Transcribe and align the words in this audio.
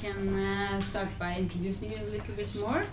can 0.00 0.34
uh, 0.38 0.80
start 0.80 1.08
by 1.18 1.36
introducing 1.36 1.92
you 1.92 1.98
a 1.98 2.10
little 2.10 2.34
bit 2.34 2.54
more 2.56 2.84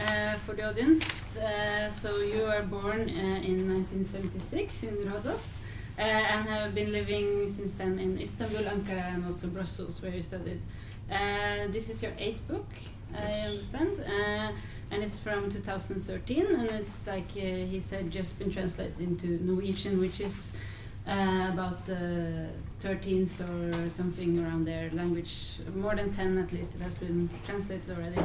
uh, 0.00 0.32
for 0.44 0.54
the 0.54 0.62
audience. 0.62 1.36
Uh, 1.36 1.90
so 1.90 2.20
you 2.20 2.42
were 2.42 2.62
born 2.62 3.00
uh, 3.00 3.50
in 3.50 3.68
1976 3.68 4.82
in 4.84 4.96
Rhodos 5.04 5.56
uh, 5.98 6.00
and 6.00 6.48
have 6.48 6.74
been 6.74 6.90
living 6.90 7.46
since 7.48 7.72
then 7.74 7.98
in 7.98 8.18
Istanbul, 8.18 8.62
Ankara, 8.62 9.14
and 9.14 9.26
also 9.26 9.48
Brussels, 9.48 10.00
where 10.00 10.12
you 10.12 10.22
studied. 10.22 10.62
Uh, 11.10 11.68
this 11.68 11.90
is 11.90 12.02
your 12.02 12.12
eighth 12.18 12.48
book, 12.48 12.66
I 13.14 13.40
understand, 13.50 14.00
uh, 14.00 14.52
and 14.90 15.02
it's 15.02 15.18
from 15.18 15.50
2013, 15.50 16.46
and 16.46 16.70
it's 16.70 17.06
like 17.06 17.30
he 17.30 17.78
said, 17.78 18.10
just 18.10 18.38
been 18.38 18.50
translated 18.50 19.00
into 19.00 19.26
Norwegian, 19.44 20.00
which 20.00 20.18
is 20.20 20.52
uh, 21.06 21.50
about 21.52 21.84
the 21.84 22.48
13th 22.80 23.40
or 23.48 23.88
something 23.88 24.44
around 24.44 24.66
there 24.66 24.90
language, 24.92 25.60
more 25.74 25.94
than 25.94 26.12
10 26.12 26.38
at 26.38 26.52
least. 26.52 26.76
It 26.76 26.82
has 26.82 26.94
been 26.94 27.28
translated 27.44 27.96
already. 27.96 28.20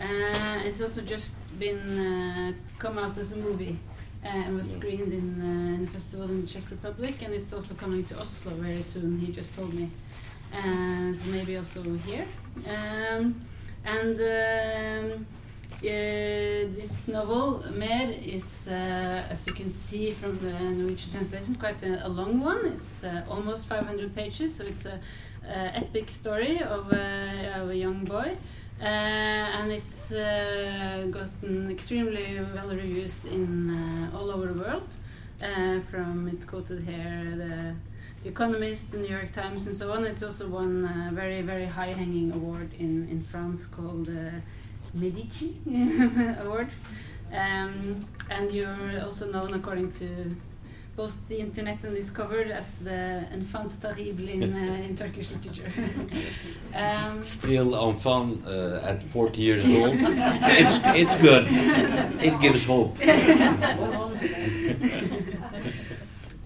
Uh, 0.00 0.64
it's 0.64 0.80
also 0.80 1.02
just 1.02 1.58
been 1.58 1.98
uh, 1.98 2.52
come 2.78 2.98
out 2.98 3.18
as 3.18 3.32
a 3.32 3.36
movie 3.36 3.78
uh, 4.24 4.28
and 4.28 4.56
was 4.56 4.72
screened 4.72 5.12
in, 5.12 5.40
uh, 5.40 5.76
in 5.76 5.84
a 5.84 5.86
festival 5.86 6.26
in 6.28 6.40
the 6.40 6.46
Czech 6.46 6.70
Republic, 6.70 7.16
and 7.22 7.34
it's 7.34 7.52
also 7.52 7.74
coming 7.74 8.04
to 8.04 8.18
Oslo 8.18 8.52
very 8.54 8.82
soon. 8.82 9.18
He 9.18 9.30
just 9.30 9.54
told 9.54 9.74
me, 9.74 9.90
uh, 10.54 11.12
so 11.12 11.26
maybe 11.26 11.56
also 11.56 11.82
here. 12.06 12.26
Um, 12.66 13.46
and 13.84 14.18
um, 14.18 15.12
uh, 15.12 15.39
this 15.88 17.08
novel, 17.08 17.64
Mer, 17.70 18.12
is, 18.22 18.68
uh, 18.68 19.22
as 19.30 19.46
you 19.46 19.52
can 19.52 19.70
see 19.70 20.10
from 20.10 20.38
the 20.38 20.52
Norwegian 20.52 21.10
translation, 21.12 21.54
quite 21.54 21.82
a, 21.82 22.06
a 22.06 22.08
long 22.08 22.40
one. 22.40 22.66
It's 22.66 23.04
uh, 23.04 23.22
almost 23.28 23.66
500 23.66 24.14
pages, 24.14 24.54
so 24.54 24.64
it's 24.64 24.84
a, 24.84 25.00
a 25.46 25.76
epic 25.76 26.10
story 26.10 26.62
of 26.62 26.92
a, 26.92 27.52
of 27.56 27.70
a 27.70 27.76
young 27.76 28.04
boy. 28.04 28.36
Uh, 28.80 28.84
and 28.84 29.70
it's 29.70 30.10
uh, 30.12 31.06
gotten 31.10 31.70
extremely 31.70 32.40
well 32.54 32.68
reviews 32.70 33.26
in 33.26 33.70
uh, 33.70 34.16
all 34.16 34.30
over 34.30 34.46
the 34.46 34.58
world. 34.62 34.96
Uh, 35.42 35.80
from 35.80 36.28
it's 36.28 36.44
quoted 36.44 36.82
here, 36.82 37.24
the, 37.36 37.74
the 38.22 38.28
Economist, 38.28 38.92
the 38.92 38.98
New 38.98 39.08
York 39.08 39.32
Times, 39.32 39.66
and 39.66 39.74
so 39.74 39.92
on. 39.92 40.04
It's 40.04 40.22
also 40.22 40.48
won 40.48 40.84
a 40.84 41.14
very, 41.14 41.40
very 41.42 41.64
high-hanging 41.64 42.32
award 42.32 42.72
in, 42.78 43.08
in 43.08 43.22
France 43.22 43.66
called 43.66 44.08
uh, 44.08 44.40
Medici 44.94 45.56
Award. 46.42 46.68
Um, 47.32 48.00
and 48.28 48.50
you're 48.50 49.02
also 49.04 49.30
known, 49.30 49.52
according 49.54 49.92
to 49.92 50.36
both 50.96 51.16
the 51.28 51.38
internet 51.38 51.84
and 51.84 51.94
Discovered, 51.94 52.50
as 52.50 52.80
the 52.80 53.24
enfant 53.32 53.70
terrible 53.80 54.28
in, 54.28 54.42
uh, 54.42 54.56
in 54.86 54.96
Turkish 54.96 55.30
literature. 55.30 55.70
um, 56.74 57.22
Still 57.22 57.74
enfant 57.88 58.44
uh, 58.46 58.80
at 58.82 59.02
40 59.02 59.40
years 59.40 59.64
old. 59.64 59.94
it's, 59.96 60.78
it's 60.84 61.14
good. 61.16 61.46
It 62.20 62.40
gives 62.40 62.64
hope. 62.66 62.98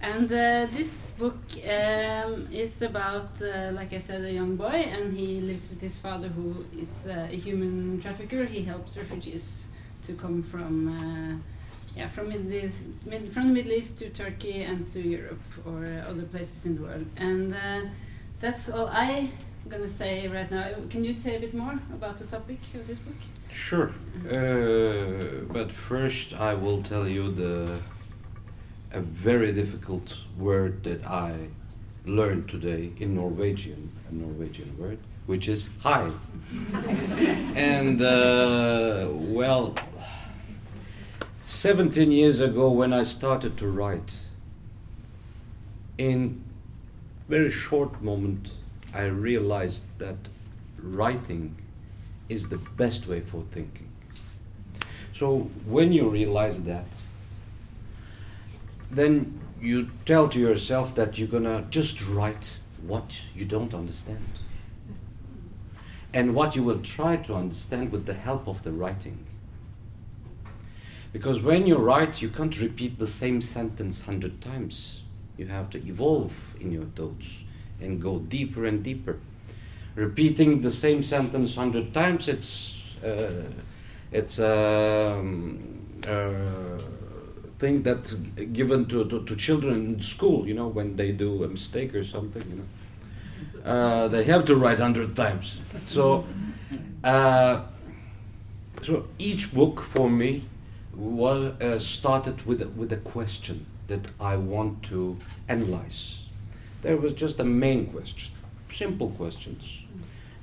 And 0.04 0.30
uh, 0.30 0.66
this 0.70 1.12
book 1.12 1.40
um, 1.64 2.48
is 2.52 2.82
about, 2.82 3.40
uh, 3.40 3.70
like 3.72 3.92
I 3.94 3.98
said, 3.98 4.22
a 4.22 4.32
young 4.32 4.56
boy, 4.56 4.78
and 4.94 5.14
he 5.16 5.40
lives 5.40 5.70
with 5.70 5.80
his 5.80 5.96
father, 5.98 6.28
who 6.28 6.64
is 6.78 7.06
uh, 7.06 7.28
a 7.30 7.36
human 7.36 8.00
trafficker. 8.02 8.44
He 8.44 8.62
helps 8.62 8.98
refugees 8.98 9.68
to 10.02 10.12
come 10.12 10.42
from, 10.42 10.74
uh, 10.88 11.36
yeah, 11.96 12.08
from 12.08 12.28
Middle 12.28 12.52
East, 12.52 12.82
mid, 13.06 13.32
from 13.32 13.48
the 13.48 13.54
Middle 13.54 13.72
East 13.72 13.98
to 14.00 14.10
Turkey 14.10 14.62
and 14.62 14.90
to 14.92 15.00
Europe 15.00 15.46
or 15.64 15.86
other 16.06 16.24
places 16.24 16.66
in 16.66 16.76
the 16.76 16.82
world. 16.82 17.06
And 17.16 17.54
uh, 17.54 17.80
that's 18.40 18.68
all 18.68 18.88
I'm 18.88 19.32
gonna 19.68 19.88
say 19.88 20.28
right 20.28 20.50
now. 20.50 20.68
Can 20.90 21.02
you 21.04 21.14
say 21.14 21.36
a 21.36 21.40
bit 21.40 21.54
more 21.54 21.78
about 21.92 22.18
the 22.18 22.26
topic 22.26 22.60
of 22.74 22.86
this 22.86 22.98
book? 22.98 23.20
Sure. 23.50 23.90
Uh, 24.28 25.44
but 25.50 25.72
first, 25.72 26.34
I 26.34 26.52
will 26.52 26.82
tell 26.82 27.08
you 27.08 27.32
the 27.32 27.80
a 28.94 29.00
very 29.00 29.52
difficult 29.52 30.16
word 30.38 30.84
that 30.84 31.04
I 31.04 31.48
learned 32.06 32.48
today 32.48 32.92
in 32.98 33.16
Norwegian, 33.16 33.90
a 34.08 34.14
Norwegian 34.14 34.76
word, 34.78 34.98
which 35.26 35.48
is 35.48 35.68
hi. 35.80 36.10
and 37.56 38.00
uh, 38.00 39.08
well, 39.10 39.74
17 41.40 42.12
years 42.12 42.38
ago, 42.38 42.70
when 42.70 42.92
I 42.92 43.02
started 43.02 43.56
to 43.58 43.66
write, 43.66 44.18
in 45.98 46.44
very 47.28 47.50
short 47.50 48.00
moment, 48.00 48.52
I 48.92 49.06
realized 49.06 49.84
that 49.98 50.16
writing 50.78 51.56
is 52.28 52.48
the 52.48 52.58
best 52.58 53.08
way 53.08 53.20
for 53.20 53.42
thinking. 53.50 53.90
So 55.12 55.50
when 55.66 55.92
you 55.92 56.08
realize 56.08 56.62
that, 56.62 56.86
then 58.90 59.40
you 59.60 59.90
tell 60.04 60.28
to 60.28 60.38
yourself 60.38 60.94
that 60.94 61.18
you're 61.18 61.28
gonna 61.28 61.64
just 61.70 62.04
write 62.06 62.58
what 62.86 63.22
you 63.34 63.44
don't 63.44 63.74
understand. 63.74 64.40
And 66.12 66.34
what 66.34 66.54
you 66.54 66.62
will 66.62 66.78
try 66.78 67.16
to 67.16 67.34
understand 67.34 67.90
with 67.90 68.06
the 68.06 68.14
help 68.14 68.46
of 68.46 68.62
the 68.62 68.70
writing. 68.70 69.26
Because 71.12 71.40
when 71.40 71.66
you 71.66 71.76
write, 71.76 72.20
you 72.20 72.28
can't 72.28 72.60
repeat 72.60 72.98
the 72.98 73.06
same 73.06 73.40
sentence 73.40 74.02
hundred 74.02 74.40
times. 74.40 75.02
You 75.36 75.46
have 75.46 75.70
to 75.70 75.78
evolve 75.78 76.34
in 76.60 76.70
your 76.70 76.84
thoughts 76.84 77.44
and 77.80 78.00
go 78.00 78.18
deeper 78.18 78.64
and 78.66 78.82
deeper. 78.82 79.18
Repeating 79.94 80.60
the 80.60 80.70
same 80.70 81.02
sentence 81.02 81.54
hundred 81.54 81.94
times, 81.94 82.28
it's 82.28 82.74
uh, 83.04 83.44
it's 84.10 84.38
um, 84.38 86.00
uh, 86.06 86.78
thing 87.64 87.82
that's 87.82 88.12
given 88.60 88.84
to, 88.86 89.04
to, 89.10 89.24
to 89.24 89.36
children 89.36 89.74
in 89.86 90.00
school. 90.00 90.46
You 90.48 90.54
know, 90.54 90.68
when 90.68 90.96
they 90.96 91.12
do 91.12 91.44
a 91.44 91.48
mistake 91.48 91.94
or 91.94 92.04
something, 92.04 92.44
you 92.50 92.56
know, 92.60 92.68
uh, 93.72 94.08
they 94.08 94.24
have 94.24 94.44
to 94.50 94.54
write 94.56 94.80
hundred 94.80 95.16
times. 95.16 95.46
So, 95.84 96.24
uh, 97.02 97.62
so 98.82 98.92
each 99.18 99.54
book 99.54 99.80
for 99.80 100.10
me 100.10 100.30
was 100.94 101.42
uh, 101.60 101.78
started 101.78 102.36
with 102.48 102.60
with 102.80 102.92
a 102.92 103.00
question 103.14 103.56
that 103.86 104.04
I 104.32 104.36
want 104.36 104.82
to 104.90 105.16
analyze. 105.48 106.00
There 106.82 106.98
was 107.04 107.12
just 107.24 107.40
a 107.40 107.44
main 107.44 107.86
question, 107.86 108.34
simple 108.68 109.10
questions, 109.20 109.64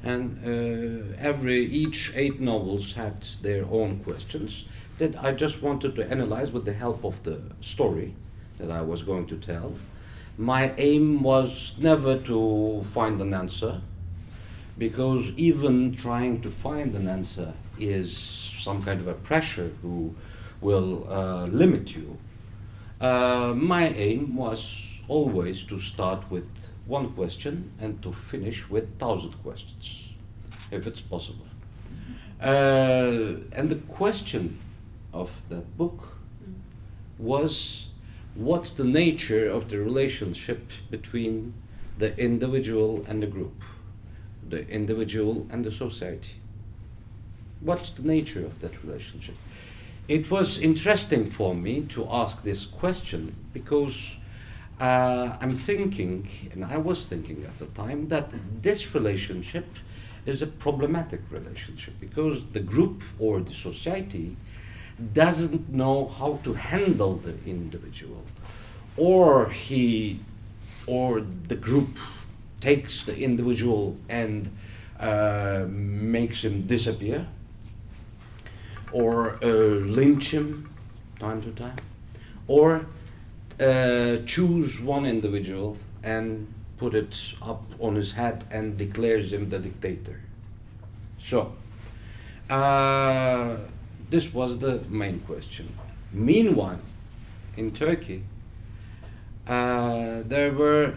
and 0.03 0.23
uh, 0.43 1.29
every 1.29 1.59
each 1.81 2.11
eight 2.15 2.39
novels 2.41 2.93
had 2.93 3.17
their 3.43 3.63
own 3.79 3.99
questions 4.07 4.65
that 5.01 5.23
I 5.23 5.31
just 5.31 5.63
wanted 5.63 5.95
to 5.95 6.03
analyze 6.12 6.51
with 6.51 6.63
the 6.63 6.73
help 6.73 7.03
of 7.03 7.23
the 7.23 7.41
story 7.59 8.13
that 8.59 8.69
I 8.69 8.81
was 8.81 9.01
going 9.01 9.25
to 9.34 9.35
tell. 9.35 9.73
My 10.38 10.73
aim 10.78 11.23
was 11.23 11.73
never 11.79 12.19
to 12.19 12.84
find 12.94 13.19
an 13.19 13.34
answer, 13.34 13.81
because 14.78 15.31
even 15.38 15.95
trying 15.95 16.41
to 16.41 16.51
find 16.51 16.94
an 16.95 17.07
answer 17.07 17.53
is 17.79 18.16
some 18.59 18.84
kind 18.84 19.00
of 19.00 19.07
a 19.07 19.16
pressure 19.16 19.72
who 19.81 20.13
will 20.61 21.11
uh, 21.11 21.47
limit 21.47 21.95
you. 21.95 22.17
Uh, 23.00 23.53
my 23.55 23.90
aim 23.90 24.35
was 24.35 24.99
always 25.08 25.64
to 25.64 25.79
start 25.79 26.29
with 26.29 26.47
one 26.85 27.09
question 27.14 27.72
and 27.79 28.03
to 28.03 28.14
finish 28.14 28.70
with 28.70 28.99
thousand 28.99 29.34
questions, 29.41 30.14
if 30.70 30.85
it's 30.85 31.02
possible. 31.02 31.47
Uh, 32.40 33.58
and 33.58 33.70
the 33.70 33.81
question 33.87 34.59
of 35.13 35.43
that 35.49 35.78
book 35.78 36.17
was 37.17 37.87
what's 38.35 38.72
the 38.72 38.84
nature 38.84 39.49
of 39.49 39.69
the 39.69 39.78
relationship 39.78 40.69
between 40.90 41.53
the 41.97 42.17
individual 42.17 43.05
and 43.08 43.22
the 43.22 43.28
group, 43.28 43.61
the 44.47 44.67
individual 44.69 45.46
and 45.49 45.63
the 45.66 45.72
society? 45.72 46.35
What's 47.59 47.91
the 47.91 48.03
nature 48.03 48.46
of 48.46 48.59
that 48.61 48.84
relationship? 48.84 49.35
It 50.08 50.31
was 50.31 50.58
interesting 50.58 51.29
for 51.29 51.53
me 51.53 51.81
to 51.90 52.08
ask 52.09 52.43
this 52.43 52.66
question 52.66 53.35
because 53.53 54.17
uh, 54.79 55.37
I'm 55.40 55.52
thinking, 55.52 56.28
and 56.52 56.66
I 56.66 56.78
was 56.78 57.05
thinking 57.05 57.46
at 57.46 57.59
the 57.59 57.67
time, 57.67 58.08
that 58.08 58.34
this 58.63 58.96
relationship 58.96 59.67
is 60.25 60.41
a 60.41 60.47
problematic 60.47 61.22
relationship 61.29 61.93
because 61.99 62.43
the 62.52 62.59
group 62.59 63.03
or 63.19 63.41
the 63.41 63.53
society 63.53 64.35
doesn't 65.13 65.69
know 65.69 66.07
how 66.07 66.39
to 66.43 66.53
handle 66.53 67.15
the 67.15 67.35
individual, 67.45 68.23
or 68.97 69.49
he 69.49 70.19
or 70.87 71.21
the 71.47 71.55
group 71.55 71.99
takes 72.59 73.03
the 73.03 73.17
individual 73.17 73.97
and 74.09 74.49
uh, 74.99 75.65
makes 75.67 76.43
him 76.43 76.67
disappear. 76.67 77.27
Or 78.93 79.39
uh, 79.41 79.47
lynch 79.47 80.31
him 80.31 80.69
time 81.17 81.41
to 81.43 81.51
time, 81.51 81.77
or 82.47 82.87
uh, 83.57 84.17
choose 84.25 84.81
one 84.81 85.05
individual 85.05 85.77
and 86.03 86.53
put 86.77 86.93
it 86.93 87.35
up 87.41 87.63
on 87.79 87.95
his 87.95 88.11
head 88.11 88.43
and 88.51 88.77
declares 88.77 89.31
him 89.31 89.49
the 89.49 89.59
dictator. 89.59 90.19
So, 91.19 91.53
uh, 92.49 93.57
this 94.11 94.34
was 94.34 94.59
the 94.59 94.84
main 94.90 95.22
question. 95.22 95.73
Meanwhile, 96.11 96.81
in 97.55 97.72
Turkey, 97.72 98.23
uh, 99.47 100.22
there 100.25 100.52
were 100.52 100.96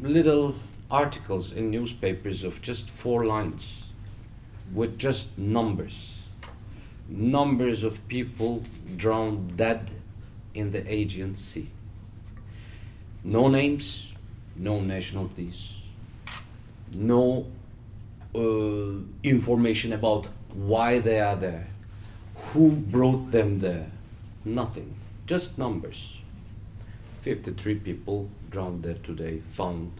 little 0.00 0.54
articles 0.88 1.50
in 1.50 1.70
newspapers 1.70 2.44
of 2.44 2.62
just 2.62 2.88
four 2.88 3.26
lines 3.26 3.84
with 4.72 4.96
just 4.96 5.36
numbers. 5.36 6.14
Numbers 7.08 7.82
of 7.82 8.06
people 8.06 8.62
drowned 8.96 9.56
dead 9.56 9.90
in 10.54 10.70
the 10.70 10.82
Aegean 10.88 11.34
Sea. 11.34 11.68
No 13.24 13.48
names, 13.48 14.12
no 14.54 14.80
nationalities, 14.80 15.70
no 16.94 17.46
uh, 18.34 19.00
information 19.24 19.92
about 19.92 20.28
why 20.54 21.00
they 21.00 21.20
are 21.20 21.34
there, 21.34 21.66
who 22.52 22.72
brought 22.72 23.30
them 23.30 23.60
there, 23.60 23.90
nothing, 24.44 24.94
just 25.26 25.58
numbers. 25.58 26.20
53 27.22 27.76
people 27.76 28.28
drowned 28.50 28.82
there 28.82 28.98
today, 29.02 29.40
found 29.50 29.92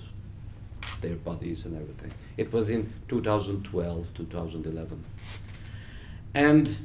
their 1.01 1.17
bodies 1.17 1.65
and 1.65 1.75
everything. 1.75 2.13
It 2.37 2.53
was 2.53 2.71
in 2.71 2.93
2012, 3.09 4.07
2011. 4.15 5.05
And 6.35 6.81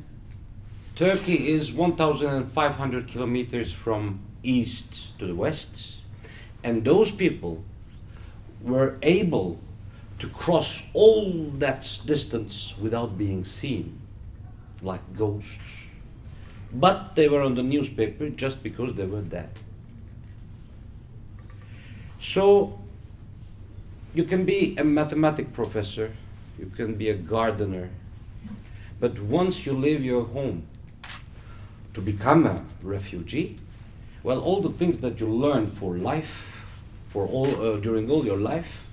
Turkey 0.95 1.49
is 1.49 1.71
1,500 1.71 3.07
kilometers 3.07 3.73
from 3.73 4.19
east 4.43 5.17
to 5.19 5.25
the 5.25 5.35
west, 5.35 5.97
and 6.63 6.85
those 6.85 7.11
people 7.11 7.63
were 8.61 8.97
able 9.01 9.59
to 10.19 10.27
cross 10.27 10.83
all 10.93 11.31
that 11.53 11.99
distance 12.05 12.75
without 12.79 13.17
being 13.17 13.45
seen, 13.45 13.98
like 14.81 15.01
ghosts. 15.15 15.85
But 16.71 17.15
they 17.15 17.27
were 17.27 17.41
on 17.41 17.55
the 17.55 17.63
newspaper 17.63 18.29
just 18.29 18.61
because 18.61 18.93
they 18.93 19.05
were 19.05 19.21
dead. 19.21 19.49
So 22.19 22.79
you 24.13 24.23
can 24.23 24.45
be 24.45 24.75
a 24.77 24.83
mathematic 24.83 25.53
professor, 25.53 26.13
you 26.57 26.71
can 26.75 26.95
be 26.95 27.09
a 27.09 27.13
gardener, 27.13 27.89
but 28.99 29.19
once 29.19 29.65
you 29.65 29.73
leave 29.73 30.03
your 30.03 30.25
home 30.25 30.67
to 31.93 32.01
become 32.01 32.45
a 32.45 32.65
refugee, 32.83 33.57
well, 34.23 34.41
all 34.41 34.61
the 34.61 34.69
things 34.69 34.99
that 34.99 35.19
you 35.19 35.27
learn 35.27 35.67
for 35.67 35.95
life, 35.95 36.81
for 37.07 37.25
all 37.25 37.47
uh, 37.47 37.77
during 37.77 38.11
all 38.11 38.25
your 38.25 38.37
life, 38.37 38.87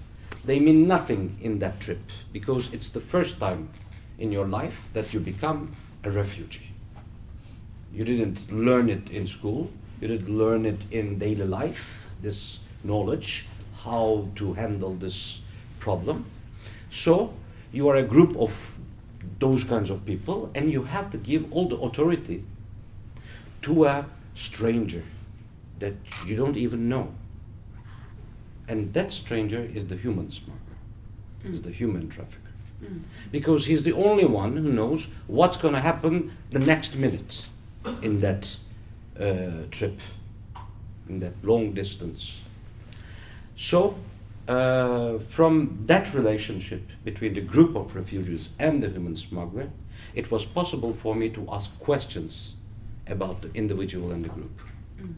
they 0.45 0.61
mean 0.61 0.87
nothing 0.87 1.37
in 1.43 1.59
that 1.59 1.81
trip 1.81 1.99
because 2.33 2.73
it's 2.73 2.89
the 2.89 3.01
first 3.01 3.41
time 3.41 3.69
in 4.19 4.33
your 4.33 4.47
life 4.47 4.91
that 4.93 5.13
you 5.13 5.21
become 5.21 5.75
a 6.05 6.11
refugee. 6.11 6.71
You 7.93 8.05
didn't 8.05 8.51
learn 8.51 8.89
it 8.89 9.11
in 9.11 9.27
school, 9.27 9.71
you 10.01 10.09
didn't 10.09 10.29
learn 10.29 10.67
it 10.67 10.87
in 10.91 11.19
daily 11.19 11.47
life, 11.47 12.09
this 12.23 12.59
knowledge, 12.85 13.47
how 13.85 14.29
to 14.37 14.55
handle 14.55 14.95
this 14.95 15.41
problem. 15.81 16.27
So, 16.91 17.35
you 17.73 17.89
are 17.89 17.97
a 17.97 18.03
group 18.03 18.37
of 18.37 18.77
those 19.39 19.65
kinds 19.65 19.91
of 19.91 20.05
people, 20.05 20.51
and 20.55 20.73
you 20.73 20.85
have 20.85 21.11
to 21.11 21.19
give 21.19 21.53
all 21.53 21.69
the 21.69 21.77
authority 21.77 22.45
to 23.63 23.85
a 23.85 24.07
stranger 24.35 25.03
that 25.79 25.95
you 26.27 26.37
don't 26.37 26.57
even 26.57 26.89
know. 26.89 27.13
And 28.69 28.93
that 28.95 29.13
stranger 29.13 29.63
is 29.63 29.87
the 29.87 29.97
human 29.97 30.31
smuggler, 30.31 30.79
mm. 31.45 31.53
is 31.53 31.63
the 31.63 31.71
human 31.71 32.09
trafficker. 32.09 32.46
Mm. 32.83 33.03
Because 33.33 33.67
he's 33.67 33.83
the 33.83 33.93
only 33.93 34.25
one 34.25 34.57
who 34.57 34.71
knows 34.71 35.09
what's 35.27 35.57
going 35.57 35.75
to 35.75 35.81
happen 35.81 36.37
the 36.51 36.59
next 36.59 36.95
minute 36.95 37.49
in 38.03 38.21
that 38.21 38.57
uh, 39.19 39.67
trip, 39.71 40.01
in 41.09 41.21
that 41.21 41.33
long 41.43 41.73
distance. 41.73 42.43
So, 43.57 43.97
uh, 44.49 45.19
from 45.19 45.85
that 45.87 46.15
relationship 46.15 46.83
between 47.05 47.35
the 47.35 47.41
group 47.41 47.75
of 47.75 47.97
refugees 47.97 48.51
and 48.59 48.83
the 48.83 48.89
human 48.89 49.17
smuggler, 49.17 49.71
it 50.15 50.31
was 50.31 50.45
possible 50.45 50.93
for 50.93 51.15
me 51.15 51.29
to 51.31 51.49
ask 51.51 51.77
questions 51.79 52.55
about 53.09 53.43
the 53.43 53.51
individual 53.55 54.13
and 54.13 54.25
the 54.25 54.29
group. 54.29 54.61
Mm. 55.01 55.15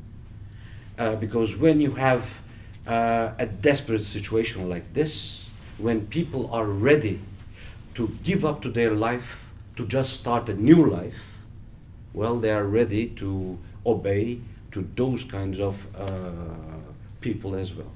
Uh, 0.98 1.16
because 1.16 1.56
when 1.56 1.80
you 1.80 1.92
have 1.92 2.40
uh, 2.86 3.32
a 3.38 3.46
desperate 3.46 4.04
situation 4.04 4.68
like 4.68 4.92
this, 4.94 5.48
when 5.78 6.06
people 6.06 6.50
are 6.52 6.66
ready 6.66 7.20
to 7.98 8.06
give 8.22 8.44
up 8.44 8.62
to 8.62 8.70
their 8.70 8.92
life 8.92 9.42
to 9.74 9.84
just 9.84 10.12
start 10.12 10.48
a 10.48 10.54
new 10.54 10.86
life, 10.86 11.20
well, 12.14 12.36
they 12.38 12.52
are 12.52 12.64
ready 12.64 13.08
to 13.08 13.58
obey 13.84 14.38
to 14.70 14.88
those 14.94 15.24
kinds 15.24 15.58
of 15.58 15.74
uh, 15.96 16.30
people 17.20 17.56
as 17.56 17.74
well. 17.74 17.90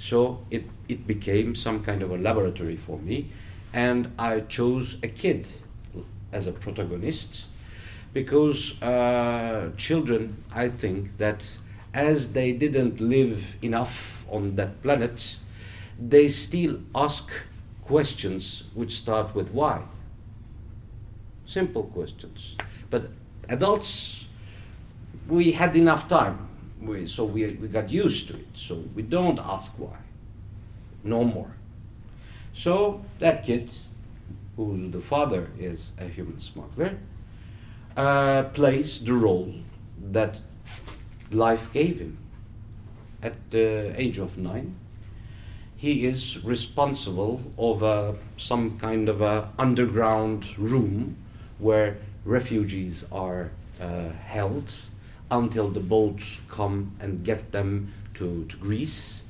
So 0.00 0.44
it, 0.50 0.64
it 0.88 1.06
became 1.06 1.54
some 1.54 1.84
kind 1.84 2.02
of 2.02 2.10
a 2.10 2.18
laboratory 2.18 2.74
for 2.76 2.98
me, 2.98 3.30
and 3.72 4.10
I 4.18 4.40
chose 4.40 4.96
a 5.04 5.08
kid 5.08 5.46
as 6.32 6.48
a 6.48 6.52
protagonist 6.52 7.44
because 8.12 8.80
uh, 8.82 9.70
children, 9.76 10.42
I 10.52 10.68
think 10.68 11.16
that 11.18 11.58
as 11.94 12.30
they 12.30 12.50
didn't 12.50 13.00
live 13.00 13.54
enough 13.62 14.24
on 14.28 14.56
that 14.56 14.82
planet, 14.82 15.36
they 15.96 16.28
still 16.28 16.80
ask 16.92 17.30
questions 17.88 18.64
which 18.74 18.92
start 18.92 19.34
with 19.34 19.50
why. 19.50 19.82
Simple 21.46 21.84
questions. 21.84 22.54
But 22.90 23.10
adults, 23.48 24.26
we 25.26 25.52
had 25.52 25.74
enough 25.74 26.06
time, 26.06 26.48
we, 26.80 27.06
so 27.06 27.24
we, 27.24 27.46
we 27.54 27.68
got 27.68 27.90
used 27.90 28.28
to 28.28 28.34
it. 28.34 28.48
So 28.54 28.84
we 28.94 29.02
don't 29.02 29.38
ask 29.38 29.72
why. 29.78 29.96
No 31.02 31.24
more. 31.24 31.56
So 32.52 33.02
that 33.18 33.42
kid, 33.42 33.72
whose 34.56 34.90
the 34.90 35.00
father 35.00 35.50
is 35.58 35.92
a 35.98 36.04
human 36.04 36.38
smuggler, 36.38 36.98
uh, 37.96 38.44
plays 38.52 38.98
the 38.98 39.14
role 39.14 39.54
that 40.10 40.42
life 41.30 41.72
gave 41.72 42.00
him 42.00 42.18
at 43.22 43.50
the 43.50 43.94
age 43.96 44.18
of 44.18 44.36
nine. 44.36 44.76
He 45.78 46.06
is 46.06 46.44
responsible 46.44 47.40
uh, 47.84 48.14
some 48.36 48.80
kind 48.80 49.08
of 49.08 49.20
a 49.20 49.48
underground 49.60 50.58
room 50.58 51.16
where 51.60 51.98
refugees 52.24 53.06
are 53.12 53.52
uh, 53.80 54.08
held 54.26 54.72
until 55.30 55.68
the 55.68 55.78
boats 55.78 56.40
come 56.48 56.96
and 56.98 57.22
get 57.22 57.52
them 57.52 57.92
to, 58.14 58.44
to 58.48 58.56
Greece. 58.56 59.22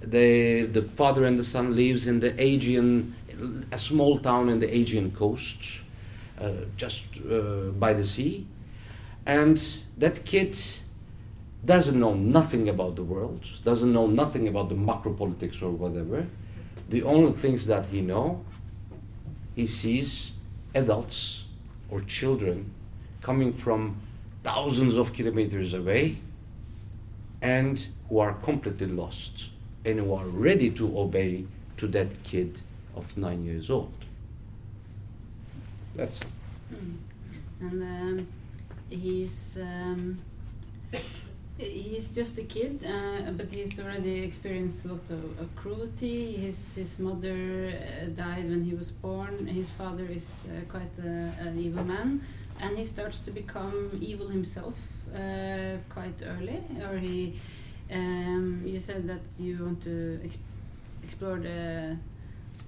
The, 0.00 0.62
the 0.62 0.80
father 0.80 1.26
and 1.26 1.38
the 1.38 1.44
son 1.44 1.76
lives 1.76 2.06
in 2.06 2.20
the 2.20 2.32
Aegean, 2.42 3.14
a 3.70 3.76
small 3.76 4.16
town 4.16 4.48
in 4.48 4.60
the 4.60 4.74
Aegean 4.74 5.10
coast, 5.10 5.82
uh, 6.40 6.52
just 6.78 7.02
uh, 7.30 7.68
by 7.78 7.92
the 7.92 8.04
sea. 8.04 8.46
And 9.26 9.62
that 9.98 10.24
kid 10.24 10.56
doesn't 11.64 11.98
know 11.98 12.14
nothing 12.14 12.68
about 12.68 12.96
the 12.96 13.04
world, 13.04 13.44
doesn't 13.64 13.92
know 13.92 14.06
nothing 14.06 14.48
about 14.48 14.68
the 14.68 14.74
macro 14.74 15.12
politics 15.12 15.62
or 15.62 15.70
whatever. 15.70 16.26
The 16.88 17.02
only 17.04 17.32
things 17.32 17.66
that 17.66 17.86
he 17.86 18.00
know, 18.00 18.44
he 19.54 19.66
sees 19.66 20.32
adults 20.74 21.44
or 21.88 22.00
children 22.00 22.72
coming 23.20 23.52
from 23.52 24.00
thousands 24.42 24.96
of 24.96 25.12
kilometers 25.12 25.72
away 25.72 26.18
and 27.40 27.86
who 28.08 28.18
are 28.18 28.32
completely 28.34 28.86
lost 28.86 29.50
and 29.84 30.00
who 30.00 30.14
are 30.14 30.26
ready 30.26 30.70
to 30.70 30.98
obey 30.98 31.44
to 31.76 31.86
that 31.88 32.22
kid 32.22 32.60
of 32.94 33.16
nine 33.16 33.44
years 33.44 33.70
old. 33.70 33.94
That's 35.94 36.18
it. 36.18 36.26
Mm. 36.74 36.96
And 37.60 37.82
um, 37.82 38.26
he's 38.88 39.58
um, 39.60 40.18
he's 41.58 42.14
just 42.14 42.38
a 42.38 42.42
kid, 42.42 42.84
uh, 42.84 43.30
but 43.32 43.52
he's 43.52 43.78
already 43.78 44.22
experienced 44.22 44.84
a 44.84 44.88
lot 44.88 45.10
of, 45.10 45.24
of 45.40 45.54
cruelty. 45.56 46.32
His 46.32 46.74
his 46.74 46.98
mother 46.98 47.72
uh, 47.72 48.06
died 48.14 48.48
when 48.48 48.64
he 48.64 48.74
was 48.74 48.90
born. 48.90 49.46
His 49.46 49.70
father 49.70 50.04
is 50.04 50.46
uh, 50.46 50.64
quite 50.70 50.92
a, 50.98 51.32
an 51.46 51.58
evil 51.58 51.84
man, 51.84 52.22
and 52.60 52.76
he 52.76 52.84
starts 52.84 53.20
to 53.20 53.30
become 53.30 53.98
evil 54.00 54.28
himself 54.28 54.74
uh, 55.14 55.76
quite 55.90 56.18
early. 56.24 56.60
Or 56.88 56.98
he, 56.98 57.38
um, 57.90 58.62
you 58.64 58.78
said 58.78 59.06
that 59.08 59.22
you 59.38 59.58
want 59.64 59.82
to 59.84 60.20
exp 60.24 60.38
explore 61.02 61.38
the 61.38 61.96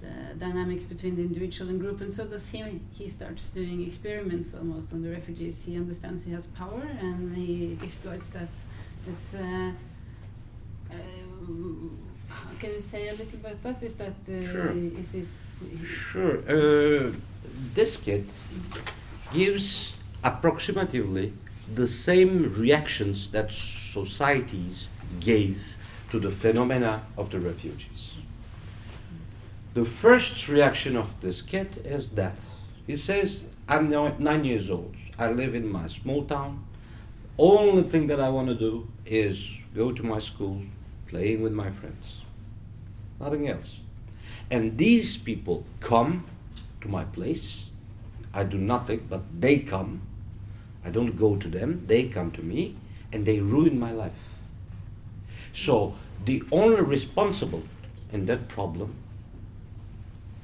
the 0.01 0.35
dynamics 0.37 0.83
between 0.83 1.15
the 1.15 1.21
individual 1.21 1.69
and 1.69 1.79
group, 1.79 2.01
and 2.01 2.11
so 2.11 2.25
does 2.25 2.49
he. 2.49 2.63
He 2.91 3.07
starts 3.09 3.49
doing 3.49 3.81
experiments 3.81 4.53
almost 4.53 4.93
on 4.93 5.01
the 5.01 5.09
refugees. 5.09 5.65
He 5.65 5.77
understands 5.77 6.25
he 6.25 6.31
has 6.33 6.47
power, 6.47 6.85
and 7.01 7.35
he 7.35 7.77
exploits 7.81 8.29
that 8.29 8.49
is 9.07 9.35
uh, 9.35 9.71
uh, 10.91 10.95
Can 12.59 12.71
you 12.71 12.79
say 12.79 13.07
a 13.09 13.11
little 13.11 13.25
bit 13.25 13.33
about 13.35 13.61
that? 13.63 13.83
Is 13.83 13.95
that 13.95 14.15
uh, 14.27 14.51
Sure. 14.51 14.71
is 14.99 15.11
this 15.11 15.63
Sure. 15.85 16.37
Uh, 16.47 17.11
this 17.73 17.97
kid 17.97 18.25
gives 19.31 19.93
approximately 20.23 21.33
the 21.73 21.87
same 21.87 22.53
reactions 22.59 23.29
that 23.29 23.51
societies 23.51 24.87
gave 25.19 25.61
to 26.11 26.19
the 26.19 26.31
phenomena 26.31 27.03
of 27.17 27.29
the 27.31 27.39
refugees. 27.39 28.13
The 29.73 29.85
first 29.85 30.47
reaction 30.47 30.95
of 30.95 31.19
this 31.21 31.41
kid 31.41 31.81
is 31.85 32.09
that 32.09 32.37
he 32.87 32.95
says, 32.97 33.43
I'm 33.67 33.89
now 33.89 34.15
nine 34.19 34.45
years 34.45 34.69
old. 34.69 34.95
I 35.17 35.31
live 35.31 35.55
in 35.55 35.67
my 35.67 35.87
small 35.87 36.23
town. 36.23 36.63
Only 37.37 37.83
thing 37.83 38.07
that 38.07 38.21
I 38.21 38.29
want 38.29 38.47
to 38.47 38.55
do 38.55 38.87
is 39.05 39.59
go 39.75 39.91
to 39.91 40.03
my 40.03 40.19
school, 40.19 40.61
playing 41.07 41.41
with 41.41 41.51
my 41.51 41.69
friends. 41.69 42.21
Nothing 43.19 43.49
else. 43.49 43.81
And 44.49 44.77
these 44.77 45.17
people 45.17 45.65
come 45.81 46.25
to 46.79 46.87
my 46.87 47.03
place. 47.03 47.71
I 48.33 48.43
do 48.45 48.57
nothing, 48.57 49.07
but 49.09 49.23
they 49.37 49.59
come. 49.59 50.01
I 50.85 50.91
don't 50.91 51.17
go 51.17 51.35
to 51.35 51.49
them, 51.49 51.83
they 51.87 52.07
come 52.07 52.31
to 52.31 52.41
me, 52.41 52.77
and 53.11 53.25
they 53.25 53.41
ruin 53.41 53.77
my 53.77 53.91
life. 53.91 54.29
So, 55.51 55.95
the 56.23 56.41
only 56.53 56.81
responsible 56.81 57.63
in 58.13 58.27
that 58.27 58.47
problem 58.47 58.95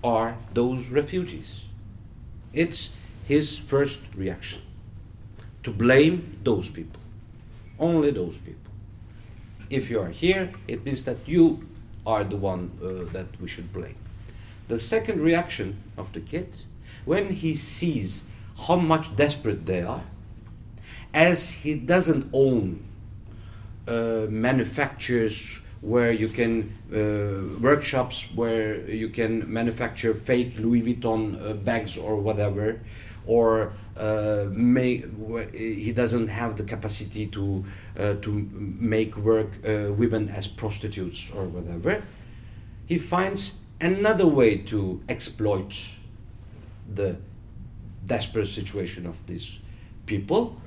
are 0.04 0.36
those 0.54 0.88
refugees. 0.88 1.66
It's 2.54 2.90
his 3.24 3.58
first 3.58 4.02
reaction 4.16 4.62
to 5.64 5.72
blame 5.72 6.38
those 6.44 6.70
people. 6.70 7.02
Only 7.80 8.12
those 8.12 8.38
people. 8.38 8.72
If 9.70 9.90
you 9.90 10.00
are 10.02 10.10
here, 10.10 10.52
it 10.68 10.86
means 10.86 11.04
that 11.04 11.18
you 11.26 11.68
are 12.06 12.24
the 12.24 12.36
one 12.36 12.72
uh, 12.84 13.12
that 13.14 13.28
we 13.40 13.48
should 13.48 13.72
blame. 13.72 13.96
The 14.68 14.80
second 14.80 15.22
reaction 15.22 15.82
of 15.98 16.12
the 16.14 16.20
kid, 16.20 16.58
when 17.06 17.30
he 17.30 17.54
sees 17.56 18.24
how 18.68 18.76
much 18.76 19.16
desperate 19.16 19.66
they 19.66 19.82
are, 19.82 20.04
as 21.14 21.50
he 21.50 21.76
doesn't 21.76 22.30
own 22.34 22.84
uh, 23.88 24.28
manufacturers 24.30 25.60
where 25.82 26.12
you 26.12 26.28
can 26.28 26.72
uh, 26.94 27.60
workshops 27.60 28.26
where 28.36 28.88
you 28.90 29.10
can 29.10 29.52
manufacture 29.52 30.14
fake 30.14 30.58
Louis 30.60 30.82
Vuitton 30.82 31.42
uh, 31.42 31.54
bags 31.54 31.98
or 31.98 32.18
whatever, 32.18 32.80
or 33.26 33.74
uh, 34.02 34.48
make, 34.50 35.06
he 35.54 35.92
doesn't 35.92 36.28
have 36.28 36.58
the 36.58 36.64
capacity 36.64 37.28
to 37.28 37.64
uh, 38.00 38.16
to 38.16 38.32
make 38.52 39.16
work 39.16 39.52
uh, 39.64 39.94
women 39.94 40.28
as 40.30 40.48
prostitutes 40.48 41.32
or 41.36 41.46
whatever. 41.46 42.04
He 42.88 42.98
finds 42.98 43.54
another 43.80 44.26
way 44.26 44.58
to 44.58 45.02
exploit 45.08 45.74
the 46.92 47.18
desperate 48.06 48.48
situation 48.48 49.06
of 49.06 49.16
these 49.28 49.60
people. 50.08 50.60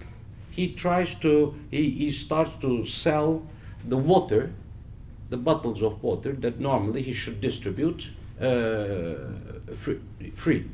He 0.51 0.73
tries 0.73 1.15
to 1.17 1.57
he, 1.71 1.91
he 1.91 2.11
starts 2.13 2.55
to 2.57 2.87
sell 2.87 3.43
the 3.85 3.99
water 3.99 4.53
the 5.31 5.37
bottles 5.37 5.83
of 5.83 6.03
water 6.03 6.33
that 6.33 6.61
normally 6.61 7.03
he 7.03 7.13
should 7.13 7.41
distribute 7.41 8.11
uh, 8.41 9.15
free, 9.75 10.01
free. 10.35 10.71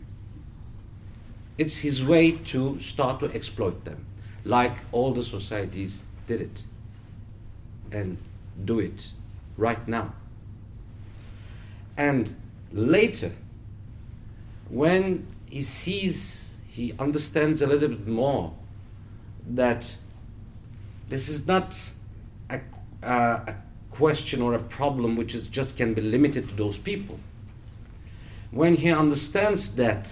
It's 1.60 1.76
his 1.76 2.02
way 2.02 2.32
to 2.52 2.80
start 2.80 3.20
to 3.20 3.26
exploit 3.34 3.84
them, 3.84 4.06
like 4.46 4.78
all 4.92 5.12
the 5.12 5.22
societies 5.22 6.06
did 6.26 6.40
it 6.40 6.64
and 7.92 8.16
do 8.64 8.80
it 8.80 9.12
right 9.58 9.86
now. 9.86 10.14
And 11.98 12.34
later, 12.72 13.32
when 14.70 15.26
he 15.50 15.60
sees, 15.60 16.56
he 16.66 16.94
understands 16.98 17.60
a 17.60 17.66
little 17.66 17.90
bit 17.90 18.08
more 18.08 18.54
that 19.46 19.98
this 21.08 21.28
is 21.28 21.46
not 21.46 21.92
a, 22.48 22.60
uh, 23.02 23.40
a 23.48 23.54
question 23.90 24.40
or 24.40 24.54
a 24.54 24.62
problem 24.62 25.14
which 25.14 25.34
is 25.34 25.46
just 25.46 25.76
can 25.76 25.92
be 25.92 26.00
limited 26.00 26.48
to 26.48 26.54
those 26.54 26.78
people. 26.78 27.20
When 28.50 28.76
he 28.76 28.90
understands 28.90 29.72
that 29.72 30.10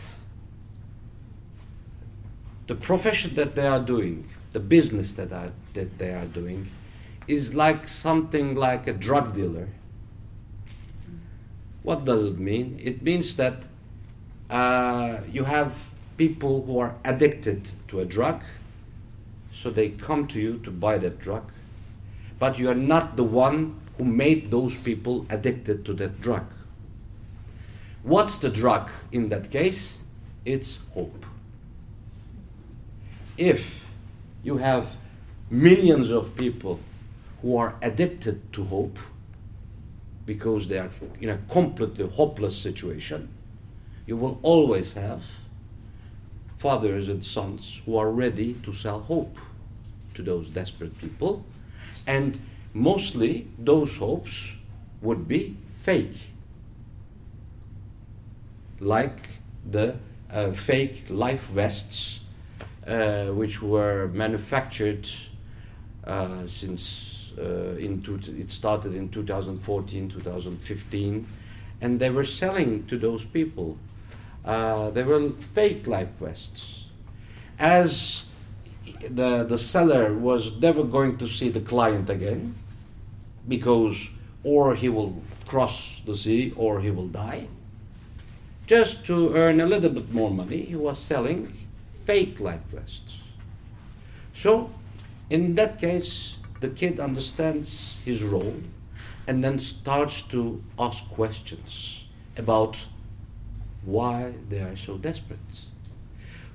the 2.68 2.76
profession 2.76 3.34
that 3.34 3.56
they 3.56 3.66
are 3.66 3.80
doing, 3.80 4.28
the 4.52 4.60
business 4.60 5.14
that, 5.14 5.32
are, 5.32 5.50
that 5.74 5.98
they 5.98 6.10
are 6.10 6.26
doing, 6.26 6.70
is 7.26 7.54
like 7.54 7.88
something 7.88 8.54
like 8.54 8.86
a 8.86 8.92
drug 8.92 9.34
dealer. 9.34 9.68
What 11.82 12.04
does 12.04 12.22
it 12.22 12.38
mean? 12.38 12.80
It 12.82 13.02
means 13.02 13.34
that 13.34 13.66
uh, 14.48 15.18
you 15.30 15.44
have 15.44 15.74
people 16.16 16.62
who 16.62 16.78
are 16.78 16.94
addicted 17.04 17.70
to 17.88 18.00
a 18.00 18.04
drug, 18.04 18.42
so 19.50 19.70
they 19.70 19.88
come 19.90 20.28
to 20.28 20.40
you 20.40 20.58
to 20.60 20.70
buy 20.70 20.98
that 20.98 21.18
drug 21.18 21.50
but 22.38 22.58
you 22.58 22.70
are 22.70 22.74
not 22.74 23.16
the 23.16 23.24
one 23.24 23.78
who 23.96 24.04
made 24.04 24.50
those 24.50 24.76
people 24.76 25.26
addicted 25.28 25.84
to 25.84 25.94
that 25.94 26.20
drug. 26.20 26.44
What's 28.02 28.38
the 28.38 28.48
drug 28.48 28.90
in 29.10 29.28
that 29.30 29.50
case? 29.50 30.00
It's 30.44 30.78
hope. 30.94 31.26
If 33.38 33.86
you 34.42 34.56
have 34.56 34.96
millions 35.48 36.10
of 36.10 36.36
people 36.36 36.80
who 37.40 37.56
are 37.56 37.76
addicted 37.80 38.52
to 38.52 38.64
hope 38.64 38.98
because 40.26 40.66
they 40.66 40.78
are 40.78 40.90
in 41.20 41.28
a 41.28 41.38
completely 41.48 42.08
hopeless 42.08 42.58
situation, 42.58 43.28
you 44.06 44.16
will 44.16 44.40
always 44.42 44.94
have 44.94 45.22
fathers 46.56 47.08
and 47.08 47.24
sons 47.24 47.80
who 47.86 47.96
are 47.96 48.10
ready 48.10 48.54
to 48.54 48.72
sell 48.72 49.00
hope 49.00 49.38
to 50.14 50.22
those 50.22 50.50
desperate 50.50 50.98
people 50.98 51.44
and 52.08 52.40
mostly 52.74 53.46
those 53.56 53.98
hopes 53.98 54.52
would 55.00 55.28
be 55.28 55.56
fake. 55.74 56.30
Like 58.80 59.20
the 59.64 59.96
uh, 60.30 60.50
fake 60.50 61.04
life 61.08 61.46
vests, 61.46 62.20
which 62.88 63.60
were 63.60 64.08
manufactured 64.08 65.08
uh, 66.04 66.46
since 66.46 67.32
uh, 67.38 67.76
it 67.78 68.50
started 68.50 68.94
in 68.94 69.08
2014, 69.10 70.08
2015, 70.08 71.26
and 71.80 72.00
they 72.00 72.10
were 72.10 72.24
selling 72.24 72.86
to 72.86 72.98
those 72.98 73.24
people. 73.24 73.76
Uh, 74.44 74.90
they 74.90 75.02
were 75.02 75.30
fake 75.30 75.86
life 75.86 76.08
vests. 76.18 76.86
As 77.58 78.24
the, 79.08 79.44
the 79.44 79.58
seller 79.58 80.14
was 80.14 80.56
never 80.60 80.82
going 80.82 81.16
to 81.18 81.28
see 81.28 81.48
the 81.48 81.60
client 81.60 82.08
again 82.08 82.54
because 83.46 84.08
or 84.42 84.74
he 84.74 84.88
will 84.88 85.20
cross 85.46 86.00
the 86.06 86.14
sea 86.14 86.52
or 86.56 86.80
he 86.80 86.90
will 86.90 87.08
die. 87.08 87.48
Just 88.66 89.04
to 89.06 89.34
earn 89.34 89.60
a 89.60 89.66
little 89.66 89.90
bit 89.90 90.12
more 90.12 90.30
money, 90.30 90.62
he 90.62 90.76
was 90.76 90.98
selling 90.98 91.52
fake 92.08 92.40
life 92.40 92.64
vests. 92.70 93.20
So, 94.32 94.70
in 95.28 95.54
that 95.56 95.78
case, 95.78 96.38
the 96.60 96.68
kid 96.68 96.98
understands 96.98 97.98
his 98.04 98.22
role 98.22 98.60
and 99.26 99.44
then 99.44 99.58
starts 99.58 100.22
to 100.34 100.62
ask 100.78 101.04
questions 101.10 102.06
about 102.36 102.86
why 103.84 104.32
they 104.48 104.60
are 104.60 104.76
so 104.76 104.96
desperate 104.96 105.68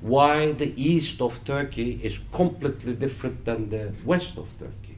why 0.04 0.52
the 0.52 0.74
east 0.76 1.22
of 1.22 1.42
Turkey 1.46 1.98
is 2.04 2.20
completely 2.34 2.94
different 2.94 3.46
than 3.46 3.70
the 3.70 3.94
west 4.04 4.38
of 4.38 4.48
Turkey. 4.60 4.98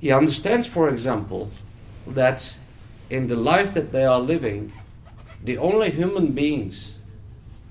He 0.00 0.10
understands, 0.10 0.66
for 0.66 0.88
example, 0.88 1.52
that 2.08 2.56
in 3.08 3.28
the 3.28 3.36
life 3.36 3.72
that 3.74 3.92
they 3.92 4.04
are 4.04 4.18
living, 4.18 4.72
the 5.44 5.58
only 5.58 5.92
human 5.92 6.32
beings 6.32 6.95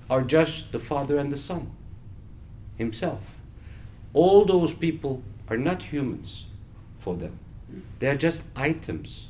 are 0.10 0.22
just 0.22 0.72
the 0.72 0.80
father 0.80 1.18
and 1.18 1.32
the 1.32 1.38
son, 1.38 1.72
himself. 2.78 3.22
All 4.14 4.46
those 4.46 4.74
people 4.74 5.24
are 5.50 5.58
not 5.58 5.84
humans 5.84 6.46
for 7.00 7.16
them, 7.16 7.40
they 8.00 8.08
are 8.08 8.16
just 8.16 8.42
items. 8.56 9.28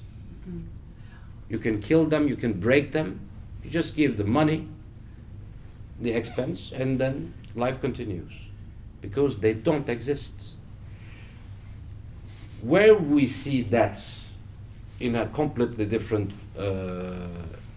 You 1.48 1.60
can 1.60 1.80
kill 1.80 2.06
them, 2.06 2.28
you 2.28 2.36
can 2.36 2.54
break 2.54 2.92
them, 2.92 3.20
you 3.64 3.70
just 3.70 3.96
give 3.96 4.18
the 4.18 4.24
money, 4.24 4.68
the 6.00 6.12
expense, 6.12 6.72
and 6.72 7.00
then 7.00 7.34
life 7.56 7.80
continues 7.80 8.34
because 9.02 9.38
they 9.40 9.54
don't 9.54 9.88
exist. 9.90 10.56
Where 12.62 12.96
we 12.96 13.28
see 13.28 13.62
that 13.64 14.02
in 15.00 15.16
a 15.16 15.28
completely 15.28 15.86
different 15.86 16.32
uh, 16.58 17.28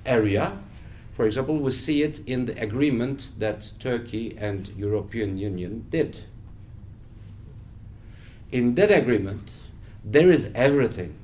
area, 0.06 0.58
for 1.18 1.26
example, 1.26 1.58
we 1.58 1.72
see 1.72 2.04
it 2.04 2.20
in 2.28 2.46
the 2.46 2.56
agreement 2.62 3.32
that 3.40 3.72
Turkey 3.80 4.36
and 4.38 4.68
European 4.76 5.36
Union 5.36 5.84
did. 5.90 6.20
In 8.52 8.76
that 8.76 8.92
agreement, 8.92 9.42
there 10.04 10.30
is 10.30 10.48
everything 10.54 11.16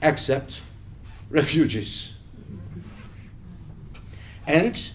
except 0.00 0.62
refugees. 1.28 2.14
And 4.46 4.90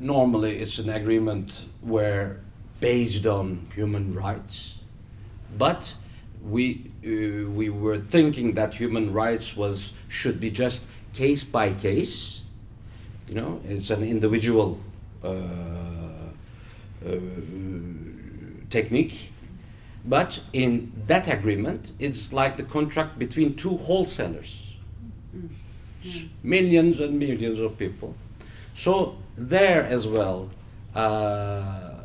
normally 0.00 0.58
it's 0.58 0.80
an 0.80 0.88
agreement 0.88 1.66
where 1.82 2.40
based 2.80 3.24
on 3.24 3.68
human 3.72 4.14
rights, 4.14 4.74
but 5.56 5.94
we 6.42 6.90
uh, 7.04 7.48
we 7.50 7.68
were 7.68 7.98
thinking 7.98 8.54
that 8.54 8.74
human 8.74 9.12
rights 9.12 9.56
was 9.56 9.92
should 10.08 10.40
be 10.40 10.50
just 10.50 10.82
case 11.14 11.44
by 11.44 11.72
case. 11.72 12.42
You 13.30 13.36
know, 13.36 13.60
it's 13.64 13.90
an 13.90 14.02
individual 14.02 14.80
uh, 15.22 15.28
uh, 17.06 17.16
technique. 18.70 19.30
But 20.04 20.40
in 20.52 20.90
that 21.06 21.32
agreement, 21.32 21.92
it's 22.00 22.32
like 22.32 22.56
the 22.56 22.64
contract 22.64 23.20
between 23.20 23.54
two 23.54 23.76
wholesalers, 23.76 24.74
mm. 25.32 25.48
millions 26.42 26.98
and 26.98 27.20
millions 27.20 27.60
of 27.60 27.78
people. 27.78 28.16
So 28.74 29.16
there 29.36 29.84
as 29.84 30.08
well, 30.08 30.50
uh, 30.96 32.00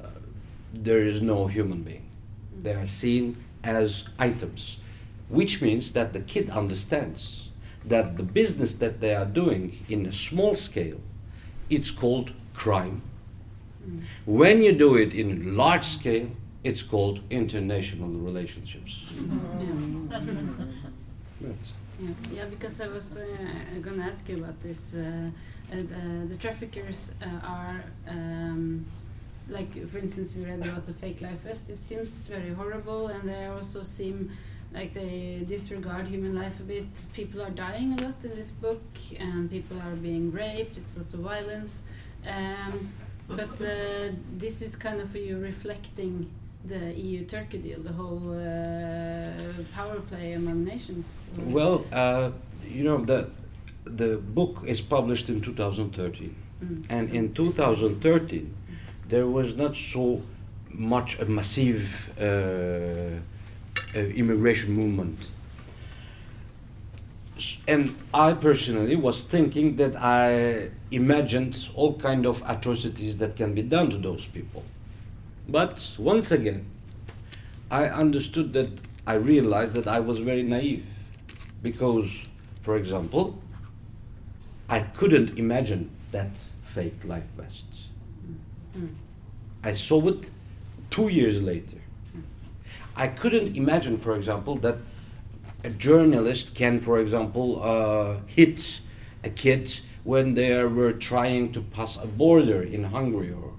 there 0.75 1.03
is 1.03 1.24
no 1.24 1.48
human 1.48 1.82
being. 1.82 2.05
They 2.62 2.75
are 2.75 2.86
seen 2.86 3.44
as 3.63 4.03
items, 4.20 4.77
which 5.29 5.60
means 5.60 5.94
that 5.94 6.13
the 6.13 6.20
kid 6.20 6.51
understands 6.51 7.50
that 7.84 8.17
the 8.17 8.24
business 8.24 8.75
that 8.75 9.01
they 9.01 9.15
are 9.15 9.25
doing 9.25 9.84
in 9.89 10.05
a 10.05 10.12
small 10.12 10.53
scale, 10.53 11.00
it's 11.70 11.92
called 11.92 12.32
crime. 12.54 13.02
When 14.26 14.62
you 14.64 14.72
do 14.72 14.96
it 14.96 15.14
in 15.14 15.56
large 15.56 15.84
scale, 15.84 16.28
it's 16.64 16.82
called 16.82 17.22
international 17.30 18.10
relationships. 18.10 19.12
Yeah. 19.14 20.20
yeah. 21.42 22.10
yeah, 22.34 22.46
because 22.46 22.82
I 22.82 22.88
was 22.88 23.18
uh, 23.18 23.26
going 23.82 23.98
to 23.98 24.04
ask 24.04 24.28
you 24.28 24.38
about 24.38 24.62
this. 24.64 24.96
Uh, 24.96 25.30
uh, 25.72 25.76
the 26.28 26.38
traffickers 26.38 27.14
uh, 27.22 27.48
are. 27.48 27.84
Um, 28.08 28.86
like 29.48 29.88
for 29.90 30.00
instance 30.00 30.34
we 30.36 30.44
read 30.44 30.66
about 30.66 30.88
the 30.88 30.94
fake 30.94 31.22
life 31.22 31.40
vest 31.42 31.70
it 31.70 31.80
seems 31.80 32.26
very 32.26 32.52
horrible 32.52 33.10
and 33.10 33.30
they 33.30 33.46
also 33.46 33.84
seem 33.84 34.32
like 34.75 34.94
they 34.94 35.41
disregard 35.48 36.05
human 36.05 36.36
life 36.36 36.60
a 36.60 36.63
bit 36.63 36.86
people 37.13 37.41
are 37.41 37.50
dying 37.50 37.98
a 37.98 38.03
lot 38.03 38.17
in 38.24 38.36
this 38.36 38.51
book 38.51 38.86
and 39.20 39.50
people 39.50 39.77
are 39.82 39.96
being 39.96 40.32
raped 40.32 40.77
it's 40.77 40.96
a 40.96 41.00
lot 41.00 41.13
of 41.13 41.20
violence 41.20 41.84
um, 42.27 42.91
but 43.27 43.62
uh, 43.62 44.10
this 44.38 44.62
is 44.62 44.75
kind 44.75 45.01
of 45.01 45.15
you 45.15 45.38
reflecting 45.38 46.29
the 46.67 46.94
EU 46.94 47.25
Turkey 47.25 47.60
deal, 47.60 47.82
the 47.82 47.94
whole 47.94 48.32
uh, 48.32 49.63
power 49.74 50.00
play 50.01 50.34
among 50.34 50.63
nations. 50.63 51.27
Well, 51.38 51.86
uh, 51.91 52.32
you 52.67 52.84
know 52.84 52.98
the 52.98 53.29
the 53.84 54.17
book 54.17 54.63
is 54.65 54.82
published 54.82 55.29
in 55.29 55.41
2013, 55.41 56.36
mm. 56.63 56.86
and 56.89 57.10
in 57.10 57.34
2013 57.34 58.55
there 59.08 59.27
was 59.27 59.53
not 59.53 59.75
so 59.77 60.24
much 60.70 61.20
a 61.20 61.25
massive 61.25 62.12
uh, 63.96 64.00
immigration 64.00 64.74
movement. 64.74 65.29
And 67.68 67.96
I 68.14 68.33
personally 68.33 68.96
was 68.96 69.22
thinking 69.22 69.75
that 69.75 69.96
I 69.98 70.70
imagined 70.92 71.68
all 71.75 71.98
kind 71.98 72.25
of 72.25 72.42
atrocities 72.48 73.18
that 73.18 73.35
can 73.35 73.53
be 73.53 73.61
done 73.61 73.90
to 73.90 73.98
those 73.98 74.25
people. 74.25 74.64
But 75.48 75.96
once 75.98 76.31
again, 76.31 76.66
I 77.70 77.85
understood 77.85 78.53
that 78.53 78.70
I 79.05 79.16
realized 79.16 79.74
that 79.74 79.88
I 79.88 80.00
was 80.00 80.20
very 80.20 80.44
naive. 80.44 80.85
Because, 81.61 82.25
for 82.61 82.77
example, 82.77 83.42
I 84.70 84.81
couldn't 84.81 85.38
imagine 85.38 85.90
that 86.11 86.31
fake 86.64 87.03
life 87.05 87.25
vest. 87.38 87.66
I 89.64 89.74
saw 89.74 90.07
it 90.07 90.29
two 90.90 91.07
years 91.09 91.42
later. 91.42 91.77
I 92.96 93.08
couldn't 93.08 93.58
imagine, 93.58 93.98
for 93.98 94.16
example, 94.16 94.55
that 94.58 94.77
a 95.64 95.70
journalist 95.70 96.55
can, 96.55 96.79
for 96.79 97.00
example, 97.00 97.62
uh, 97.62 98.18
hit 98.27 98.79
a 99.24 99.29
kid 99.29 99.79
when 100.03 100.36
they 100.36 100.64
were 100.64 100.94
trying 100.94 101.51
to 101.51 101.62
pass 101.62 101.98
a 101.98 102.05
border 102.05 102.62
in 102.62 102.84
Hungary 102.84 103.34
or, 103.34 103.53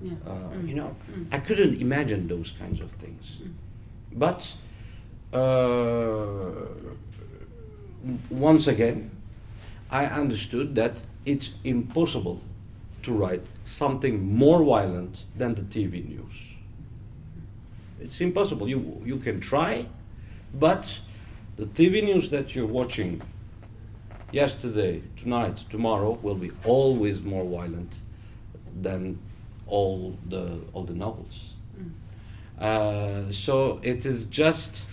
yeah. 0.00 0.12
uh, 0.26 0.30
mm. 0.30 0.68
you 0.68 0.74
know, 0.74 0.94
mm. 1.10 1.26
I 1.32 1.38
couldn't 1.38 1.80
imagine 1.80 2.28
those 2.28 2.52
kinds 2.52 2.80
of 2.80 2.90
things. 2.92 3.38
Mm. 3.42 3.52
But 4.12 4.54
uh, 5.32 6.52
once 8.30 8.66
again, 8.68 9.10
I 9.90 10.06
understood 10.06 10.74
that 10.76 11.02
it's 11.26 11.50
impossible 11.64 12.40
to 13.02 13.12
write 13.12 13.46
something 13.64 14.34
more 14.36 14.62
violent 14.62 15.24
than 15.36 15.54
the 15.54 15.62
TV 15.62 16.06
news. 16.08 16.47
It's 18.00 18.20
impossible. 18.20 18.68
You, 18.68 19.00
you 19.04 19.16
can 19.16 19.40
try, 19.40 19.86
but 20.54 21.00
the 21.56 21.66
TV 21.66 22.02
news 22.02 22.28
that 22.30 22.54
you're 22.54 22.66
watching 22.66 23.22
yesterday, 24.30 25.02
tonight, 25.16 25.64
tomorrow 25.70 26.18
will 26.22 26.34
be 26.34 26.50
always 26.64 27.22
more 27.22 27.44
violent 27.44 28.02
than 28.80 29.18
all 29.66 30.16
the, 30.28 30.60
all 30.72 30.84
the 30.84 30.94
novels. 30.94 31.54
Mm. 31.76 32.62
Uh, 32.62 33.32
so 33.32 33.80
it 33.82 34.06
is 34.06 34.24
just, 34.24 34.86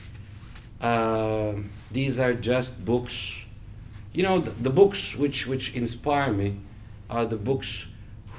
uh, 0.81 1.53
these 1.91 2.19
are 2.19 2.33
just 2.33 2.83
books. 2.83 3.45
You 4.13 4.23
know, 4.23 4.39
the, 4.39 4.51
the 4.51 4.69
books 4.69 5.15
which, 5.15 5.47
which 5.47 5.73
inspire 5.73 6.31
me 6.31 6.59
are 7.09 7.25
the 7.25 7.37
books 7.37 7.87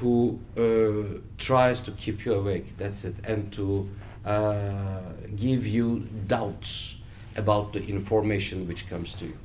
who 0.00 0.40
uh, 0.56 1.20
tries 1.38 1.80
to 1.82 1.90
keep 1.92 2.24
you 2.24 2.34
awake. 2.34 2.76
That's 2.76 3.04
it, 3.04 3.20
and 3.24 3.52
to 3.54 3.88
uh, 4.26 5.00
give 5.36 5.66
you 5.66 6.00
doubts 6.26 6.96
about 7.36 7.72
the 7.72 7.84
information 7.86 8.66
which 8.66 8.88
comes 8.88 9.14
to 9.14 9.24
you, 9.26 9.38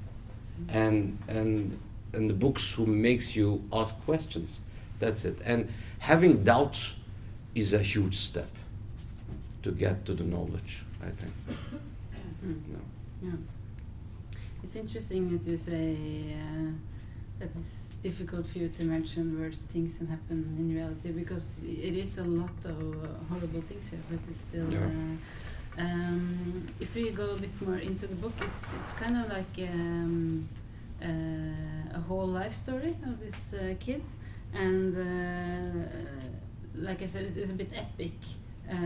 and 0.70 1.18
and 1.28 1.78
and 2.14 2.30
the 2.30 2.34
books 2.34 2.74
who 2.74 2.86
makes 2.86 3.36
you 3.36 3.64
ask 3.72 3.96
questions. 4.06 4.62
That's 5.00 5.24
it, 5.26 5.42
and 5.46 5.70
having 6.00 6.44
doubts 6.44 6.94
is 7.56 7.74
a 7.74 7.80
huge 7.80 8.16
step 8.18 8.50
to 9.64 9.72
get 9.72 10.06
to 10.06 10.14
the 10.14 10.24
knowledge. 10.24 10.84
I 11.02 11.10
think. 11.10 11.34
Mm. 12.44 12.56
Yeah. 13.22 13.30
It's 14.64 14.76
interesting 14.76 15.30
that 15.30 15.48
you 15.48 15.56
say 15.58 15.96
uh, 16.34 16.72
that 17.38 17.50
it's 17.56 17.91
difficult 18.04 18.48
for 18.48 18.60
you 18.60 18.70
to 18.70 18.82
imagine 18.82 19.40
worse 19.40 19.62
things 19.62 19.98
can 19.98 20.08
happen 20.08 20.56
in 20.58 20.76
reality 20.76 21.12
because 21.12 21.60
it 21.64 21.96
is 21.96 22.18
a 22.18 22.24
lot 22.24 22.58
of 22.66 22.80
uh, 23.04 23.08
horrible 23.30 23.62
things 23.62 23.90
here, 23.90 24.00
but 24.10 24.20
it's 24.30 24.42
still. 24.42 24.72
Yeah. 24.72 24.80
Uh, 24.80 25.82
um, 25.82 26.66
if 26.80 26.96
we 26.96 27.12
go 27.12 27.32
a 27.32 27.38
bit 27.38 27.62
more 27.62 27.78
into 27.78 28.08
the 28.08 28.16
book, 28.16 28.34
it's 28.42 28.74
it's 28.80 28.94
kind 28.94 29.18
of 29.18 29.30
like 29.30 29.70
um, 29.70 30.48
uh, 31.02 31.98
a 31.98 32.02
whole 32.08 32.28
life 32.28 32.56
story 32.56 32.96
of 33.08 33.20
this 33.20 33.54
uh, 33.54 33.76
kid, 33.80 34.04
and 34.54 34.98
uh, 34.98 35.88
like 36.76 37.02
I 37.02 37.06
said, 37.06 37.24
it's, 37.24 37.36
it's 37.36 37.52
a 37.52 37.54
bit 37.54 37.72
epic. 37.76 38.14
Uh, 38.70 38.78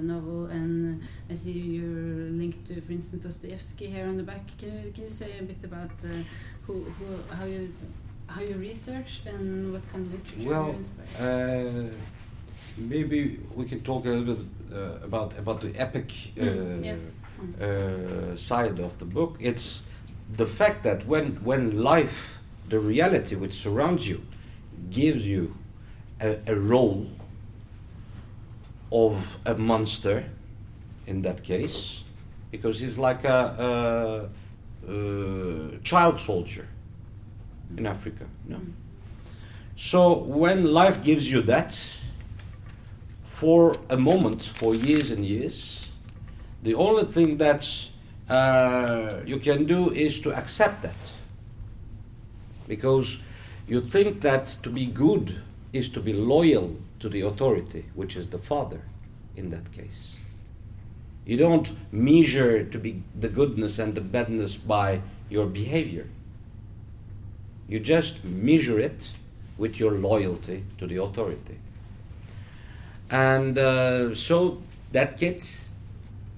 novel, 0.00 0.46
and 0.46 1.02
I 1.28 1.34
see 1.34 1.52
you're 1.52 2.30
linked 2.30 2.66
to, 2.68 2.80
for 2.82 2.92
instance, 2.92 3.24
Dostoevsky 3.24 3.86
here 3.88 4.06
on 4.06 4.16
the 4.16 4.22
back. 4.22 4.46
Can 4.58 4.84
you 4.84 4.92
can 4.92 5.04
you 5.04 5.10
say 5.10 5.38
a 5.38 5.42
bit 5.42 5.64
about 5.64 5.90
who, 6.66 6.84
who, 6.98 7.34
how 7.34 7.44
you 7.44 7.72
how 8.26 8.40
you 8.40 8.54
researched 8.54 9.26
and 9.26 9.72
what 9.72 9.82
kind 9.92 10.06
of 10.06 10.12
literature 10.12 10.48
well, 10.48 10.74
uh, 11.20 11.94
maybe 12.76 13.38
we 13.54 13.64
can 13.64 13.80
talk 13.80 14.06
a 14.06 14.08
little 14.08 14.34
bit 14.34 14.44
uh, 14.72 15.04
about 15.04 15.38
about 15.38 15.60
the 15.60 15.72
epic 15.76 16.12
uh, 16.38 16.42
mm, 16.42 16.84
yeah. 16.84 16.96
Uh, 17.60 18.36
side 18.36 18.78
of 18.80 18.98
the 18.98 19.04
book. 19.04 19.36
It's 19.40 19.82
the 20.36 20.46
fact 20.46 20.82
that 20.84 21.06
when 21.06 21.36
when 21.44 21.82
life, 21.82 22.38
the 22.68 22.78
reality 22.78 23.34
which 23.36 23.54
surrounds 23.54 24.08
you, 24.08 24.22
gives 24.90 25.26
you 25.26 25.54
a, 26.20 26.38
a 26.46 26.54
role 26.54 27.08
of 28.90 29.36
a 29.44 29.54
monster, 29.56 30.24
in 31.06 31.22
that 31.22 31.42
case, 31.42 32.04
because 32.50 32.78
he's 32.78 32.96
like 32.96 33.24
a, 33.24 33.40
a 33.58 34.28
uh, 34.88 35.78
child 35.82 36.18
soldier 36.18 36.68
in 37.76 37.86
Africa. 37.86 38.26
No. 38.46 38.60
So 39.76 40.18
when 40.18 40.72
life 40.72 41.02
gives 41.02 41.30
you 41.30 41.42
that, 41.42 41.78
for 43.26 43.74
a 43.90 43.96
moment, 43.96 44.42
for 44.42 44.74
years 44.74 45.10
and 45.10 45.24
years, 45.24 45.90
the 46.62 46.74
only 46.74 47.04
thing 47.04 47.38
that 47.38 47.68
uh, 48.28 49.20
you 49.26 49.38
can 49.38 49.66
do 49.66 49.90
is 49.90 50.20
to 50.20 50.32
accept 50.32 50.82
that. 50.82 51.12
Because 52.68 53.18
you 53.66 53.80
think 53.80 54.20
that 54.22 54.46
to 54.62 54.70
be 54.70 54.86
good 54.86 55.42
is 55.72 55.88
to 55.90 56.00
be 56.00 56.12
loyal 56.12 56.76
to 57.00 57.08
the 57.08 57.22
authority, 57.22 57.86
which 57.94 58.16
is 58.16 58.28
the 58.28 58.38
father 58.38 58.82
in 59.36 59.50
that 59.50 59.72
case. 59.72 60.14
You 61.26 61.38
don't 61.38 61.72
measure 61.90 62.64
to 62.64 62.78
be 62.78 63.02
the 63.18 63.28
goodness 63.28 63.78
and 63.78 63.94
the 63.94 64.00
badness 64.00 64.56
by 64.56 65.00
your 65.30 65.46
behavior. 65.46 66.06
You 67.66 67.80
just 67.80 68.22
measure 68.24 68.78
it 68.78 69.10
with 69.56 69.80
your 69.80 69.92
loyalty 69.92 70.64
to 70.78 70.86
the 70.86 71.02
authority. 71.02 71.58
And 73.10 73.56
uh, 73.56 74.14
so 74.14 74.62
that 74.92 75.18
kid, 75.18 75.44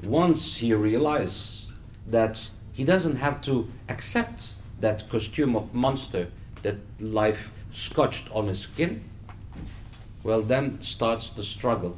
once 0.05 0.59
he 0.59 0.73
realizes 0.73 1.67
that 2.07 2.51
he 2.73 2.85
doesn't 2.85 3.17
have 3.17 3.41
to 3.43 3.69
accept 3.89 4.49
that 4.81 5.09
costume 5.09 5.57
of 5.57 5.75
monster 5.75 6.29
that 6.63 6.77
life 7.01 7.51
scotched 7.73 8.31
on 8.31 8.47
his 8.47 8.61
skin, 8.61 9.03
well, 10.23 10.43
then 10.43 10.81
starts 10.83 11.31
the 11.31 11.43
struggle 11.43 11.97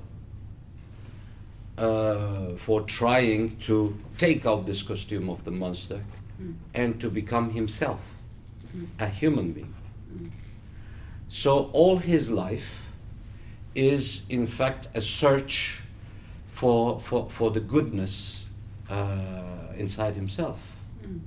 uh, 1.79 2.57
for 2.57 2.83
trying 2.83 3.57
to 3.59 3.97
take 4.19 4.45
out 4.47 4.67
this 4.67 4.83
costume 4.83 5.31
of 5.31 5.45
the 5.45 5.51
monster 5.51 6.05
Mm. 6.41 6.55
and 6.75 7.01
to 7.01 7.11
become 7.11 7.51
himself, 7.51 8.01
Mm. 8.77 8.87
a 9.01 9.09
human 9.09 9.53
being. 9.53 9.75
Mm. 10.13 10.31
So 11.29 11.71
all 11.73 11.99
his 11.99 12.31
life 12.31 12.87
is, 13.75 14.23
in 14.29 14.47
fact, 14.47 14.89
a 14.95 15.01
search 15.01 15.81
for, 16.49 17.01
for, 17.01 17.29
for 17.31 17.51
the 17.51 17.61
goodness 17.61 18.47
uh, 18.89 19.75
inside 19.77 20.15
himself. 20.15 20.59
Mm. 21.03 21.21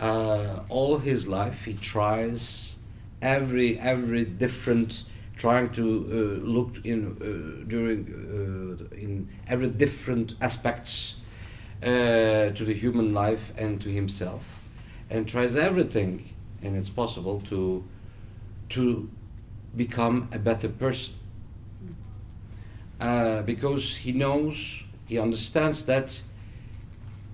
Uh, 0.00 0.60
all 0.68 0.98
his 0.98 1.26
life, 1.28 1.64
he 1.64 1.74
tries 1.74 2.76
every 3.20 3.78
every 3.78 4.24
different, 4.24 5.04
trying 5.42 5.70
to 5.70 5.82
uh, 5.82 6.46
look 6.46 6.78
in 6.84 7.00
uh, 7.04 7.64
during 7.66 8.00
uh, 8.06 8.96
in 8.96 9.28
every 9.48 9.68
different 9.68 10.34
aspects 10.40 11.16
uh, 11.82 11.86
to 12.54 12.64
the 12.64 12.72
human 12.72 13.12
life 13.12 13.52
and 13.58 13.80
to 13.80 13.88
himself, 13.88 14.44
and 15.10 15.26
tries 15.28 15.56
everything, 15.56 16.32
and 16.62 16.76
it's 16.76 16.90
possible 16.90 17.40
to 17.40 17.82
to 18.68 19.10
become 19.76 20.28
a 20.32 20.38
better 20.38 20.68
person. 20.68 21.14
Because 23.44 23.96
he 23.96 24.12
knows, 24.12 24.84
he 25.08 25.18
understands 25.18 25.84
that 25.86 26.22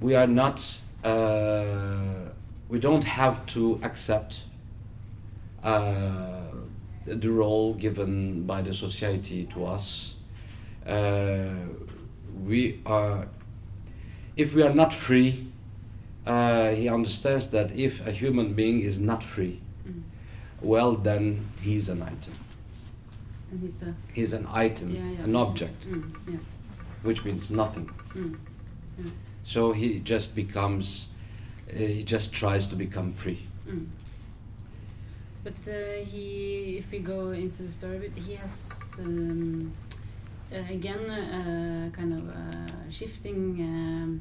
we 0.01 0.15
are 0.15 0.27
not, 0.27 0.81
uh, 1.05 2.33
we 2.71 2.79
don't 2.79 3.05
have 3.05 3.45
to 3.47 3.79
accept 3.83 4.45
uh, 5.63 6.39
the 7.15 7.31
role 7.31 7.75
given 7.75 8.45
by 8.47 8.63
the 8.63 8.73
society 8.73 9.45
to 9.47 9.65
us. 9.67 10.17
Uh, 10.87 11.49
we 12.45 12.81
are, 12.87 13.29
if 14.37 14.55
we 14.55 14.63
are 14.63 14.75
not 14.75 14.93
free, 14.93 15.47
uh, 16.27 16.71
he 16.71 16.89
understands 16.89 17.49
that 17.49 17.73
if 17.77 18.07
a 18.07 18.11
human 18.13 18.55
being 18.55 18.81
is 18.81 18.99
not 19.01 19.23
free, 19.23 19.61
Mm. 19.87 20.03
well, 20.61 20.95
then 20.97 21.47
he's 21.63 21.89
an 21.89 22.03
item. 22.03 22.35
And 23.51 23.61
he's 23.63 23.83
a 23.83 23.95
He's 24.13 24.33
an 24.35 24.47
item, 24.53 24.91
yeah, 24.95 25.11
yeah, 25.11 25.25
an 25.25 25.35
a- 25.35 25.39
object, 25.41 25.87
Mm, 25.91 26.03
yeah. 26.31 26.39
which 27.03 27.25
means 27.25 27.51
nothing. 27.51 27.89
Mm. 28.15 28.37
So 29.45 29.73
he 29.73 30.01
just 30.01 30.35
becomes, 30.35 31.09
uh, 31.73 31.79
he 31.79 32.03
just 32.03 32.33
tries 32.33 32.67
to 32.67 32.77
become 32.77 33.11
free. 33.11 33.39
Mm. 35.49 35.55
But 35.65 35.73
uh, 35.73 36.05
he, 36.05 36.79
if 36.79 36.91
we 36.91 36.99
go 36.99 37.31
into 37.31 37.63
the 37.65 37.71
story, 37.71 37.99
bit, 37.99 38.13
he 38.17 38.35
has 38.37 38.95
um, 39.01 39.73
uh, 40.53 40.57
again 40.71 41.11
uh, 41.11 41.91
kind 41.93 42.13
of 42.15 42.29
uh, 42.35 42.91
shifting 42.91 43.61
um, 43.61 44.21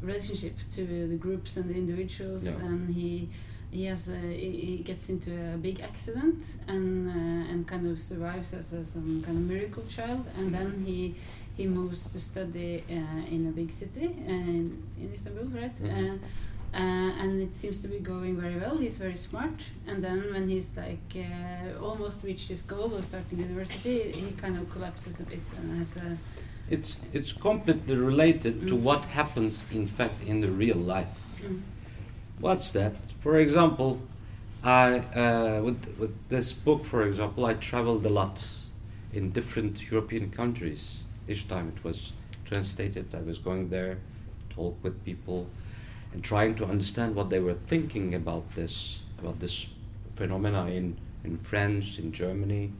relationship 0.00 0.54
to 0.74 1.08
the 1.08 1.16
groups 1.16 1.56
and 1.56 1.68
the 1.70 1.74
individuals, 1.74 2.44
Yeah. 2.44 2.66
and 2.66 2.94
he 2.94 3.28
he 3.70 3.86
has 3.86 4.08
a, 4.08 4.18
he 4.18 4.82
gets 4.84 5.08
into 5.08 5.30
a 5.54 5.56
big 5.56 5.80
accident 5.80 6.44
and 6.68 7.08
uh, 7.08 7.50
and 7.52 7.66
kind 7.66 7.86
of 7.86 7.98
survives 7.98 8.52
as 8.54 8.72
a, 8.72 8.84
some 8.84 9.22
kind 9.24 9.38
of 9.38 9.44
miracle 9.44 9.84
child, 9.88 10.26
and 10.36 10.52
then 10.54 10.82
he 10.86 11.14
he 11.56 11.66
moves 11.66 12.10
to 12.12 12.18
study 12.18 12.84
uh, 12.90 13.34
in 13.34 13.46
a 13.48 13.52
big 13.52 13.70
city 13.70 14.06
uh, 14.06 14.30
in, 14.30 14.82
in 15.00 15.10
Istanbul, 15.12 15.44
right? 15.60 15.76
Mhm. 15.76 16.14
Uh, 16.14 16.18
uh, 16.74 16.78
and 17.22 17.42
it 17.42 17.52
seems 17.54 17.82
to 17.82 17.88
be 17.88 17.98
going 17.98 18.40
very 18.40 18.56
well. 18.58 18.76
He's 18.78 18.96
very 18.96 19.16
smart, 19.16 19.58
and 19.86 20.02
then 20.02 20.18
when 20.32 20.48
he's 20.48 20.76
like 20.76 21.16
uh, 21.16 21.84
almost 21.84 22.22
reached 22.24 22.48
his 22.48 22.62
goal 22.62 22.94
of 22.94 23.04
starting 23.04 23.38
university, 23.40 24.10
he 24.12 24.32
kind 24.40 24.56
of 24.58 24.70
collapses 24.72 25.20
a 25.20 25.24
bit 25.24 25.40
and 25.58 25.78
has 25.78 25.96
a 25.96 26.16
It's, 26.70 26.96
it's 27.12 27.32
completely 27.32 27.96
related 27.96 28.66
to 28.68 28.74
Mm. 28.74 28.82
what 28.82 29.04
happens, 29.04 29.66
in 29.70 29.86
fact, 29.86 30.22
in 30.26 30.40
the 30.40 30.48
real 30.50 30.78
life. 30.78 31.14
mm, 31.42 31.60
What's 32.40 32.70
that? 32.70 32.94
For 33.20 33.36
example, 33.36 34.00
I, 34.64 34.98
uh, 35.14 35.60
with, 35.62 35.80
with 35.98 36.14
this 36.28 36.52
book, 36.52 36.84
for 36.86 37.02
example, 37.02 37.44
I 37.44 37.54
traveled 37.54 38.06
a 38.06 38.08
lot 38.10 38.46
in 39.12 39.32
different 39.32 39.90
European 39.90 40.30
countries. 40.30 41.02
Each 41.28 41.46
time 41.48 41.72
it 41.76 41.84
was 41.84 42.12
translated, 42.44 43.14
I 43.14 43.20
was 43.22 43.38
going 43.38 43.68
there, 43.68 43.98
talk 44.50 44.76
with 44.82 45.04
people, 45.04 45.46
and 46.12 46.22
trying 46.22 46.54
to 46.56 46.66
understand 46.66 47.14
what 47.14 47.30
they 47.30 47.40
were 47.40 47.56
thinking 47.66 48.14
about 48.14 48.50
this, 48.54 49.00
about 49.18 49.40
this 49.40 49.66
phenomena 50.14 50.66
in, 50.66 50.96
in 51.24 51.38
France, 51.38 51.98
in 51.98 52.12
Germany, 52.12 52.72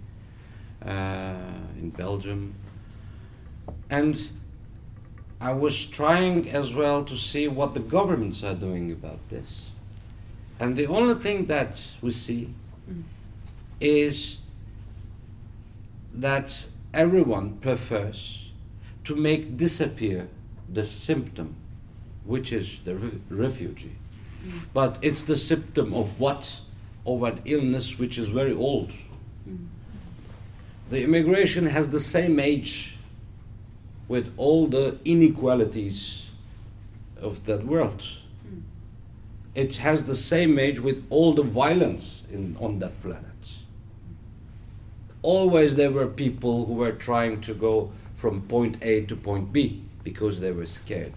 uh, 0.84 1.34
in 1.78 1.90
Belgium. 1.90 2.54
And 3.88 4.30
I 5.40 5.52
was 5.52 5.84
trying 5.84 6.48
as 6.50 6.72
well 6.72 7.04
to 7.04 7.16
see 7.16 7.48
what 7.48 7.74
the 7.74 7.80
governments 7.80 8.44
are 8.44 8.54
doing 8.54 8.92
about 8.92 9.28
this. 9.28 9.70
And 10.60 10.76
the 10.76 10.86
only 10.86 11.14
thing 11.14 11.46
that 11.46 11.80
we 12.00 12.10
see 12.10 12.54
mm, 12.88 13.02
is 13.80 14.36
that 16.14 16.66
everyone 16.94 17.56
prefers 17.56 18.50
to 19.04 19.16
make 19.16 19.56
disappear 19.56 20.28
the 20.72 20.84
symptom, 20.84 21.56
which 22.24 22.52
is 22.52 22.78
the 22.84 22.94
re- 22.94 23.20
refugee. 23.28 23.96
mm, 24.46 24.60
But 24.72 24.98
it's 25.02 25.22
the 25.22 25.36
symptom 25.36 25.92
of 25.94 26.18
what? 26.20 26.60
Of 27.04 27.22
an 27.24 27.40
illness 27.44 27.98
which 27.98 28.18
is 28.18 28.28
very 28.28 28.54
old. 28.54 28.90
mm, 29.48 29.66
The 30.90 31.02
immigration 31.02 31.66
has 31.66 31.88
the 31.88 32.00
same 32.00 32.38
age 32.38 32.96
with 34.08 34.32
all 34.36 34.66
the 34.68 34.98
inequalities 35.04 36.26
of 37.20 37.44
that 37.44 37.66
world. 37.66 38.02
mm, 38.46 38.62
It 39.54 39.76
has 39.76 40.04
the 40.04 40.16
same 40.16 40.58
age 40.58 40.80
with 40.80 41.04
all 41.10 41.32
the 41.34 41.42
violence 41.42 42.22
in, 42.32 42.56
on 42.60 42.78
that 42.80 43.00
planet. 43.02 43.28
Always 45.22 45.74
there 45.76 45.90
were 45.92 46.08
people 46.08 46.66
who 46.66 46.74
were 46.74 46.92
trying 46.92 47.40
to 47.42 47.54
go 47.54 47.90
from 48.16 48.42
point 48.42 48.76
A 48.82 49.02
to 49.02 49.14
point 49.16 49.52
B 49.52 49.82
because 50.02 50.40
they 50.40 50.50
were 50.52 50.66
scared, 50.66 51.12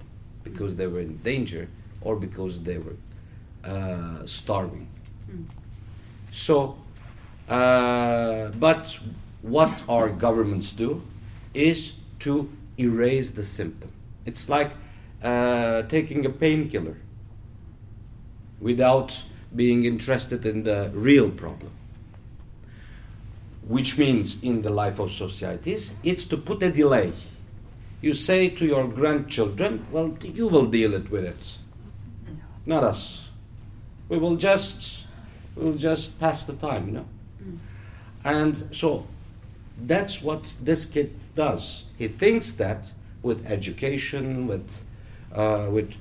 because 0.46 0.76
they 0.76 0.88
were 0.88 1.02
in 1.02 1.18
danger, 1.18 1.68
or 2.02 2.16
because 2.16 2.62
they 2.64 2.78
were 2.78 2.96
uh, 3.66 4.26
starving. 4.26 4.88
mm, 5.30 5.44
So, 6.32 6.78
uh, 7.50 8.50
but 8.60 8.98
what 9.42 9.84
our 9.90 10.10
governments 10.10 10.72
do 10.72 11.02
is 11.54 11.94
to 12.20 12.50
erase 12.80 13.32
the 13.32 13.44
symptom. 13.44 13.92
It's 14.26 14.48
like 14.50 14.72
uh, 15.24 15.82
taking 15.84 16.26
a 16.26 16.30
painkiller 16.30 16.98
without 18.60 19.24
being 19.56 19.86
interested 19.86 20.46
in 20.46 20.64
the 20.64 20.92
real 20.94 21.30
problem. 21.30 21.72
Which 23.68 23.98
means, 23.98 24.38
in 24.44 24.62
the 24.62 24.70
life 24.70 25.00
of 25.00 25.12
societies, 25.12 25.92
it's 26.04 26.24
to 26.26 26.38
put 26.38 26.62
a 26.62 26.72
delay. 26.72 27.14
You 28.06 28.14
say 28.14 28.50
to 28.50 28.68
your 28.68 28.88
grandchildren, 28.88 29.88
well, 29.92 30.16
you 30.22 30.46
will 30.46 30.68
deal 30.68 30.94
it 30.94 31.10
with 31.10 31.26
it, 31.26 31.58
not 32.64 32.84
us. 32.84 33.30
We 34.10 34.20
will 34.20 34.36
just, 34.36 35.08
we 35.56 35.64
will 35.66 35.74
just 35.74 36.20
pass 36.20 36.44
the 36.44 36.54
time, 36.54 36.86
you 36.86 36.92
know. 36.92 37.06
And 38.24 38.70
so 38.70 39.08
that's 39.76 40.22
what 40.22 40.56
this 40.62 40.86
kid 40.86 41.18
does. 41.34 41.86
He 41.98 42.08
thinks 42.08 42.52
that 42.52 42.92
with 43.24 43.44
education, 43.48 44.46
with, 44.46 44.84
uh, 45.34 45.70
with 45.72 45.98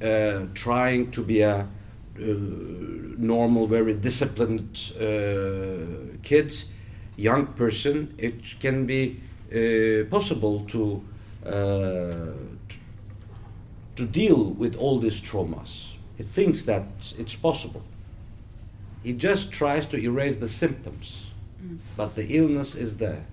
uh, 0.00 0.46
trying 0.54 1.10
to 1.10 1.22
be 1.22 1.42
a 1.42 1.58
uh, 1.58 1.66
normal, 2.16 3.66
very 3.66 3.92
disciplined 3.92 4.92
uh, 4.96 6.16
kid, 6.22 6.64
young 7.18 7.48
person, 7.48 8.14
it 8.16 8.58
can 8.58 8.86
be 8.86 9.20
uh, 9.52 10.08
possible 10.08 10.60
to, 10.68 11.04
to 11.44 12.34
to 13.96 14.06
deal 14.06 14.44
with 14.44 14.74
all 14.76 14.98
these 14.98 15.20
traumas. 15.20 15.94
He 16.16 16.22
thinks 16.24 16.62
that 16.62 16.84
it's 17.18 17.34
possible. 17.34 17.82
He 19.02 19.12
just 19.12 19.52
tries 19.52 19.86
to 19.86 19.96
erase 19.98 20.36
the 20.36 20.48
symptoms 20.48 21.30
mm, 21.62 21.78
but 21.96 22.14
the 22.14 22.26
illness 22.36 22.74
is 22.74 22.96
there. 22.96 23.26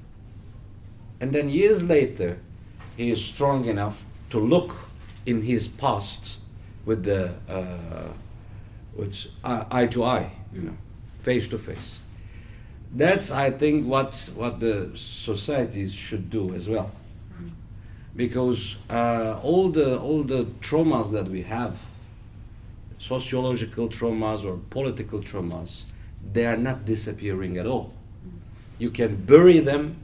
And 1.22 1.34
then 1.34 1.50
years 1.50 1.84
later, 1.84 2.40
he 2.98 3.12
is 3.12 3.24
strong 3.24 3.66
enough 3.66 4.06
to 4.32 4.40
look 4.40 4.76
in 5.26 5.42
his 5.44 5.68
past 5.68 6.40
with 6.86 7.04
the 7.04 7.34
uh, 7.48 8.14
with 8.96 9.26
eye, 9.44 9.66
eye 9.72 9.88
to 9.88 10.04
eye, 10.04 10.32
you 10.54 10.62
know, 10.62 10.78
face 11.20 11.48
to 11.50 11.58
face. 11.58 12.02
That's 12.92 13.32
I 13.32 13.52
think 13.52 13.86
what 13.86 14.30
what 14.36 14.60
the 14.60 14.92
societies 14.96 15.94
should 15.94 16.30
do 16.30 16.54
as 16.56 16.68
well, 16.68 16.92
because 18.20 18.76
uh, 18.90 19.40
all 19.42 19.70
the 19.70 19.98
all 19.98 20.24
the 20.24 20.44
traumas 20.60 21.10
that 21.14 21.30
we 21.30 21.42
have, 21.44 21.80
sociological 22.98 23.88
traumas 23.88 24.44
or 24.44 24.58
political 24.70 25.20
traumas, 25.22 25.86
they 26.34 26.46
are 26.46 26.58
not 26.58 26.84
disappearing 26.84 27.58
at 27.58 27.66
all. 27.66 27.94
You 28.78 28.90
can 28.92 29.16
bury 29.16 29.60
them. 29.60 29.96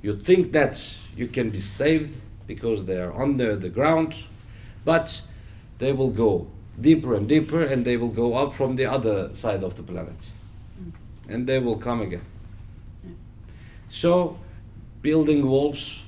You 0.00 0.16
think 0.16 0.52
that 0.52 0.82
you 1.14 1.26
can 1.28 1.50
be 1.50 1.58
saved 1.58 2.18
because 2.46 2.86
they 2.86 2.98
are 2.98 3.12
under 3.12 3.54
the 3.54 3.68
ground, 3.68 4.14
but 4.82 5.20
they 5.76 5.92
will 5.92 6.14
go 6.24 6.46
deeper 6.80 7.14
and 7.14 7.28
deeper 7.28 7.62
and 7.62 7.84
they 7.84 7.98
will 7.98 8.14
go 8.24 8.34
up 8.42 8.54
from 8.54 8.76
the 8.76 8.86
other 8.86 9.34
side 9.34 9.62
of 9.62 9.74
the 9.74 9.82
planet. 9.82 10.32
And 11.28 11.46
they 11.46 11.58
will 11.58 11.76
come 11.76 12.00
again. 12.00 12.24
So, 13.90 14.38
building 15.02 15.46
walls 15.46 16.00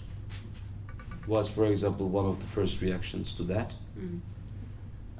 was, 1.27 1.49
for 1.49 1.67
example, 1.67 2.09
one 2.09 2.27
of 2.27 2.41
the 2.41 2.47
first 2.47 2.81
reactions 2.81 3.33
to 3.35 3.43
that. 3.45 3.75
Mm. 3.99 4.21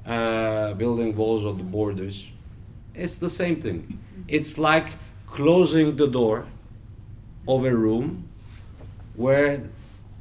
Uh, 0.05 0.75
building 0.75 1.15
walls 1.15 1.45
on 1.45 1.59
the 1.59 1.65
borders. 1.65 2.29
It's 2.95 3.17
the 3.17 3.31
same 3.31 3.61
thing. 3.61 3.99
It's 4.29 4.59
like 4.59 4.89
closing 5.27 5.97
the 5.97 6.09
door 6.09 6.47
of 7.47 7.65
a 7.65 7.75
room 7.75 8.29
where 9.15 9.65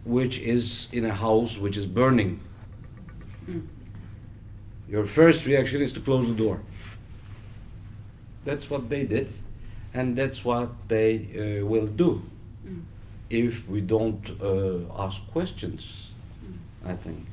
which 0.03 0.39
is 0.39 0.87
in 0.91 1.05
a 1.05 1.13
house 1.13 1.57
which 1.57 1.77
is 1.77 1.85
burning. 1.85 2.39
Mm. 3.47 3.67
Your 4.89 5.05
first 5.05 5.45
reaction 5.45 5.81
is 5.81 5.93
to 5.93 5.99
close 5.99 6.27
the 6.27 6.33
door. 6.33 6.61
That's 8.43 8.69
what 8.69 8.89
they 8.89 9.05
did, 9.05 9.31
and 9.93 10.15
that's 10.15 10.43
what 10.43 10.69
they 10.87 11.61
uh, 11.61 11.65
will 11.65 11.87
do. 11.87 12.23
If 13.31 13.67
we 13.67 13.81
don't 13.81 14.29
uh, 14.41 15.03
ask 15.05 15.21
questions. 15.31 16.07
I 16.85 16.93
think. 16.93 17.25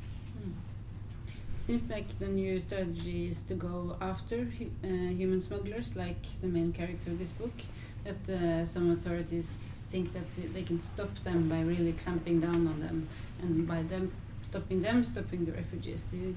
Seems 1.55 1.89
like 1.89 2.07
the 2.19 2.27
new 2.27 2.59
strategy 2.59 3.27
is 3.27 3.41
to 3.43 3.53
go 3.53 3.97
after 3.99 4.37
hu- 4.37 4.71
uh, 4.83 5.11
human 5.11 5.41
smugglers, 5.41 5.95
like 5.95 6.23
the 6.41 6.47
main 6.47 6.71
character 6.71 7.11
of 7.11 7.19
this 7.19 7.31
book. 7.31 7.57
That 8.05 8.33
uh, 8.33 8.65
some 8.65 8.91
authorities 8.91 9.47
think 9.89 10.13
that 10.13 10.53
they 10.53 10.63
can 10.63 10.79
stop 10.79 11.13
them 11.23 11.49
by 11.49 11.61
really 11.61 11.93
clamping 11.93 12.39
down 12.39 12.67
on 12.67 12.79
them, 12.79 13.07
and 13.41 13.67
by 13.67 13.83
them 13.83 14.11
stopping 14.41 14.81
them, 14.81 15.03
stopping 15.03 15.45
the 15.45 15.51
refugees. 15.51 16.03
Do 16.03 16.17
you, 16.17 16.35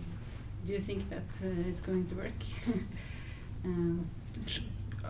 do 0.66 0.72
you 0.72 0.80
think 0.80 1.08
that 1.10 1.28
uh, 1.44 1.68
it's 1.68 1.80
going 1.80 2.06
to 2.08 2.14
work? 2.14 2.40
um, 3.64 4.06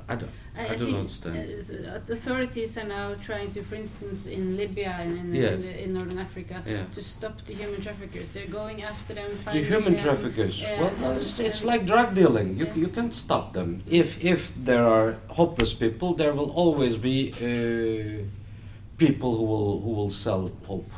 I 0.08 0.14
don't. 0.16 0.30
I, 0.56 0.66
don't 0.68 0.78
think, 0.78 0.96
understand. 0.96 1.86
uh, 1.86 2.12
authorities 2.12 2.76
are 2.76 2.84
now 2.84 3.14
trying 3.14 3.52
to, 3.52 3.62
for 3.62 3.76
instance, 3.76 4.26
in 4.26 4.56
Libya 4.56 4.96
and 5.00 5.18
in, 5.18 5.32
Yes. 5.34 5.68
in, 5.68 5.76
in 5.76 5.94
northern 5.94 6.18
Africa, 6.18 6.62
Yeah. 6.66 6.84
to 6.92 7.00
stop 7.02 7.44
the 7.46 7.54
human 7.54 7.80
traffickers. 7.80 8.30
They're 8.32 8.46
going 8.62 8.82
after 8.82 9.14
them. 9.14 9.30
The 9.44 9.62
human 9.62 9.94
them, 9.94 10.02
traffickers. 10.02 10.62
uh, 10.62 10.66
well, 10.80 10.92
no, 11.00 11.12
it's, 11.16 11.38
it's 11.38 11.62
like 11.64 11.86
drug 11.86 12.14
dealing. 12.14 12.58
You, 12.58 12.66
yeah. 12.66 12.74
you 12.74 12.88
can't 12.88 13.12
stop 13.14 13.52
them. 13.52 13.82
If 13.88 14.22
if 14.24 14.52
there 14.64 14.86
are 14.86 15.16
hopeless 15.28 15.74
people, 15.74 16.14
there 16.14 16.34
will 16.34 16.50
always 16.50 16.96
be 16.96 17.32
uh, 17.32 18.24
people 18.98 19.36
who 19.36 19.44
will 19.52 19.80
who 19.84 19.90
will 19.90 20.10
sell 20.10 20.50
hope. 20.66 20.90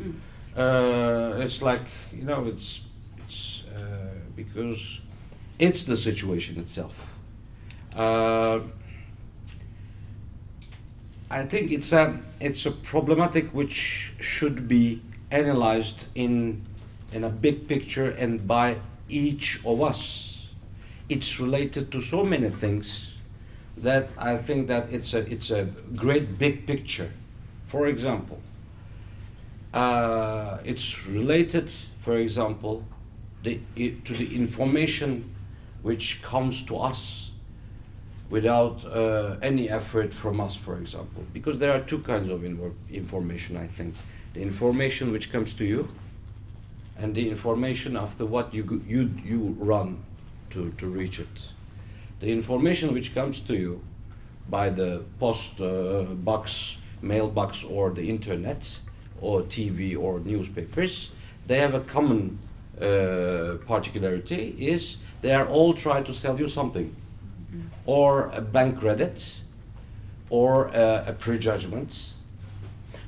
Mm. 0.00 0.14
Uh, 0.56 1.44
it's 1.44 1.60
like 1.60 1.86
you 2.12 2.24
know, 2.24 2.46
it's 2.52 2.80
it's 3.18 3.64
uh, 3.76 3.80
because 4.36 5.00
it's 5.58 5.82
the 5.82 5.96
situation 5.96 6.58
itself. 6.58 6.94
Uh, 7.96 8.60
I 11.30 11.44
think 11.44 11.72
it's 11.72 11.92
a 11.92 12.20
it's 12.40 12.66
a 12.66 12.70
problematic 12.70 13.52
which 13.54 14.12
should 14.20 14.68
be 14.68 15.00
analyzed 15.30 16.06
in 16.14 16.64
in 17.12 17.24
a 17.24 17.30
big 17.30 17.68
picture 17.68 18.10
and 18.10 18.46
by 18.46 18.78
each 19.08 19.60
of 19.64 19.80
us. 19.82 20.48
It's 21.08 21.38
related 21.38 21.90
to 21.92 22.00
so 22.00 22.24
many 22.24 22.50
things 22.50 23.12
that 23.76 24.08
I 24.18 24.36
think 24.36 24.68
that 24.68 24.92
it's 24.92 25.14
a 25.14 25.18
it's 25.30 25.50
a 25.50 25.64
great 25.94 26.38
big 26.38 26.66
picture. 26.66 27.10
For 27.66 27.86
example, 27.86 28.40
uh, 29.72 30.58
it's 30.64 31.06
related, 31.06 31.70
for 32.00 32.16
example, 32.16 32.84
the, 33.42 33.60
to 33.76 34.12
the 34.14 34.34
information 34.34 35.34
which 35.82 36.22
comes 36.22 36.62
to 36.62 36.76
us 36.76 37.32
without 38.30 38.84
uh, 38.84 39.36
any 39.42 39.68
effort 39.68 40.12
from 40.12 40.40
us, 40.40 40.56
for 40.56 40.76
example. 40.78 41.24
Because 41.32 41.58
there 41.58 41.72
are 41.72 41.80
two 41.80 41.98
kinds 41.98 42.28
of 42.30 42.44
information, 42.90 43.56
I 43.56 43.66
think. 43.66 43.94
The 44.32 44.42
information 44.42 45.12
which 45.12 45.30
comes 45.30 45.54
to 45.54 45.64
you, 45.64 45.88
and 46.96 47.14
the 47.14 47.28
information 47.28 47.96
after 47.96 48.24
what 48.24 48.54
you, 48.54 48.82
you, 48.86 49.10
you 49.24 49.56
run 49.58 50.02
to, 50.50 50.70
to 50.78 50.86
reach 50.86 51.18
it. 51.18 51.50
The 52.20 52.32
information 52.32 52.94
which 52.94 53.14
comes 53.14 53.40
to 53.40 53.54
you 53.54 53.82
by 54.48 54.70
the 54.70 55.04
post 55.18 55.60
uh, 55.60 56.02
box, 56.02 56.76
mailbox, 57.02 57.64
or 57.64 57.90
the 57.90 58.08
internet, 58.08 58.80
or 59.20 59.42
TV 59.42 59.98
or 59.98 60.20
newspapers, 60.20 61.10
they 61.46 61.58
have 61.58 61.74
a 61.74 61.80
common 61.80 62.38
uh, 62.80 63.56
particularity 63.66 64.54
is 64.58 64.96
they 65.22 65.32
are 65.32 65.46
all 65.46 65.72
trying 65.72 66.02
to 66.04 66.12
sell 66.12 66.38
you 66.38 66.48
something 66.48 66.94
or 67.86 68.30
a 68.30 68.40
bank 68.40 68.80
credit 68.80 69.40
or 70.30 70.68
uh, 70.68 71.04
a 71.06 71.12
prejudgment. 71.12 72.14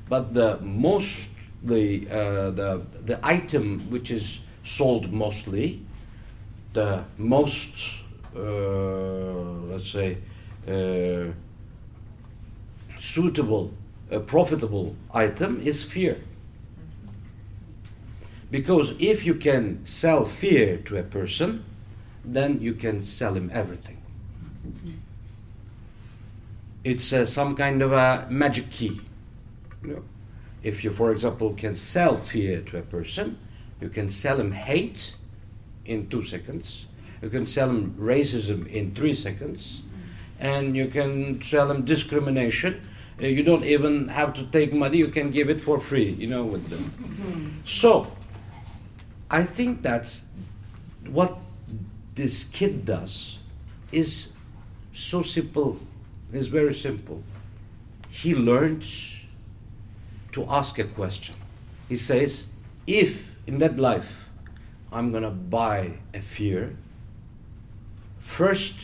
But 0.09 0.35
the 0.35 0.59
most 0.61 1.29
the 1.63 2.07
uh, 2.11 2.51
the 2.51 2.83
the 3.05 3.19
item 3.23 3.91
which 3.91 4.11
is 4.11 4.41
sold 4.63 5.13
mostly, 5.13 5.83
the 6.73 7.05
most 7.19 7.73
uh, 8.37 8.41
let's 9.71 9.91
say 9.91 10.19
uh, 10.69 11.33
suitable, 12.99 13.73
uh, 14.13 14.19
profitable 14.21 14.95
item 15.13 15.61
is 15.61 15.83
fear. 15.83 16.19
Because 18.51 18.95
if 18.99 19.27
you 19.27 19.35
can 19.35 19.85
sell 19.85 20.25
fear 20.25 20.77
to 20.79 20.97
a 20.97 21.03
person, 21.03 21.65
then 22.25 22.61
you 22.61 22.75
can 22.75 23.03
sell 23.03 23.35
him 23.35 23.51
everything. 23.53 24.03
It's 26.85 27.13
uh, 27.13 27.27
some 27.27 27.57
kind 27.57 27.83
of 27.83 27.93
a 27.93 28.27
magic 28.31 28.71
key. 28.71 29.01
You 29.83 29.89
know? 29.89 30.03
If 30.63 30.85
you, 30.85 30.91
for 30.91 31.13
example, 31.13 31.55
can 31.55 31.77
sell 31.77 32.17
fear 32.17 32.61
to 32.63 32.79
a 32.79 32.83
person, 32.83 33.39
you 33.81 33.89
can 33.89 34.09
sell 34.09 34.41
him 34.41 34.53
hate 34.53 35.17
in 35.85 36.09
two 36.09 36.23
seconds. 36.23 36.87
You 37.23 37.29
can 37.29 37.47
sell 37.47 37.71
him 37.71 37.95
racism 37.99 38.67
in 38.67 38.95
three 38.95 39.15
seconds, 39.15 39.83
and 40.39 40.77
you 40.77 40.87
can 40.87 41.41
sell 41.41 41.71
him 41.71 41.85
discrimination. 41.85 42.81
Uh, 43.23 43.27
you 43.27 43.43
don't 43.43 43.65
even 43.65 44.09
have 44.09 44.35
to 44.35 44.45
take 44.45 44.73
money; 44.73 44.99
you 44.99 45.09
can 45.09 45.31
give 45.31 45.49
it 45.49 45.61
for 45.61 45.81
free. 45.81 46.11
You 46.11 46.27
know, 46.27 46.45
with 46.45 46.69
them. 46.69 47.63
So, 47.65 48.13
I 49.31 49.43
think 49.43 49.83
that 49.83 50.21
what 51.09 51.39
this 52.15 52.45
kid 52.45 52.85
does 52.85 53.39
is 53.93 54.29
so 54.97 55.23
simple. 55.23 55.79
It's 56.33 56.47
very 56.47 56.75
simple. 56.75 57.23
He 58.09 58.35
learns 58.35 59.21
to 60.33 60.47
ask 60.49 60.79
a 60.79 60.85
question. 60.85 61.37
He 61.89 61.97
says, 61.97 62.47
if 62.87 63.27
in 63.47 63.59
that 63.59 63.79
life 63.79 64.25
I'm 64.91 65.13
gonna 65.13 65.31
buy 65.31 65.99
a 66.15 66.21
fear, 66.21 66.77
first 68.19 68.75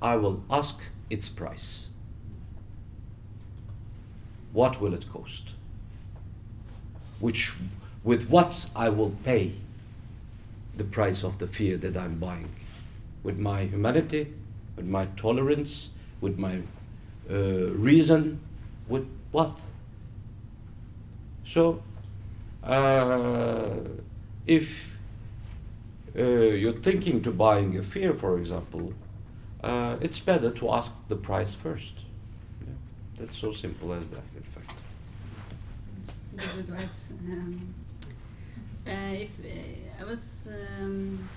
I 0.00 0.16
will 0.16 0.42
ask 0.50 0.80
its 1.10 1.28
price. 1.28 1.90
What 4.52 4.80
will 4.80 4.94
it 4.94 5.08
cost? 5.10 5.50
Which, 7.20 7.52
with 8.02 8.28
what 8.28 8.66
I 8.74 8.88
will 8.88 9.10
pay 9.24 9.52
the 10.76 10.84
price 10.84 11.22
of 11.22 11.38
the 11.38 11.46
fear 11.46 11.76
that 11.76 11.96
I'm 11.96 12.18
buying? 12.18 12.50
With 13.22 13.38
my 13.38 13.64
humanity, 13.64 14.32
with 14.78 14.86
my 14.86 15.06
tolerance, 15.16 15.90
with 16.20 16.38
my 16.38 16.60
uh, 17.30 17.34
reason, 17.88 18.40
with 18.88 19.06
what? 19.32 19.58
So, 21.44 21.82
uh, 22.62 23.74
if 24.46 24.96
uh, 26.16 26.22
you're 26.22 26.80
thinking 26.80 27.22
to 27.22 27.30
buying 27.32 27.76
a 27.76 27.82
fear, 27.82 28.14
for 28.14 28.38
example, 28.38 28.92
uh, 29.62 29.96
it's 30.00 30.20
better 30.20 30.50
to 30.50 30.72
ask 30.72 30.92
the 31.08 31.16
price 31.16 31.54
first. 31.54 31.94
Yeah. 32.60 32.74
That's 33.16 33.36
so 33.36 33.50
simple 33.52 33.92
as 33.92 34.08
that, 34.08 34.24
in 34.36 34.42
fact. 34.42 34.72
Good 36.36 36.60
advice. 36.60 37.12
Um, 37.28 37.74
Uh, 38.88 39.12
if 39.26 39.32
uh, 39.44 40.02
I 40.02 40.04
was 40.08 40.48
um, 40.80 41.28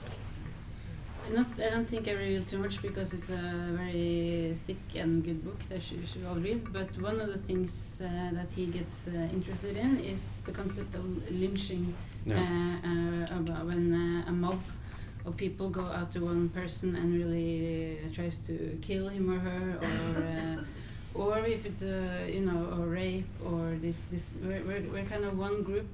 not, 1.29 1.47
I 1.59 1.69
don't 1.69 1.87
think 1.87 2.07
I 2.07 2.11
revealed 2.11 2.47
too 2.47 2.57
much 2.57 2.81
because 2.81 3.13
it's 3.13 3.29
a 3.29 3.73
very 3.77 4.55
thick 4.65 4.95
and 4.95 5.23
good 5.23 5.43
book 5.43 5.59
that 5.69 5.91
you 5.91 6.05
should 6.05 6.25
all 6.25 6.35
read. 6.35 6.71
But 6.73 6.89
one 7.01 7.19
of 7.19 7.27
the 7.27 7.37
things 7.37 8.01
uh, 8.03 8.33
that 8.33 8.51
he 8.51 8.65
gets 8.67 9.07
uh, 9.07 9.11
interested 9.31 9.77
in 9.77 9.99
is 9.99 10.41
the 10.43 10.51
concept 10.51 10.95
of 10.95 11.05
lynching. 11.31 11.93
Yeah. 12.25 12.35
Uh, 12.35 12.87
uh, 12.87 13.39
about 13.39 13.65
when 13.65 13.93
uh, 13.93 14.29
a 14.29 14.31
mob 14.31 14.59
of 15.25 15.37
people 15.37 15.69
go 15.69 15.85
out 15.85 16.11
to 16.11 16.19
one 16.19 16.49
person 16.49 16.95
and 16.95 17.13
really 17.13 17.99
tries 18.13 18.37
to 18.39 18.77
kill 18.81 19.07
him 19.09 19.31
or 19.31 19.39
her, 19.39 19.77
or 19.81 20.23
uh, 20.23 20.63
or 21.13 21.39
if 21.39 21.65
it's 21.65 21.81
a 21.81 22.29
you 22.31 22.41
know 22.41 22.65
a 22.73 22.85
rape 22.85 23.27
or 23.43 23.75
this 23.81 24.01
this 24.11 24.31
we're, 24.43 24.63
we're, 24.63 24.81
we're 24.91 25.05
kind 25.05 25.25
of 25.25 25.37
one 25.37 25.63
group 25.63 25.89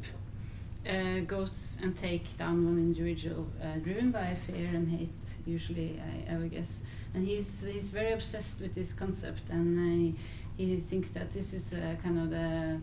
uh, 0.88 1.20
goes 1.22 1.78
and 1.84 1.96
take 1.98 2.26
down 2.38 2.66
one 2.66 2.78
individual 2.78 3.46
uh, 3.62 3.78
driven 3.80 4.12
by 4.12 4.36
fear 4.46 4.68
and 4.68 4.90
hate 4.90 5.26
usually 5.46 6.00
I, 6.10 6.34
I 6.34 6.38
would 6.38 6.52
guess 6.52 6.82
and 7.14 7.26
he's 7.28 7.66
he's 7.74 7.90
very 7.90 8.12
obsessed 8.14 8.62
with 8.62 8.74
this 8.76 8.94
concept 8.94 9.50
and 9.50 9.68
uh, 9.80 10.18
he, 10.58 10.78
thinks 10.78 11.10
that 11.12 11.32
this 11.34 11.54
is 11.54 11.74
uh, 11.74 11.96
kind 12.04 12.18
of 12.20 12.30
the 12.30 12.80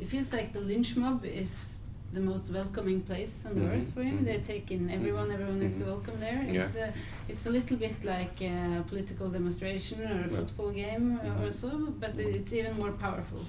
it 0.00 0.06
feels 0.08 0.32
like 0.32 0.52
the 0.52 0.60
lynch 0.60 0.96
mob 0.96 1.24
is 1.24 1.78
the 2.12 2.20
most 2.20 2.50
welcoming 2.50 3.00
place 3.02 3.44
on 3.46 3.52
Mhm, 3.54 3.70
earth 3.76 3.90
for 3.94 4.02
him 4.02 4.18
mhm. 4.18 4.24
they 4.24 4.38
take 4.38 4.70
in 4.70 4.88
everyone 4.90 5.28
everyone 5.30 5.60
is 5.62 5.74
Mhm. 5.74 5.86
welcome 5.86 6.18
there 6.20 6.42
Yeah. 6.42 6.62
it's 6.64 6.76
a, 6.76 6.92
it's 7.28 7.46
a 7.46 7.50
little 7.50 7.76
bit 7.76 7.96
like 8.04 8.36
a 8.40 8.82
political 8.88 9.28
demonstration 9.28 10.00
or 10.12 10.24
a 10.24 10.28
football 10.28 10.70
game 10.72 11.06
or 11.40 11.48
Mhm. 11.48 11.52
so 11.60 11.68
but 12.02 12.12
it's 12.18 12.52
even 12.52 12.74
more 12.82 12.92
powerful 13.06 13.42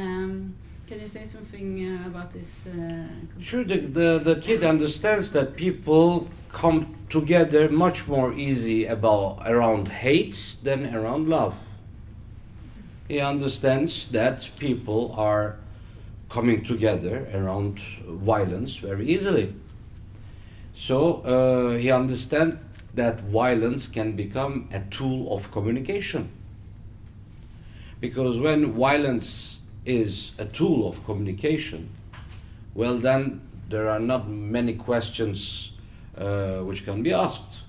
um, 0.00 0.54
can 0.92 1.00
you 1.00 1.06
say 1.06 1.24
something 1.24 2.02
uh, 2.04 2.06
about 2.06 2.30
this? 2.34 2.66
Uh. 2.66 3.06
Sure, 3.40 3.64
the, 3.64 3.78
the, 3.78 4.18
the 4.18 4.36
kid 4.36 4.62
understands 4.62 5.30
that 5.30 5.56
people 5.56 6.28
come 6.50 6.94
together 7.08 7.70
much 7.70 8.06
more 8.06 8.34
easy 8.34 8.84
about 8.84 9.38
around 9.46 9.88
hate 9.88 10.56
than 10.62 10.94
around 10.94 11.30
love. 11.30 11.54
He 13.08 13.20
understands 13.20 14.04
that 14.08 14.50
people 14.60 15.14
are 15.16 15.56
coming 16.28 16.62
together 16.62 17.26
around 17.32 17.78
violence 17.78 18.76
very 18.76 19.08
easily. 19.08 19.54
So 20.74 21.22
uh, 21.22 21.78
he 21.78 21.90
understands 21.90 22.56
that 22.92 23.18
violence 23.18 23.88
can 23.88 24.12
become 24.12 24.68
a 24.70 24.80
tool 24.90 25.34
of 25.34 25.50
communication. 25.50 26.30
Because 27.98 28.38
when 28.38 28.72
violence 28.72 29.60
is 29.84 30.32
a 30.38 30.44
tool 30.44 30.88
of 30.88 31.04
communication, 31.04 31.90
well, 32.74 32.98
then 32.98 33.40
there 33.68 33.88
are 33.88 34.00
not 34.00 34.28
many 34.28 34.74
questions 34.74 35.72
uh, 36.16 36.58
which 36.58 36.84
can 36.84 37.02
be 37.02 37.12
asked. 37.12 37.62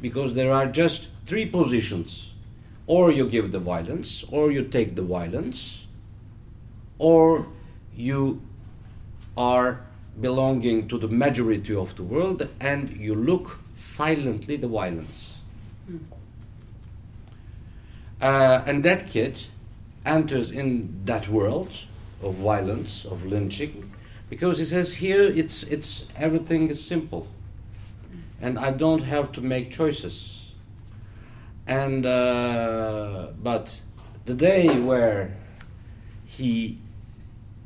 Because 0.00 0.34
there 0.34 0.52
are 0.52 0.66
just 0.66 1.08
three 1.24 1.46
positions 1.46 2.30
or 2.86 3.10
you 3.10 3.28
give 3.28 3.50
the 3.50 3.58
violence, 3.58 4.24
or 4.30 4.52
you 4.52 4.62
take 4.62 4.94
the 4.94 5.02
violence, 5.02 5.86
or 6.98 7.46
you 7.94 8.40
are 9.36 9.80
belonging 10.20 10.88
to 10.88 10.96
the 10.96 11.08
majority 11.08 11.74
of 11.74 11.94
the 11.96 12.02
world 12.02 12.48
and 12.60 12.96
you 12.96 13.14
look 13.14 13.58
silently 13.74 14.56
the 14.56 14.68
violence. 14.68 15.40
Mm. 15.90 16.00
Uh, 18.22 18.62
and 18.66 18.82
that 18.82 19.06
kid 19.08 19.38
enters 20.06 20.50
in 20.50 21.02
that 21.04 21.28
world 21.28 21.70
of 22.22 22.34
violence, 22.34 23.04
of 23.04 23.26
lynching, 23.26 23.92
because 24.30 24.58
he 24.58 24.64
says 24.64 24.94
here 24.94 25.22
it's 25.22 25.62
it's 25.64 26.06
everything 26.16 26.68
is 26.68 26.82
simple, 26.82 27.28
and 28.40 28.58
I 28.58 28.70
don't 28.70 29.02
have 29.02 29.32
to 29.32 29.40
make 29.40 29.70
choices. 29.70 30.52
And 31.66 32.06
uh, 32.06 33.28
but 33.42 33.82
the 34.24 34.34
day 34.34 34.80
where 34.80 35.36
he 36.24 36.78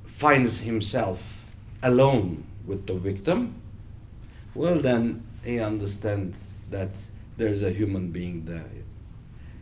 finds 0.07 0.61
himself 0.61 1.45
alone 1.83 2.45
with 2.67 2.87
the 2.87 2.95
victim, 2.95 3.55
well 4.55 4.81
then 4.81 5.23
he 5.45 5.61
understands 5.61 6.55
that 6.71 6.97
there's 7.37 7.63
a 7.63 7.71
human 7.71 8.11
being 8.11 8.45
there, 8.45 8.71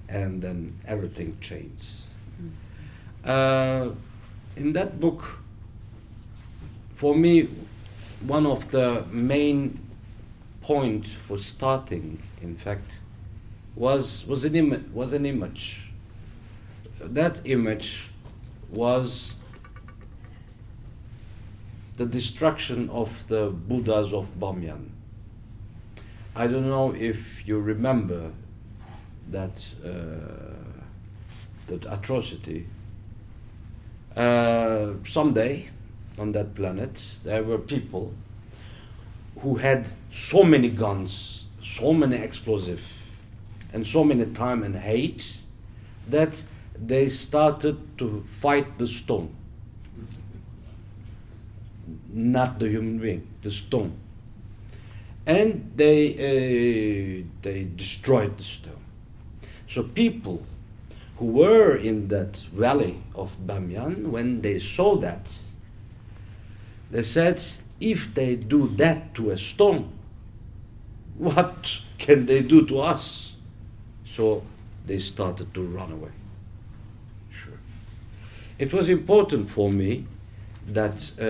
and 0.08 0.42
then 0.42 0.80
everything 0.86 1.38
changes. 1.40 2.07
Uh, 3.28 3.90
in 4.56 4.72
that 4.72 4.98
book, 4.98 5.38
for 6.94 7.14
me, 7.14 7.46
one 8.26 8.46
of 8.46 8.70
the 8.70 9.04
main 9.10 9.78
points 10.62 11.12
for 11.12 11.36
starting, 11.36 12.22
in 12.40 12.56
fact, 12.56 13.00
was 13.76 14.26
was 14.26 14.46
an 14.46 14.56
ima- 14.56 14.82
was 14.94 15.12
an 15.12 15.26
image. 15.26 15.90
That 17.00 17.40
image 17.44 18.08
was 18.70 19.36
the 21.96 22.06
destruction 22.06 22.88
of 22.88 23.28
the 23.28 23.50
Buddhas 23.50 24.14
of 24.14 24.40
Bamyan. 24.40 24.88
I 26.34 26.46
don't 26.46 26.68
know 26.68 26.94
if 26.94 27.46
you 27.46 27.60
remember 27.60 28.32
that 29.28 29.66
uh, 29.84 29.88
that 31.66 31.84
atrocity. 31.84 32.66
Uh, 34.18 34.94
someday, 35.04 35.68
on 36.18 36.32
that 36.32 36.52
planet, 36.52 37.00
there 37.22 37.44
were 37.44 37.58
people 37.58 38.12
who 39.38 39.54
had 39.54 39.86
so 40.10 40.42
many 40.42 40.68
guns, 40.68 41.46
so 41.62 41.94
many 41.94 42.16
explosives, 42.16 42.82
and 43.72 43.86
so 43.86 44.02
many 44.02 44.26
time 44.26 44.64
and 44.64 44.74
hate 44.74 45.38
that 46.08 46.42
they 46.74 47.08
started 47.08 47.76
to 47.96 48.24
fight 48.26 48.76
the 48.78 48.88
stone, 48.88 49.32
not 52.08 52.58
the 52.58 52.68
human 52.68 52.98
being, 52.98 53.24
the 53.42 53.52
stone, 53.52 53.96
and 55.26 55.70
they 55.76 56.14
uh, 56.14 57.24
they 57.42 57.68
destroyed 57.76 58.36
the 58.36 58.42
stone. 58.42 58.82
So 59.68 59.84
people 59.84 60.42
who 61.18 61.26
were 61.26 61.76
in 61.76 62.08
that 62.08 62.36
valley 62.52 63.02
of 63.14 63.36
Bamyan, 63.44 64.06
when 64.06 64.40
they 64.40 64.58
saw 64.58 64.96
that, 64.96 65.28
they 66.90 67.02
said, 67.02 67.42
if 67.80 68.14
they 68.14 68.36
do 68.36 68.68
that 68.76 69.14
to 69.14 69.30
a 69.30 69.38
stone, 69.38 69.92
what 71.16 71.80
can 71.98 72.26
they 72.26 72.42
do 72.42 72.64
to 72.66 72.80
us? 72.80 73.34
So 74.04 74.42
they 74.86 74.98
started 74.98 75.52
to 75.54 75.62
run 75.62 75.92
away. 75.92 76.10
Sure. 77.30 77.58
It 78.58 78.72
was 78.72 78.88
important 78.88 79.50
for 79.50 79.70
me 79.72 80.06
that 80.68 81.10
uh, 81.20 81.24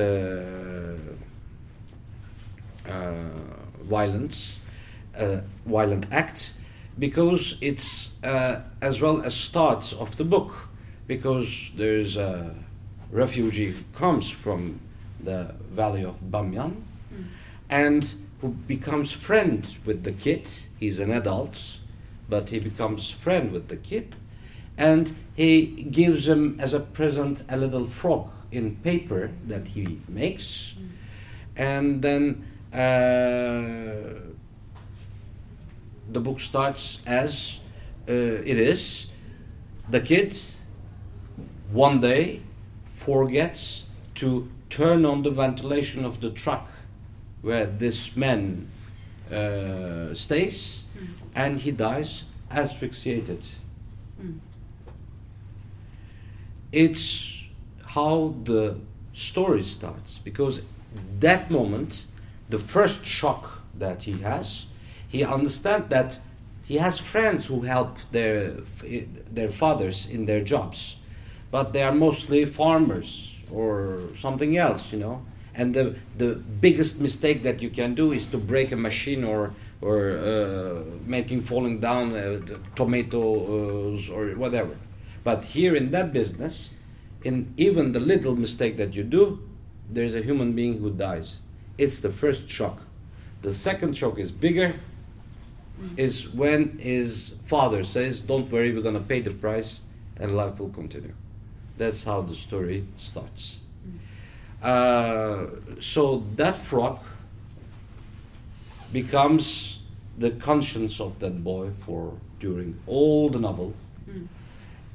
uh, 2.91 3.25
violence, 3.83 4.61
uh, 5.19 5.41
violent 5.65 6.07
acts, 6.11 6.53
because 6.99 7.57
it's 7.61 8.11
uh, 8.25 8.61
as 8.81 9.01
well 9.01 9.21
a 9.21 9.31
start 9.31 9.93
of 9.99 10.17
the 10.17 10.25
book, 10.25 10.69
because 11.07 11.71
there's 11.77 12.17
a 12.17 12.55
refugee 13.11 13.71
who 13.73 13.83
comes 13.95 14.29
from 14.31 14.81
the 15.25 15.55
valley 15.75 16.05
of 16.05 16.21
Bamyan, 16.31 16.83
Mm. 17.11 17.25
and 17.71 18.15
who 18.43 18.51
becomes 18.67 19.13
friend 19.13 19.75
with 19.87 20.05
the 20.05 20.13
kid. 20.13 20.47
He's 20.79 20.99
an 20.99 21.11
adult, 21.11 21.79
but 22.29 22.51
he 22.51 22.59
becomes 22.61 23.11
friend 23.11 23.51
with 23.51 23.69
the 23.69 23.77
kid, 23.77 24.15
and 24.77 25.13
he 25.35 25.67
gives 25.91 26.29
him 26.29 26.59
as 26.61 26.75
a 26.75 26.81
present 26.81 27.45
a 27.49 27.57
little 27.57 27.87
frog 27.87 28.31
in 28.53 28.77
paper 28.77 29.31
that 29.47 29.69
he 29.69 30.01
makes, 30.09 30.75
and 31.57 32.03
then. 32.03 32.45
Uh, 32.73 34.35
the 36.11 36.21
book 36.21 36.41
starts 36.41 36.99
as 37.07 37.61
uh, 38.09 38.13
it 38.13 38.59
is. 38.59 39.07
The 39.91 40.01
kid 40.01 40.37
one 41.73 42.01
day 42.01 42.43
forgets 42.85 43.85
to 44.15 44.49
turn 44.71 45.05
on 45.05 45.23
the 45.23 45.31
ventilation 45.31 46.05
of 46.05 46.21
the 46.21 46.31
truck 46.31 46.69
where 47.43 47.67
this 47.67 48.17
man 48.17 48.69
uh, 49.31 50.15
stays, 50.15 50.85
Mm. 50.99 51.07
and 51.35 51.57
he 51.61 51.71
dies 51.71 52.25
asphyxiated. 52.51 53.45
Mm. 54.21 54.39
It's 56.73 57.43
how 57.85 58.35
the 58.45 58.77
story 59.13 59.63
starts 59.63 60.19
because 60.25 60.63
that 61.21 61.51
moment, 61.51 62.07
the 62.49 62.59
first 62.59 63.05
shock 63.05 63.63
that 63.79 64.03
he 64.05 64.13
has, 64.23 64.67
he 65.09 65.25
understands 65.25 65.89
that 65.89 66.21
he 66.65 66.77
has 66.77 66.99
friends 66.99 67.47
who 67.47 67.63
help 67.63 67.99
their 68.13 68.51
their 69.31 69.49
fathers 69.49 70.07
in 70.07 70.27
their 70.27 70.43
jobs, 70.43 70.97
but 71.51 71.73
they 71.73 71.83
are 71.83 71.93
mostly 71.93 72.45
farmers 72.45 73.37
or 73.51 74.01
something 74.15 74.57
else, 74.57 74.93
you 74.93 74.99
know. 74.99 75.23
And 75.55 75.75
the, 75.75 75.97
the 76.17 76.37
biggest 76.37 77.01
mistake 77.01 77.43
that 77.43 77.61
you 77.61 77.71
can 77.71 77.95
do 77.95 78.13
is 78.13 78.27
to 78.27 78.39
break 78.39 78.71
a 78.71 78.77
machine 78.77 79.25
or, 79.25 79.55
or 79.81 80.17
uh, 80.17 80.83
making 81.05 81.43
falling 81.43 81.81
down 81.81 82.15
uh, 82.15 82.41
tomatoes 82.77 84.09
or 84.09 84.29
whatever. 84.37 84.77
But 85.25 85.45
here 85.45 85.75
in 85.75 85.91
that 85.91 86.13
business, 86.13 86.71
in 87.25 87.53
even 87.57 87.93
the 87.93 87.99
little 87.99 88.37
mistake 88.37 88.77
that 88.77 88.95
you 88.95 89.03
do, 89.03 89.41
there's 89.91 90.15
a 90.15 90.23
human 90.23 90.53
being 90.53 90.79
who 90.79 90.91
dies. 90.91 91.41
It's 91.77 91.99
the 91.99 92.11
first 92.11 92.49
shock. 92.49 92.83
The 93.43 93.53
second 93.53 93.97
shock 93.97 94.19
is 94.19 94.31
bigger, 94.31 94.75
is 95.97 96.29
when 96.29 96.79
his 96.79 97.35
father 97.45 97.85
says, 97.85 98.21
Don't 98.21 98.51
worry, 98.51 98.73
we're 98.73 98.83
going 98.83 98.95
to 98.95 99.01
pay 99.01 99.21
the 99.21 99.31
price 99.31 99.81
and 100.17 100.33
life 100.33 100.59
will 100.59 100.71
continue. 100.71 101.15
That's 101.77 102.05
how 102.05 102.23
the 102.23 102.35
story 102.35 102.87
starts. 102.97 103.59
Uh, 104.63 105.47
so 105.79 106.25
that 106.35 106.57
frog 106.57 106.99
becomes 108.93 109.79
the 110.19 110.33
conscience 110.33 111.01
of 111.01 111.19
that 111.21 111.45
boy 111.45 111.71
for 111.87 112.15
during 112.41 112.81
all 112.87 113.29
the 113.29 113.39
novel. 113.39 113.75
Mm. 114.11 114.27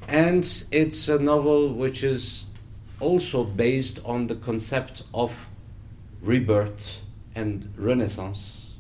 And 0.08 0.64
it's 0.72 1.08
a 1.08 1.18
novel 1.18 1.74
which 1.74 2.04
is 2.04 2.46
also 3.00 3.46
based 3.46 4.00
on 4.04 4.28
the 4.28 4.36
concept 4.36 5.04
of 5.14 5.48
rebirth 6.22 6.90
and 7.36 7.74
renaissance. 7.78 8.74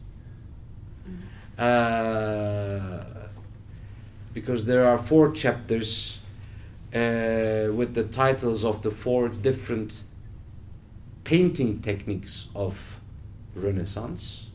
Uh, 1.58 3.04
because 4.34 4.66
there 4.66 4.86
are 4.88 4.97
four 4.97 5.32
chapters 5.32 6.20
uh, 6.93 7.70
with 7.72 7.93
the 7.93 8.04
titles 8.04 8.66
of 8.66 8.82
the 8.82 8.91
four 8.91 9.30
different 9.30 10.04
painting 11.24 11.80
techniques 11.82 12.47
of 12.56 12.99
Renaissance. 13.56 14.47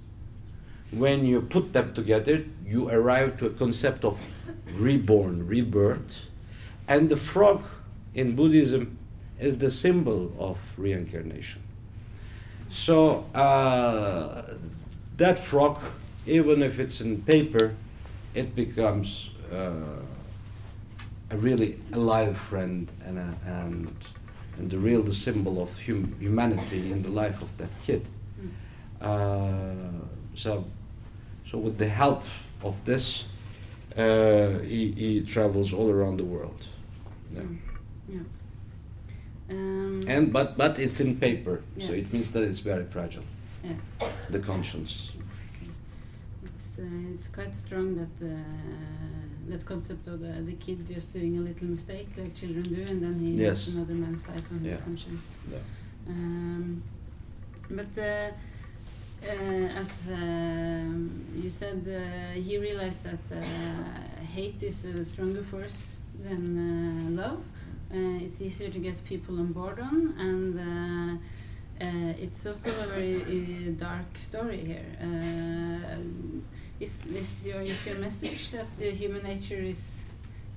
When 0.91 1.27
you 1.27 1.43
put 1.43 1.73
them 1.73 1.95
together, 1.95 2.45
you 2.67 2.89
arrive 2.89 3.37
to 3.39 3.47
a 3.47 3.51
concept 3.51 4.05
of 4.05 4.19
reborn, 4.75 5.47
rebirth. 5.47 6.17
And 6.89 7.09
the 7.09 7.17
frog 7.17 7.63
in 8.15 8.35
Buddhism 8.35 8.99
is 9.39 9.59
the 9.59 9.71
symbol 9.71 10.33
of 10.39 10.59
reincarnation. 10.77 11.63
So 12.71 13.27
uh, 13.35 14.43
that 15.17 15.39
frog, 15.39 15.81
even 16.29 16.63
if 16.63 16.79
it's 16.79 17.01
in 17.01 17.23
paper, 17.23 17.75
it 18.35 18.55
becomes 18.55 19.31
uh, 19.53 20.03
a 21.31 21.37
really 21.37 21.79
alive 21.93 22.37
friend 22.37 22.91
and, 23.07 23.19
a, 23.19 23.35
and, 23.47 23.91
and 24.59 24.71
the 24.71 24.79
real 24.79 25.03
the 25.03 25.15
symbol 25.15 25.61
of 25.63 25.71
hum- 25.87 26.15
humanity 26.21 26.93
in 26.93 27.03
the 27.03 27.11
life 27.11 27.43
of 27.43 27.57
that 27.59 27.71
kid. 27.87 28.07
Uh, 29.01 29.73
so, 30.35 30.65
so 31.47 31.59
with 31.59 31.79
the 31.79 31.89
help 31.89 32.23
of 32.63 32.85
this, 32.85 33.25
uh, 33.97 34.59
he, 34.61 34.93
he 34.93 35.23
travels 35.23 35.73
all 35.73 35.91
around 35.91 36.19
the 36.19 36.25
world. 36.25 36.67
Yeah. 37.33 37.43
Yeah. 38.09 38.21
Um, 39.51 40.03
And 40.07 40.33
but 40.33 40.57
but 40.59 40.79
it's 40.79 41.01
in 41.01 41.17
paper, 41.17 41.63
so 41.79 41.93
it 41.93 42.13
means 42.13 42.31
that 42.33 42.43
it's 42.43 42.59
very 42.59 42.85
fragile. 42.85 43.25
yeah. 43.65 44.09
The 44.31 44.39
conscience. 44.41 45.13
It's, 46.79 46.85
uh, 46.87 47.13
it's 47.13 47.29
quite 47.29 47.57
strong 47.57 47.97
that 47.97 48.25
uh, 48.25 48.35
that 49.49 49.65
concept 49.65 50.07
of 50.07 50.21
the, 50.21 50.33
the 50.43 50.53
kid 50.53 50.87
just 50.87 51.13
doing 51.13 51.39
a 51.39 51.41
little 51.41 51.69
mistake 51.69 52.09
like 52.17 52.35
children 52.35 52.63
do 52.63 52.85
and 52.89 53.03
then 53.03 53.19
he 53.19 53.31
Yes. 53.43 53.65
has 53.67 53.75
another 53.75 53.95
man's 53.95 54.27
life 54.29 54.45
on 54.53 54.61
his 54.61 54.77
conscience. 54.79 55.27
Yeah. 55.51 55.59
Um, 56.09 56.83
but 57.71 57.99
uh, 57.99 58.31
uh, 59.23 59.81
as 59.83 60.09
um, 60.13 61.25
you 61.35 61.51
said, 61.51 61.81
uh, 61.89 62.39
he 62.41 62.59
realized 62.59 63.05
that 63.05 63.37
uh, 63.37 64.21
hate 64.35 64.63
is 64.63 64.85
a 64.85 65.05
stronger 65.05 65.43
force 65.43 65.99
than 66.23 66.43
uh, 66.59 67.23
love. 67.23 67.41
Uh, 67.91 68.25
it's 68.25 68.41
easier 68.43 68.69
to 68.71 68.79
get 68.79 69.03
people 69.05 69.39
on 69.41 69.53
board 69.53 69.81
on, 69.81 70.15
and 70.19 70.61
uh, 70.61 71.85
uh, 71.85 72.13
it's 72.25 72.47
also 72.47 72.71
a 72.83 72.87
very 72.87 73.17
uh, 73.23 73.71
dark 73.79 74.17
story 74.17 74.59
here. 74.65 74.91
Uh, 75.01 75.97
is 76.81 76.97
this 76.99 77.45
your 77.45 77.61
is 77.61 77.87
your 77.87 77.99
message 77.99 78.51
that 78.51 78.67
uh, 78.81 78.85
human 78.91 79.23
nature 79.23 79.61
is 79.61 80.05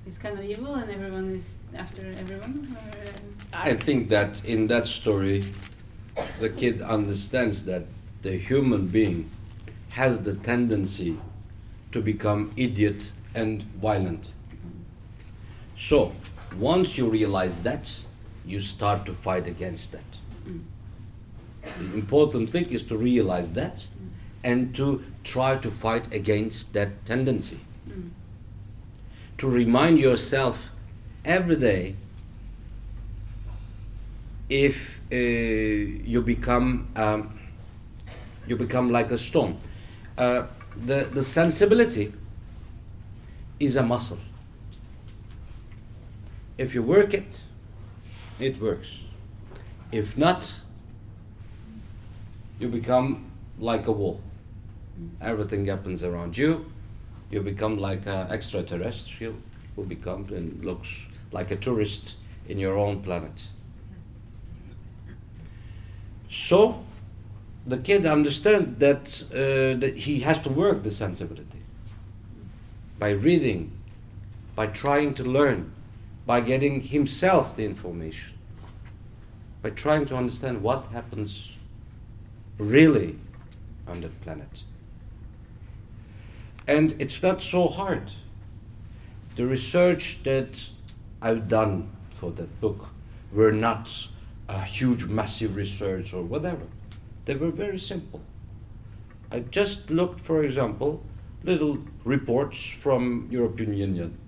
is 0.06 0.18
kind 0.18 0.38
of 0.38 0.44
evil 0.44 0.74
and 0.74 0.90
everyone 0.90 1.34
is 1.34 1.60
after 1.76 2.02
everyone? 2.18 2.76
Or, 2.76 3.58
uh, 3.58 3.70
I 3.70 3.74
think 3.74 4.08
that 4.08 4.44
in 4.44 4.66
that 4.68 4.86
story, 4.86 5.52
the 6.40 6.48
kid 6.48 6.82
understands 6.82 7.64
that 7.64 7.84
the 8.22 8.36
human 8.36 8.86
being 8.86 9.30
has 9.90 10.22
the 10.22 10.34
tendency 10.34 11.18
to 11.92 12.00
become 12.00 12.52
idiot 12.56 13.10
and 13.34 13.62
violent. 13.80 14.30
So, 15.76 16.12
once 16.58 16.96
you 16.98 17.08
realize 17.08 17.60
that, 17.60 18.04
you 18.46 18.60
start 18.60 19.06
to 19.06 19.12
fight 19.12 19.46
against 19.46 19.92
that. 19.92 20.10
Mm. 20.46 20.62
The 21.78 21.94
important 21.94 22.48
thing 22.48 22.66
is 22.70 22.82
to 22.84 22.96
realize 22.96 23.52
that 23.52 23.86
and 24.44 24.74
to 24.74 25.04
try 25.24 25.56
to 25.56 25.70
fight 25.70 26.12
against 26.12 26.72
that 26.72 27.04
tendency. 27.06 27.60
mm, 27.88 28.10
To 29.38 29.48
remind 29.48 29.98
yourself 29.98 30.70
every 31.24 31.56
day 31.56 31.96
if 34.48 35.00
uh, 35.10 35.16
you 35.16 36.22
become 36.22 36.88
um, 36.96 37.38
you 38.46 38.56
become 38.56 38.90
like 38.90 39.10
a 39.10 39.18
stone. 39.18 39.58
Uh, 40.18 40.44
the, 40.84 41.08
the 41.12 41.22
sensibility 41.22 42.12
is 43.60 43.76
a 43.76 43.82
muscle. 43.82 44.18
If 46.58 46.74
you 46.74 46.82
work 46.82 47.14
it, 47.14 47.40
it 48.38 48.60
works. 48.60 48.88
If 49.90 50.16
not, 50.18 50.54
you 52.58 52.68
become 52.68 53.30
like 53.58 53.86
a 53.86 53.92
wall. 53.92 54.20
Everything 55.20 55.66
happens 55.66 56.02
around 56.02 56.36
you. 56.36 56.66
You 57.30 57.40
become 57.40 57.78
like 57.78 58.06
an 58.06 58.30
extraterrestrial 58.30 59.34
who 59.76 59.84
becomes 59.84 60.30
and 60.30 60.64
looks 60.64 60.88
like 61.30 61.50
a 61.50 61.56
tourist 61.56 62.16
in 62.48 62.58
your 62.58 62.76
own 62.76 63.02
planet. 63.02 63.48
So, 66.28 66.84
the 67.66 67.78
kid 67.78 68.06
understands 68.06 68.78
that, 68.78 69.22
uh, 69.30 69.78
that 69.78 69.94
he 69.96 70.20
has 70.20 70.38
to 70.40 70.48
work 70.48 70.82
the 70.82 70.90
sensibility 70.90 71.62
by 72.98 73.10
reading, 73.10 73.72
by 74.54 74.66
trying 74.66 75.14
to 75.14 75.24
learn, 75.24 75.72
by 76.26 76.40
getting 76.40 76.80
himself 76.80 77.56
the 77.56 77.64
information, 77.64 78.34
by 79.62 79.70
trying 79.70 80.06
to 80.06 80.16
understand 80.16 80.62
what 80.62 80.86
happens 80.86 81.56
really 82.58 83.18
on 83.86 84.00
the 84.00 84.08
planet. 84.08 84.64
And 86.66 86.94
it's 86.98 87.22
not 87.22 87.42
so 87.42 87.68
hard. 87.68 88.10
The 89.36 89.46
research 89.46 90.22
that 90.22 90.68
I've 91.20 91.48
done 91.48 91.90
for 92.14 92.30
that 92.32 92.60
book 92.60 92.88
were 93.32 93.52
not 93.52 94.08
a 94.48 94.62
huge, 94.62 95.06
massive 95.06 95.56
research 95.56 96.12
or 96.12 96.22
whatever. 96.22 96.66
They 97.24 97.34
were 97.34 97.50
very 97.50 97.78
simple. 97.78 98.20
I 99.30 99.40
just 99.40 99.90
looked, 99.90 100.20
for 100.20 100.44
example, 100.44 101.02
little 101.42 101.78
reports 102.04 102.70
from 102.70 103.28
European 103.30 103.74
Union 103.74 104.18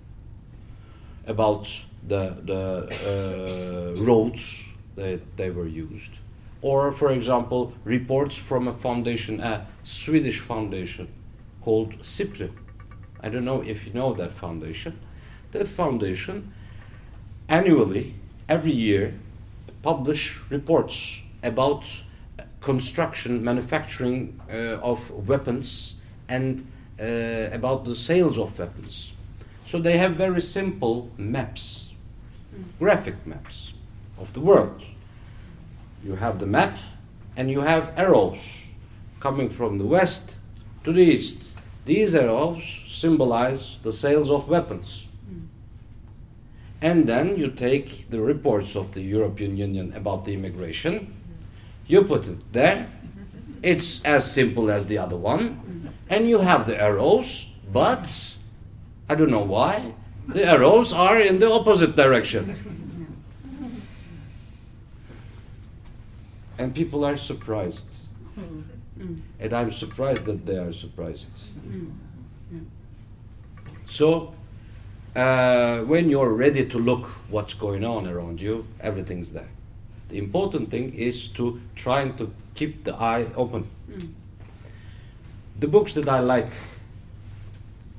about 1.27 1.69
the, 2.07 2.37
the 2.43 3.95
uh, 3.97 4.01
roads 4.03 4.65
that 4.95 5.37
they 5.37 5.51
were 5.51 5.67
used. 5.67 6.19
Or, 6.61 6.91
for 6.91 7.11
example, 7.11 7.73
reports 7.83 8.37
from 8.37 8.67
a 8.67 8.73
foundation, 8.73 9.39
a 9.39 9.67
Swedish 9.83 10.39
foundation 10.39 11.07
called 11.65 11.99
SIPRI. 12.01 12.51
I 13.21 13.29
don't 13.29 13.43
know 13.43 13.61
if 13.63 13.87
you 13.87 13.93
know 13.93 14.13
that 14.13 14.33
foundation. 14.33 14.99
That 15.51 15.67
foundation 15.67 16.53
annually, 17.49 18.13
every 18.47 18.71
year, 18.71 19.15
publish 19.81 20.39
reports 20.51 21.23
about 21.41 21.83
construction, 22.61 23.43
manufacturing 23.43 24.39
uh, 24.47 24.91
of 24.91 25.09
weapons, 25.27 25.95
and 26.29 26.65
uh, 26.99 27.49
about 27.51 27.85
the 27.85 27.95
sales 27.95 28.37
of 28.37 28.59
weapons. 28.59 29.13
So 29.65 29.79
they 29.79 29.97
have 29.97 30.15
very 30.15 30.41
simple 30.41 31.09
maps, 31.17 31.89
graphic 32.77 33.25
maps 33.25 33.73
of 34.19 34.33
the 34.33 34.39
world. 34.39 34.83
You 36.03 36.15
have 36.15 36.37
the 36.37 36.45
map, 36.45 36.77
and 37.35 37.49
you 37.49 37.61
have 37.61 37.91
arrows 37.97 38.65
coming 39.19 39.49
from 39.49 39.79
the 39.79 39.85
west 39.85 40.35
to 40.83 40.93
the 40.93 41.01
east. 41.01 41.44
These 41.85 42.15
arrows 42.15 42.63
symbolize 42.87 43.77
the 43.83 43.93
sales 43.93 44.31
of 44.31 44.49
weapons. 44.49 45.05
And 46.81 47.07
then 47.07 47.37
you 47.37 47.49
take 47.49 48.09
the 48.09 48.21
reports 48.21 48.75
of 48.75 48.93
the 48.93 49.01
European 49.01 49.57
Union 49.57 49.93
about 49.95 50.25
the 50.25 50.33
immigration, 50.33 51.13
You 51.87 52.03
put 52.03 52.27
it 52.27 52.51
there. 52.51 52.87
It's 53.61 54.01
as 54.03 54.31
simple 54.31 54.71
as 54.71 54.87
the 54.87 54.97
other 54.97 55.15
one. 55.15 55.91
And 56.09 56.27
you 56.27 56.39
have 56.39 56.65
the 56.65 56.79
arrows, 56.81 57.47
but 57.71 58.35
I 59.07 59.15
don't 59.15 59.29
know 59.29 59.43
why. 59.43 59.93
The 60.27 60.45
arrows 60.45 60.91
are 60.91 61.21
in 61.21 61.37
the 61.39 61.51
opposite 61.51 61.95
direction. 61.95 62.55
And 66.57 66.73
people 66.73 67.05
are 67.05 67.17
surprised. 67.17 67.87
Mm. 68.99 69.19
And 69.39 69.53
I'm 69.53 69.71
surprised 69.71 70.25
that 70.25 70.45
they 70.45 70.57
are 70.57 70.71
surprised. 70.71 71.29
Mm. 71.67 71.91
Yeah. 72.51 72.59
So, 73.85 74.33
uh, 75.15 75.81
when 75.81 76.09
you're 76.09 76.33
ready 76.33 76.65
to 76.65 76.77
look 76.77 77.07
what's 77.29 77.53
going 77.53 77.83
on 77.83 78.07
around 78.07 78.41
you, 78.41 78.67
everything's 78.79 79.31
there. 79.31 79.49
The 80.09 80.17
important 80.17 80.71
thing 80.71 80.93
is 80.93 81.27
to 81.29 81.59
trying 81.75 82.15
to 82.17 82.31
keep 82.53 82.83
the 82.83 82.95
eye 82.95 83.27
open. 83.35 83.67
Mm. 83.89 84.13
The 85.59 85.67
books 85.67 85.93
that 85.93 86.07
I 86.09 86.19
like, 86.19 86.51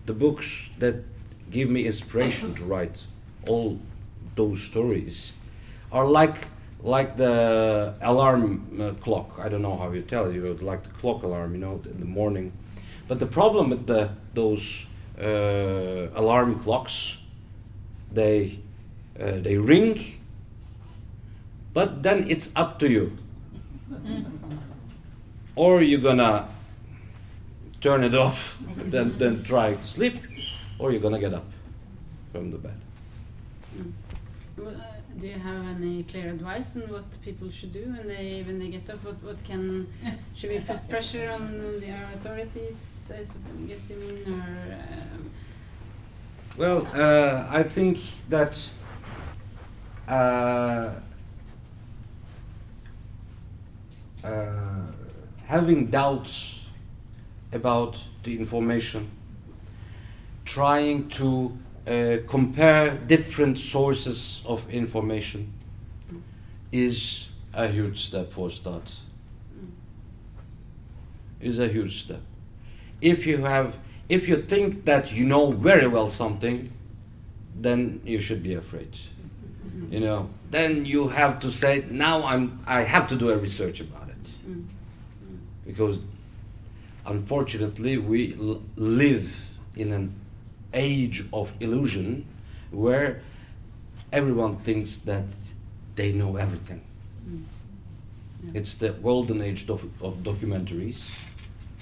the 0.06 0.12
books 0.12 0.68
that 0.78 0.96
give 1.50 1.68
me 1.70 1.86
inspiration 1.86 2.54
to 2.54 2.64
write 2.64 3.06
all 3.48 3.78
those 4.34 4.62
stories, 4.62 5.32
are 5.92 6.06
like 6.06 6.48
like 6.86 7.16
the 7.16 7.94
alarm 8.00 8.78
uh, 8.80 8.92
clock. 9.02 9.40
I 9.42 9.48
don't 9.48 9.60
know 9.60 9.76
how 9.76 9.90
you 9.90 10.02
tell 10.02 10.26
it. 10.26 10.34
You 10.34 10.42
know, 10.42 10.56
like 10.64 10.84
the 10.84 10.90
clock 11.00 11.24
alarm, 11.24 11.52
you 11.52 11.58
know, 11.58 11.82
in 11.84 11.98
the 11.98 12.06
morning. 12.06 12.52
But 13.08 13.18
the 13.18 13.26
problem 13.26 13.70
with 13.70 13.86
the 13.86 14.10
those 14.34 14.86
uh, 15.20 16.08
alarm 16.14 16.60
clocks, 16.60 17.16
they 18.12 18.60
uh, 19.20 19.42
they 19.42 19.58
ring, 19.58 20.20
but 21.74 22.02
then 22.02 22.30
it's 22.30 22.50
up 22.54 22.78
to 22.78 22.88
you. 22.88 23.18
or 25.56 25.82
you're 25.82 26.00
gonna 26.00 26.48
turn 27.80 28.04
it 28.04 28.14
off, 28.14 28.58
then 28.76 29.18
then 29.18 29.42
try 29.42 29.74
to 29.74 29.82
sleep, 29.82 30.22
or 30.78 30.92
you're 30.92 31.02
gonna 31.02 31.18
get 31.18 31.34
up 31.34 31.46
from 32.32 32.52
the 32.52 32.58
bed. 32.58 32.80
Do 35.18 35.26
you 35.28 35.38
have 35.38 35.64
any 35.80 36.02
clear 36.02 36.28
advice 36.28 36.76
on 36.76 36.82
what 36.82 37.04
people 37.22 37.50
should 37.50 37.72
do 37.72 37.84
when 37.96 38.06
they 38.06 38.42
when 38.46 38.58
they 38.58 38.68
get 38.68 38.90
up? 38.90 39.02
What 39.02 39.22
what 39.22 39.42
can 39.44 39.86
should 40.36 40.50
we 40.50 40.58
put 40.60 40.88
pressure 40.88 41.30
on 41.30 41.80
the 41.80 41.88
authorities? 42.14 43.10
I 43.10 43.24
guess 43.66 43.90
you 43.90 43.96
mean, 43.96 44.34
or 44.34 44.74
um, 44.74 45.30
Well, 46.58 46.86
uh, 46.94 47.46
I 47.48 47.62
think 47.62 47.98
that 48.28 48.62
uh, 50.06 50.90
uh, 54.22 54.86
having 55.46 55.86
doubts 55.86 56.60
about 57.52 58.04
the 58.22 58.38
information, 58.38 59.10
trying 60.44 61.08
to 61.08 61.56
uh, 61.86 62.18
compare 62.26 62.96
different 62.96 63.58
sources 63.58 64.42
of 64.46 64.68
information 64.70 65.52
is 66.72 67.28
a 67.54 67.68
huge 67.68 68.04
step 68.04 68.32
for 68.32 68.50
start. 68.50 68.92
Is 71.40 71.58
a 71.58 71.68
huge 71.68 72.02
step. 72.02 72.22
If 73.00 73.26
you 73.26 73.44
have, 73.44 73.76
if 74.08 74.26
you 74.28 74.36
think 74.42 74.84
that 74.86 75.12
you 75.12 75.24
know 75.24 75.52
very 75.52 75.86
well 75.86 76.08
something, 76.08 76.72
then 77.54 78.00
you 78.04 78.20
should 78.20 78.42
be 78.42 78.54
afraid. 78.54 78.96
You 79.90 80.00
know, 80.00 80.30
then 80.50 80.86
you 80.86 81.08
have 81.08 81.40
to 81.40 81.52
say, 81.52 81.84
now 81.90 82.24
I'm, 82.24 82.60
I 82.66 82.80
have 82.80 83.06
to 83.08 83.16
do 83.16 83.30
a 83.30 83.36
research 83.36 83.80
about 83.80 84.08
it 84.08 84.16
because 85.66 86.00
unfortunately 87.04 87.98
we 87.98 88.34
l- 88.40 88.62
live 88.76 89.34
in 89.76 89.92
an 89.92 90.14
age 90.76 91.24
of 91.32 91.52
illusion 91.60 92.26
where 92.70 93.22
everyone 94.12 94.56
thinks 94.56 94.98
that 94.98 95.24
they 95.96 96.12
know 96.12 96.36
everything. 96.36 96.82
Mm. 97.28 97.42
Yeah. 98.44 98.60
It's 98.60 98.74
the 98.74 98.90
golden 98.90 99.42
age 99.42 99.68
of, 99.68 99.84
of 100.02 100.22
documentaries, 100.22 101.10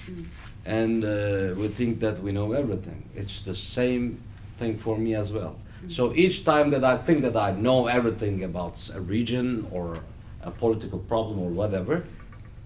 mm. 0.09 0.25
and 0.65 1.03
uh, 1.03 1.53
we 1.59 1.67
think 1.67 1.99
that 1.99 2.21
we 2.23 2.31
know 2.31 2.53
everything. 2.53 3.09
It's 3.13 3.41
the 3.41 3.53
same 3.53 4.21
thing 4.57 4.77
for 4.77 4.97
me 4.97 5.13
as 5.13 5.31
well. 5.31 5.57
Mm. 5.85 5.91
So 5.91 6.13
each 6.15 6.45
time 6.45 6.71
that 6.71 6.83
I 6.83 6.97
think 6.97 7.21
that 7.21 7.35
I 7.35 7.51
know 7.51 7.87
everything 7.87 8.43
about 8.43 8.89
a 8.93 9.01
region 9.01 9.67
or 9.71 9.99
a 10.41 10.51
political 10.51 10.99
problem 10.99 11.39
or 11.39 11.49
whatever, 11.49 12.05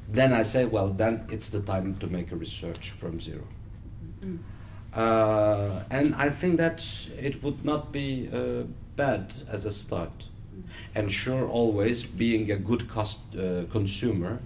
then 0.07 0.33
I 0.33 0.43
say, 0.43 0.65
well, 0.65 0.89
then 0.89 1.25
it's 1.29 1.49
the 1.49 1.61
time 1.61 1.95
to 1.99 2.07
make 2.07 2.31
a 2.31 2.35
research 2.35 2.91
from 2.91 3.19
0 3.19 3.43
mm. 4.23 4.37
Uh, 4.93 5.83
and 5.91 6.15
I 6.15 6.29
think 6.29 6.57
that 6.57 6.83
it 7.17 7.43
would 7.43 7.63
not 7.63 7.91
be 7.91 8.29
uh, 8.33 8.63
bad 8.95 9.33
as 9.47 9.65
a 9.65 9.71
start. 9.71 10.27
And 10.95 11.11
sure, 11.11 11.47
always 11.47 12.03
being 12.03 12.51
a 12.51 12.57
good 12.57 12.89
cost, 12.89 13.19
uh, 13.35 13.63
consumer 13.71 14.39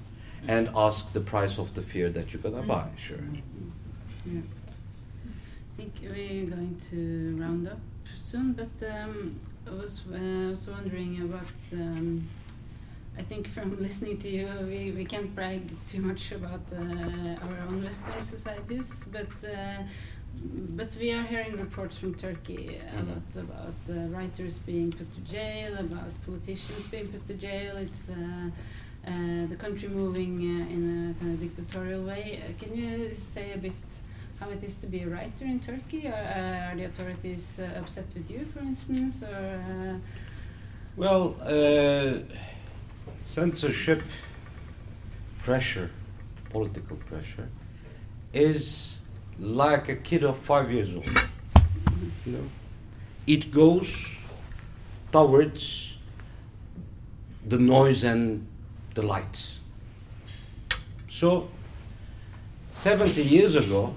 and 0.47 0.69
ask 0.75 1.13
the 1.13 1.21
price 1.21 1.57
of 1.57 1.73
the 1.73 1.81
fear 1.81 2.09
that 2.09 2.33
you're 2.33 2.41
gonna 2.41 2.63
buy, 2.63 2.89
sure. 2.97 3.17
yeah. 4.25 4.41
I 4.41 5.77
think 5.77 5.93
we're 6.01 6.45
going 6.45 6.79
to 6.91 7.37
round 7.39 7.67
up 7.67 7.79
soon, 8.15 8.53
but 8.53 8.75
um, 8.87 9.39
I 9.65 9.71
was 9.71 10.01
uh, 10.13 10.49
was 10.49 10.67
wondering 10.67 11.21
about. 11.21 11.47
Um, 11.71 12.27
I 13.17 13.21
think 13.21 13.47
from 13.47 13.79
listening 13.87 14.17
to 14.19 14.29
you, 14.29 14.49
we, 14.63 14.91
we 14.91 15.05
can't 15.05 15.33
brag 15.35 15.61
too 15.85 16.01
much 16.01 16.31
about 16.31 16.61
uh, 16.71 17.45
our 17.45 17.67
own 17.67 17.83
Western 17.83 18.21
societies, 18.21 19.05
but 19.11 19.27
uh, 19.47 19.83
but 20.41 20.95
we 20.99 21.11
are 21.11 21.23
hearing 21.23 21.55
reports 21.57 21.97
from 21.97 22.13
Turkey 22.15 22.77
a 22.77 23.01
Mhm. 23.01 23.07
lot 23.09 23.35
about 23.45 23.75
uh, 23.89 23.93
writers 24.15 24.59
being 24.59 24.91
put 24.91 25.09
to 25.15 25.21
jail, 25.21 25.77
about 25.77 26.11
politicians 26.25 26.87
being 26.87 27.07
put 27.07 27.25
to 27.27 27.33
jail. 27.35 27.77
It's 27.77 28.09
uh, 28.09 28.15
uh, 28.15 29.45
the 29.51 29.55
country 29.55 29.89
moving 29.89 30.33
uh, 30.39 30.75
in 30.75 30.81
a 31.11 31.19
kind 31.19 31.33
of 31.33 31.39
dictatorial 31.39 32.03
way. 32.03 32.41
Uh, 32.41 32.53
can 32.61 32.75
you 32.75 33.13
say 33.13 33.53
a 33.53 33.57
bit 33.57 33.81
how 34.39 34.49
it 34.49 34.63
is 34.63 34.75
to 34.77 34.87
be 34.87 34.99
a 35.03 35.07
writer 35.07 35.45
in 35.45 35.59
Turkey? 35.59 36.07
Or, 36.07 36.13
uh, 36.13 36.67
are 36.71 36.75
the 36.75 36.85
authorities 36.85 37.59
uh, 37.59 37.79
upset 37.79 38.05
with 38.15 38.29
you, 38.31 38.45
for 38.45 38.59
instance, 38.59 39.23
or? 39.23 39.59
Uh, 39.71 39.99
Well, 40.95 41.35
uh, 41.41 42.19
censorship 43.19 44.03
pressure, 45.43 45.89
political 46.51 46.97
pressure, 46.97 47.49
is 48.33 48.99
like 49.39 49.89
a 49.89 49.95
kid 49.95 50.23
of 50.23 50.37
five 50.37 50.71
years 50.71 50.95
old. 50.95 51.07
You 52.25 52.31
know, 52.33 52.49
it 53.27 53.51
goes 53.51 54.15
towards 55.11 55.93
the 57.45 57.59
noise 57.59 58.03
and 58.03 58.47
the 58.95 59.01
lights. 59.01 59.59
So, 61.09 61.49
70 62.71 63.21
years 63.21 63.55
ago, 63.55 63.95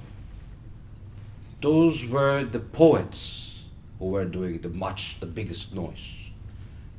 those 1.60 2.06
were 2.06 2.44
the 2.44 2.60
poets 2.60 3.64
who 3.98 4.06
were 4.06 4.24
doing 4.24 4.60
the 4.60 4.68
much 4.68 5.18
the 5.20 5.26
biggest 5.26 5.74
noise. 5.74 6.30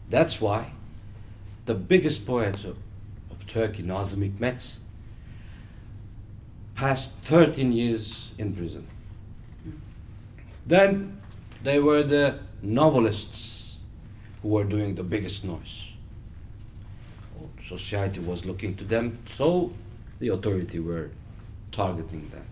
That's 0.09 0.41
why 0.41 0.71
the 1.65 1.75
biggest 1.75 2.25
poet 2.25 2.63
of, 2.63 2.77
of 3.29 3.45
Turkey, 3.45 3.83
Nazım 3.83 4.23
Hikmet, 4.23 4.77
passed 6.77 7.11
13 7.23 7.71
years 7.71 8.31
in 8.37 8.53
prison. 8.53 8.87
Then 10.65 11.19
they 11.63 11.79
were 11.79 12.03
the 12.03 12.39
novelists 12.61 13.77
who 14.41 14.49
were 14.49 14.63
doing 14.63 14.93
the 14.95 15.03
biggest 15.03 15.43
noise. 15.43 15.85
Society 17.61 18.19
was 18.19 18.45
looking 18.45 18.75
to 18.75 18.83
them, 18.83 19.17
so 19.25 19.73
the 20.19 20.29
authority 20.29 20.79
were 20.79 21.09
targeting 21.71 22.29
them. 22.29 22.45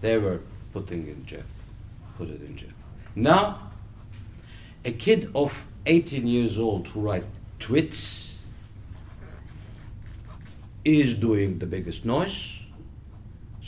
They 0.00 0.16
were 0.18 0.40
putting 0.72 1.08
in 1.08 1.26
jail, 1.26 1.42
put 2.16 2.28
it 2.28 2.40
in 2.40 2.56
jail. 2.56 2.70
Now, 3.14 3.70
a 4.84 4.92
kid 4.92 5.30
of 5.34 5.66
18 5.84 6.26
years 6.26 6.56
old 6.58 6.88
who 6.88 7.00
write 7.00 7.24
tweets 7.58 8.34
is 10.84 11.14
doing 11.14 11.58
the 11.58 11.66
biggest 11.66 12.04
noise. 12.04 12.57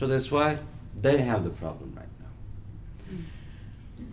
So 0.01 0.07
that's 0.07 0.31
why 0.31 0.59
they 0.99 1.19
have 1.19 1.45
the 1.45 1.51
problem 1.51 1.93
right 1.95 2.09
now. 2.19 3.19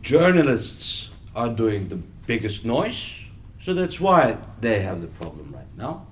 Journalists 0.01 1.09
are 1.33 1.47
doing 1.47 1.87
the 1.87 1.95
biggest 1.95 2.65
noise. 2.65 3.23
So 3.61 3.73
that's 3.73 3.97
why 3.97 4.37
they 4.59 4.81
have 4.81 4.99
the 4.99 5.07
problem 5.07 5.53
right 5.55 5.77
now. 5.77 6.07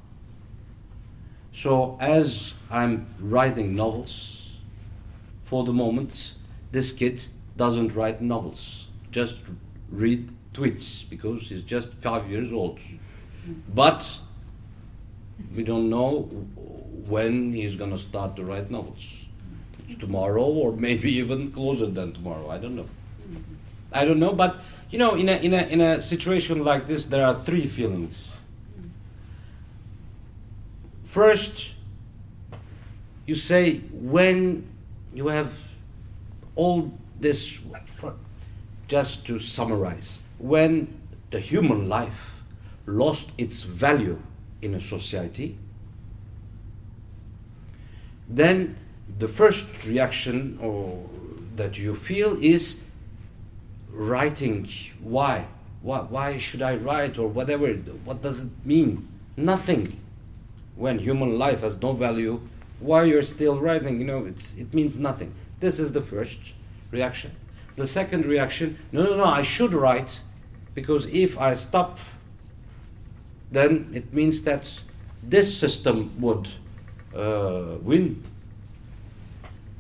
So 1.52 1.98
as 2.00 2.54
I'm 2.72 3.06
writing 3.20 3.76
novels, 3.76 4.54
for 5.44 5.66
the 5.66 5.74
moment, 5.74 6.36
this 6.72 6.94
kid 6.94 7.26
doesn't 7.58 7.96
write 7.96 8.22
novels, 8.22 8.88
just 9.12 9.44
read 9.92 10.32
tweets 10.54 11.04
because 11.10 11.50
he's 11.50 11.64
just 11.64 11.94
five 11.96 12.30
years 12.32 12.54
old. 12.54 12.80
But 13.68 14.22
we 15.54 15.64
don't 15.64 15.90
know 15.90 16.22
when 17.10 17.52
he's 17.52 17.76
going 17.76 17.92
to 17.92 18.00
start 18.00 18.38
to 18.38 18.46
write 18.46 18.72
novels. 18.72 19.25
Tomorrow, 20.00 20.44
or 20.44 20.72
maybe 20.88 21.12
even 21.14 21.52
closer 21.52 21.88
than 21.88 22.14
tomorrow. 22.14 22.50
I 22.50 22.58
don't 22.58 22.76
know. 22.76 22.88
I 23.92 24.04
don't 24.04 24.20
know, 24.20 24.34
but 24.34 24.60
you 24.90 25.00
know, 25.00 25.16
in 25.16 25.30
a, 25.30 25.38
in 25.38 25.54
a, 25.54 25.62
in 25.68 25.82
a 25.82 26.02
situation 26.02 26.64
like 26.64 26.88
this, 26.88 27.06
there 27.06 27.26
are 27.26 27.42
three 27.44 27.66
feelings. 27.66 28.32
First, 31.06 31.72
you 33.26 33.36
say, 33.36 33.80
when 33.92 34.68
you 35.14 35.28
have 35.28 35.54
all 36.56 36.92
this, 37.20 37.58
just 38.88 39.26
to 39.26 39.40
summarize, 39.40 40.20
when 40.38 41.00
the 41.32 41.40
human 41.40 41.90
life 41.90 42.44
lost 42.86 43.32
its 43.38 43.64
value 43.64 44.22
in 44.62 44.74
a 44.74 44.80
society, 44.80 45.58
then 48.28 48.78
the 49.20 49.28
first 49.28 49.86
reaction 49.86 50.58
or 50.62 51.08
that 51.56 51.78
you 51.78 51.96
feel 51.96 52.38
is 52.42 52.78
writing. 53.92 54.68
Why? 55.02 55.48
Why, 55.82 56.00
why 56.00 56.38
should 56.38 56.62
I 56.62 56.76
write 56.76 57.18
or 57.18 57.28
whatever? 57.28 57.72
What 57.74 58.22
does 58.22 58.42
it 58.42 58.66
mean? 58.66 59.08
Nothing. 59.38 60.02
When 60.76 61.00
human 61.00 61.38
life 61.38 61.62
has 61.62 61.82
no 61.82 61.94
value, 61.94 62.42
why 62.80 63.04
you're 63.04 63.22
still 63.22 63.60
writing? 63.60 64.00
You 64.00 64.06
know, 64.06 64.26
it's, 64.26 64.54
it 64.58 64.74
means 64.74 65.00
nothing. 65.00 65.34
This 65.60 65.80
is 65.80 65.94
the 65.94 66.02
first 66.02 66.40
reaction. 66.92 67.32
The 67.76 67.88
second 67.88 68.26
reaction, 68.26 68.78
no, 68.92 69.04
no, 69.04 69.18
no, 69.18 69.26
I 69.26 69.42
should 69.42 69.74
write 69.74 70.22
because 70.74 71.08
if 71.08 71.38
I 71.38 71.54
stop, 71.54 72.00
then 73.52 73.90
it 73.94 74.14
means 74.14 74.44
that 74.44 74.82
this 75.24 75.58
system 75.58 76.20
would 76.20 76.50
uh, 77.16 77.78
win. 77.82 78.24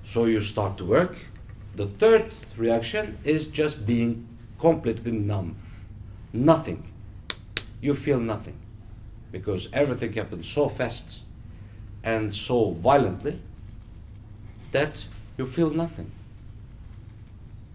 So 0.06 0.26
you 0.26 0.40
start 0.40 0.78
to 0.78 0.86
work. 0.86 1.18
The 1.76 1.88
third 1.88 2.32
reaction 2.56 3.18
is 3.24 3.48
just 3.48 3.88
being 3.88 4.28
completely 4.60 5.12
numb. 5.12 5.58
Nothing. 6.32 6.84
You 7.82 7.96
feel 7.96 8.20
nothing. 8.20 8.58
Because 9.32 9.68
everything 9.74 10.14
happens 10.14 10.48
so 10.48 10.70
fast 10.70 11.22
and 12.04 12.34
so 12.34 12.70
violently 12.70 13.42
that 14.72 15.06
you 15.38 15.48
feel 15.48 15.72
nothing. 15.72 16.12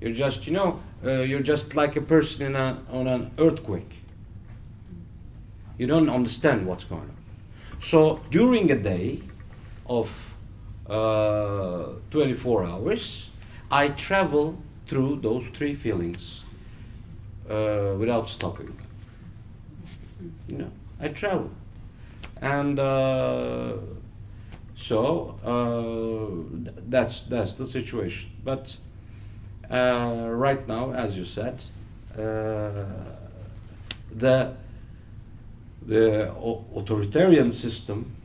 You're 0.00 0.14
just, 0.14 0.46
you 0.46 0.52
know, 0.52 0.80
uh, 1.04 1.22
you're 1.22 1.40
just 1.42 1.74
like 1.74 1.96
a 1.96 2.00
person 2.00 2.42
in 2.42 2.54
a, 2.54 2.78
on 2.90 3.08
an 3.08 3.32
earthquake. 3.38 4.02
You 5.76 5.88
don't 5.88 6.08
understand 6.08 6.66
what's 6.66 6.84
going 6.84 7.02
on. 7.02 7.16
So 7.80 8.20
during 8.30 8.70
a 8.70 8.76
day 8.76 9.22
of 9.86 10.29
uh, 10.90 11.92
24 12.10 12.64
hours, 12.64 13.30
I 13.70 13.88
travel 13.88 14.58
through 14.86 15.20
those 15.22 15.46
three 15.54 15.76
feelings 15.76 16.44
uh, 17.48 17.94
without 17.96 18.28
stopping. 18.28 18.76
You 20.48 20.58
know, 20.58 20.70
I 21.00 21.08
travel. 21.08 21.50
And 22.42 22.78
uh, 22.80 23.74
so 24.74 25.38
uh, 25.44 26.64
th- 26.64 26.84
that's, 26.88 27.20
that's 27.20 27.52
the 27.52 27.66
situation. 27.66 28.30
But 28.42 28.76
uh, 29.70 30.26
right 30.28 30.66
now, 30.66 30.92
as 30.92 31.16
you 31.16 31.24
said, 31.24 31.62
the, 32.16 32.88
the 35.86 36.32
authoritarian 36.74 37.52
system 37.52 38.16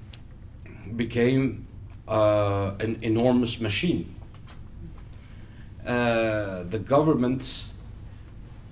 became 0.95 1.64
uh, 2.07 2.73
an 2.79 2.99
enormous 3.01 3.59
machine. 3.59 4.13
Uh, 5.85 6.63
the 6.63 6.79
government, 6.79 7.65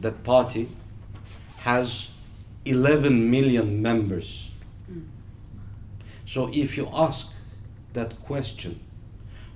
that 0.01 0.23
party, 0.23 0.69
has 1.57 2.09
11 2.65 3.29
million 3.29 3.81
members. 3.81 4.51
So 6.25 6.49
if 6.51 6.77
you 6.77 6.89
ask 6.91 7.27
that 7.93 8.19
question 8.23 8.79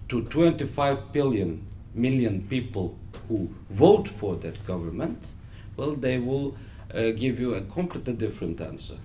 to 0.10 0.24
25 0.24 1.12
billion 1.12 1.66
million 1.94 2.44
people 2.48 2.96
who 3.28 3.50
vote 3.70 4.08
for 4.08 4.36
that 4.38 4.66
government, 4.68 5.28
well, 5.76 5.96
they 5.96 6.20
will 6.20 6.56
uh, 6.94 7.12
give 7.12 7.40
you 7.40 7.56
a 7.56 7.62
completely 7.62 8.14
different 8.14 8.62
answer 8.62 8.98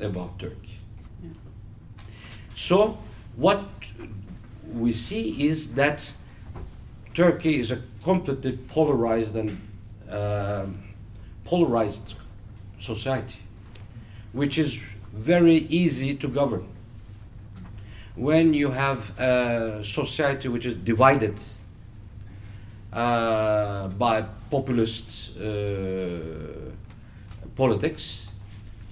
about 0.00 0.38
Turkey. 0.38 0.78
So, 2.54 2.98
what 3.40 3.64
we 4.74 4.92
see 4.92 5.48
is 5.48 5.72
that 5.72 6.12
Turkey 7.14 7.58
is 7.58 7.70
a 7.70 7.80
completely 8.04 8.58
polarized 8.68 9.34
and 9.34 9.58
uh, 10.10 10.66
polarized 11.44 12.16
society, 12.76 13.40
which 14.32 14.58
is 14.58 14.76
very 15.14 15.56
easy 15.70 16.14
to 16.14 16.28
govern. 16.28 16.68
When 18.14 18.52
you 18.52 18.70
have 18.72 19.18
a 19.18 19.82
society 19.82 20.48
which 20.48 20.66
is 20.66 20.74
divided 20.74 21.40
uh, 22.92 23.88
by 23.88 24.26
populist 24.50 25.34
uh, 25.38 25.40
politics, 27.56 28.26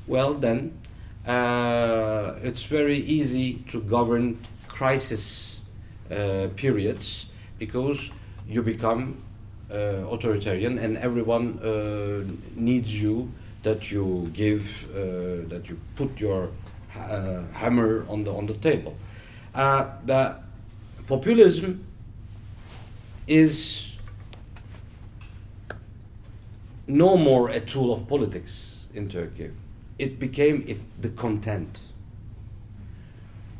well, 0.07 0.33
then 0.33 0.73
uh, 1.27 2.35
it's 2.43 2.65
very 2.65 2.99
easy 2.99 3.55
to 3.69 3.81
govern 3.81 4.39
crisis 4.67 5.61
uh, 6.11 6.49
periods 6.57 7.27
because 7.59 8.11
you 8.49 8.63
become 8.63 9.23
uh, 9.71 10.09
authoritarian 10.11 10.79
and 10.79 10.97
everyone 10.97 11.59
uh, 11.59 12.25
needs 12.55 13.01
you 13.03 13.31
that 13.63 13.91
you 13.91 14.31
give 14.33 14.89
uh, 14.93 15.47
that 15.49 15.69
you 15.69 15.79
put 15.97 16.19
your 16.19 16.51
hammer 17.53 18.07
on 18.09 18.25
the 18.25 18.33
on 18.33 18.47
the 18.47 18.55
table. 18.55 18.97
The 19.55 20.37
populism 21.07 21.85
is 23.27 23.85
no 26.87 27.19
more 27.19 27.51
a 27.51 27.61
tool 27.61 27.93
of 27.93 28.09
politics 28.09 28.89
in 28.95 29.09
Turkey 29.09 29.51
it 29.99 30.19
became 30.19 30.65
it, 30.67 30.79
the 31.01 31.09
content. 31.11 31.81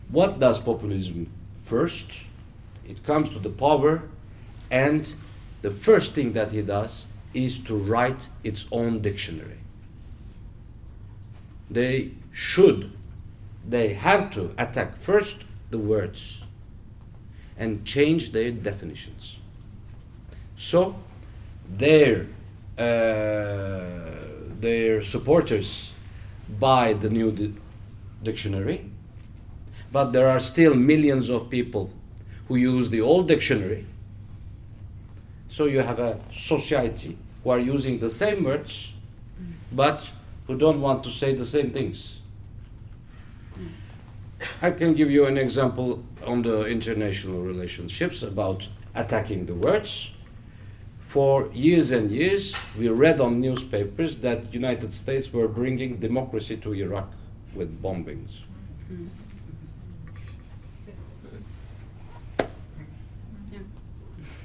What 0.09 0.39
does 0.39 0.59
populism 0.59 1.27
first? 1.57 2.25
It 2.87 3.05
comes 3.05 3.29
to 3.31 3.39
the 3.39 3.51
power, 3.51 4.03
and 4.71 5.13
the 5.63 5.71
first 5.71 6.15
thing 6.15 6.33
that 6.33 6.53
he 6.53 6.63
does 6.63 7.07
is 7.35 7.59
to 7.59 7.77
write 7.77 8.29
its 8.43 8.67
own 8.73 9.01
dictionary. 9.03 9.59
They 11.71 12.13
should, 12.33 12.93
they 13.69 13.93
have 13.95 14.31
to 14.35 14.55
attack 14.57 14.97
first 14.97 15.45
the 15.71 15.79
words 15.79 16.43
and 17.59 17.85
change 17.85 18.33
their 18.33 18.51
definitions. 18.51 19.37
So, 20.57 20.97
their, 21.69 22.29
uh, 22.79 22.85
their 24.61 25.03
supporters 25.03 25.93
buy 26.49 26.93
the 26.93 27.11
new 27.11 27.33
di- 27.33 27.55
dictionary, 28.23 28.91
but 29.93 30.13
there 30.13 30.29
are 30.29 30.41
still 30.41 30.75
millions 30.75 31.29
of 31.29 31.51
people 31.51 31.91
who 32.49 32.57
use 32.57 32.89
the 32.89 33.01
old 33.01 33.29
dictionary. 33.29 33.87
So 35.49 35.67
you 35.67 35.81
have 35.81 35.99
a 35.99 36.19
society 36.33 37.19
who 37.45 37.51
are 37.51 37.59
using 37.59 37.99
the 37.99 38.11
same 38.11 38.45
words, 38.45 38.93
but 39.73 40.11
who 40.47 40.57
don't 40.57 40.81
want 40.81 41.05
to 41.05 41.11
say 41.11 41.35
the 41.35 41.47
same 41.47 41.71
things. 41.71 42.21
I 44.63 44.71
can 44.71 44.95
give 44.95 45.11
you 45.11 45.27
an 45.27 45.37
example 45.37 46.03
on 46.25 46.43
the 46.43 46.67
international 46.67 47.43
relationships 47.43 48.23
about 48.23 48.69
attacking 48.95 49.47
the 49.47 49.55
words 49.55 50.11
for 51.09 51.49
years 51.55 51.91
and 51.91 52.11
years, 52.11 52.55
we 52.77 52.87
read 52.91 53.19
on 53.19 53.41
newspapers 53.41 54.19
that 54.19 54.53
United 54.53 54.93
States 54.93 55.33
were 55.33 55.49
bringing 55.49 55.97
democracy 55.97 56.59
to 56.59 56.75
Iraq 56.75 57.11
with 57.55 57.83
bombings. 57.83 58.29
Mm-hmm. 58.93 59.07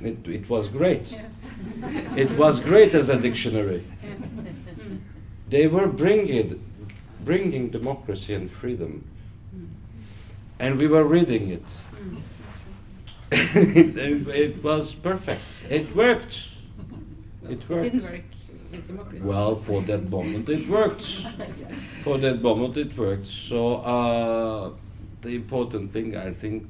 It, 0.05 0.26
it 0.26 0.49
was 0.49 0.70
great. 0.70 1.11
Yes. 1.11 1.32
It 2.18 2.32
was 2.38 2.61
great 2.61 2.93
as 2.93 3.09
a 3.09 3.20
dictionary. 3.20 3.84
They 5.49 5.68
were 5.68 5.88
bringing, 5.88 6.64
bringing 7.26 7.70
democracy 7.70 8.34
and 8.34 8.49
freedom. 8.49 9.03
Mm-hmm. 9.53 9.66
And 10.59 10.78
we 10.80 10.88
were 10.88 11.03
reading 11.03 11.49
it. 11.49 11.66
Mm-hmm. 12.01 12.18
it, 13.99 14.28
it 14.28 14.64
was 14.64 14.95
perfect. 14.95 15.43
It 15.70 15.93
worked. 15.93 16.53
It 17.50 17.70
worked. 17.70 17.86
It 17.86 17.91
didn't 17.91 18.04
work 18.04 18.24
with 18.72 18.88
democracy. 18.88 19.26
Well, 19.26 19.56
for 19.56 19.82
that 19.82 20.10
moment 20.10 20.50
it 20.50 20.68
worked. 20.68 21.04
For 22.04 22.18
that 22.18 22.41
moment 22.41 22.76
it 22.78 22.98
worked. 22.98 23.28
So, 23.28 23.76
uh, 23.76 24.72
the 25.22 25.36
important 25.36 25.91
thing 25.91 26.18
I 26.18 26.32
think 26.34 26.68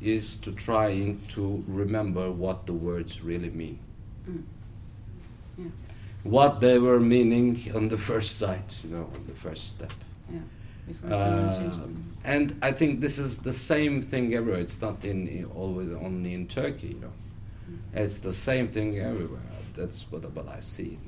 is 0.00 0.36
to 0.36 0.52
trying 0.52 1.20
to 1.28 1.64
remember 1.66 2.30
what 2.30 2.66
the 2.66 2.72
words 2.72 3.22
really 3.22 3.50
mean. 3.50 3.78
Mm. 4.28 4.42
Yeah. 5.58 5.64
What 6.22 6.60
they 6.60 6.78
were 6.78 7.00
meaning 7.00 7.72
on 7.74 7.88
the 7.88 7.98
first 8.10 8.38
sight, 8.38 8.80
you 8.84 8.90
know, 8.90 9.10
on 9.14 9.24
the 9.26 9.34
first 9.34 9.68
step. 9.68 9.92
Yeah. 10.30 10.38
Before 10.86 11.10
someone 11.10 11.60
changed 11.60 11.80
Uh, 11.80 11.86
and 12.24 12.56
I 12.62 12.72
think 12.72 13.00
this 13.00 13.18
is 13.18 13.38
the 13.38 13.52
same 13.52 14.02
thing 14.02 14.34
everywhere. 14.34 14.60
It's 14.60 14.80
not 14.80 15.04
in, 15.04 15.28
in 15.28 15.44
always 15.46 15.90
only 15.92 16.34
in 16.34 16.46
Turkey, 16.46 16.88
you 16.88 17.00
know. 17.00 17.12
Mm. 17.70 18.02
It's 18.04 18.18
the 18.18 18.32
same 18.32 18.68
thing 18.68 18.98
everywhere. 18.98 19.51
That's 19.74 20.02
what, 20.10 20.30
what 20.34 20.48
I 20.48 20.60
see. 20.60 20.98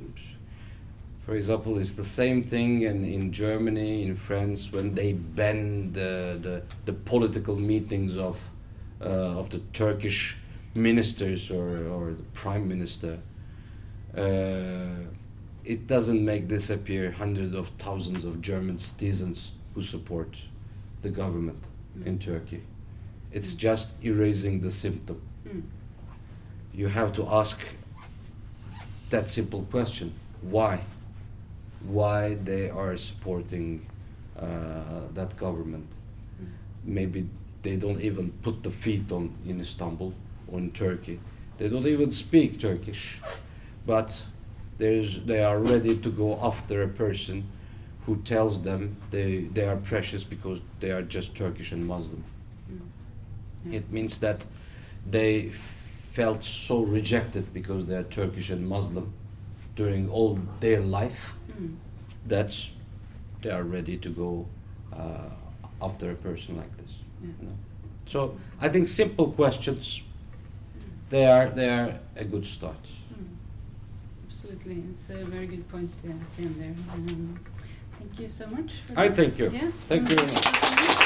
For 1.24 1.34
example, 1.34 1.78
it's 1.78 1.92
the 1.92 2.04
same 2.04 2.42
thing 2.42 2.82
in, 2.82 3.04
in 3.04 3.32
Germany, 3.32 4.02
in 4.02 4.14
France, 4.14 4.70
when 4.72 4.94
they 4.94 5.12
ban 5.14 5.92
the, 5.92 6.38
the, 6.40 6.62
the 6.84 6.92
political 6.92 7.56
meetings 7.56 8.16
of, 8.16 8.38
uh, 9.00 9.04
of 9.38 9.48
the 9.50 9.58
Turkish 9.72 10.36
ministers 10.74 11.50
or, 11.50 11.86
or 11.88 12.12
the 12.12 12.22
prime 12.34 12.68
minister. 12.68 13.18
Uh, 14.16 15.08
it 15.64 15.86
doesn't 15.86 16.22
make 16.22 16.46
disappear 16.46 17.10
hundreds 17.10 17.54
of 17.54 17.68
thousands 17.78 18.24
of 18.26 18.42
German 18.42 18.76
citizens 18.78 19.52
who 19.74 19.82
support 19.82 20.36
the 21.02 21.08
government 21.08 21.58
in 22.04 22.18
Turkey. 22.18 22.60
It's 23.32 23.54
Mm. 23.54 23.58
just 23.58 23.88
erasing 24.04 24.60
the 24.60 24.70
symptom 24.70 25.20
Mm. 25.46 25.62
you 26.74 26.88
have 26.88 27.12
to 27.14 27.26
ask 27.26 27.58
that 29.10 29.28
simple 29.28 29.62
question 29.70 30.12
why 30.42 30.80
why 31.86 32.34
they 32.44 32.70
are 32.70 32.96
supporting 32.96 33.86
uh, 34.38 34.44
that 35.14 35.36
government 35.36 35.86
Mm. 36.40 36.46
maybe 36.84 37.28
they 37.62 37.76
don't 37.76 38.00
even 38.00 38.32
put 38.42 38.62
the 38.64 38.70
feet 38.70 39.12
on 39.12 39.30
in 39.46 39.60
istanbul 39.60 40.12
or 40.48 40.58
in 40.58 40.70
turkey 40.72 41.20
they 41.58 41.68
don't 41.68 41.86
even 41.86 42.10
speak 42.10 42.58
turkish 42.60 43.20
but 43.86 44.24
there's, 44.78 45.20
they 45.24 45.44
are 45.44 45.60
ready 45.60 45.96
to 45.96 46.10
go 46.10 46.36
after 46.42 46.82
a 46.82 46.88
person 46.88 47.44
who 48.06 48.16
tells 48.24 48.60
them 48.62 48.96
they, 49.10 49.42
they 49.54 49.64
are 49.64 49.76
precious 49.76 50.24
because 50.24 50.60
they 50.80 50.90
are 50.90 51.02
just 51.02 51.36
turkish 51.36 51.72
and 51.72 51.86
muslim 51.86 52.24
Mm. 52.72 52.80
Yeah. 53.66 53.78
it 53.78 53.92
means 53.92 54.18
that 54.18 54.44
they 55.10 55.52
felt 56.14 56.42
so 56.44 56.76
rejected 56.96 57.52
because 57.52 57.86
they 57.86 57.96
are 57.96 58.04
Turkish 58.04 58.50
and 58.50 58.68
Muslim 58.68 59.12
during 59.76 60.08
all 60.10 60.38
their 60.60 60.80
life 60.80 61.34
Mm. 61.54 61.76
that 62.28 62.50
they 63.42 63.50
are 63.50 63.62
ready 63.62 63.96
to 63.98 64.08
go 64.10 64.46
uh, 64.92 65.30
after 65.86 66.10
a 66.10 66.14
person 66.14 66.56
like 66.56 66.76
this. 66.80 66.92
Yeah. 67.22 67.28
you 67.40 67.46
know. 67.48 67.56
So 68.06 68.36
I 68.60 68.68
think 68.72 68.88
simple 68.88 69.26
questions 69.40 70.02
they 71.10 71.26
are 71.26 71.50
they 71.50 71.68
are 71.78 71.90
a 72.16 72.24
good 72.24 72.46
start. 72.46 72.82
Mm. 73.12 73.26
Absolutely, 74.28 74.82
it's 74.90 75.10
a 75.10 75.24
very 75.34 75.46
good 75.46 75.64
point 75.68 75.90
uh, 76.04 76.42
end 76.42 76.54
there. 76.60 76.74
Um, 76.94 77.38
thank 77.98 78.20
you 78.20 78.28
so 78.28 78.46
much. 78.46 78.70
For 78.86 78.98
I 78.98 79.08
this. 79.08 79.16
thank 79.18 79.38
you. 79.38 79.50
Yeah. 79.50 79.70
Thank 79.88 80.10
you 80.10 80.16
very 80.16 80.28
Mm. 80.30 80.34
much. 80.34 81.00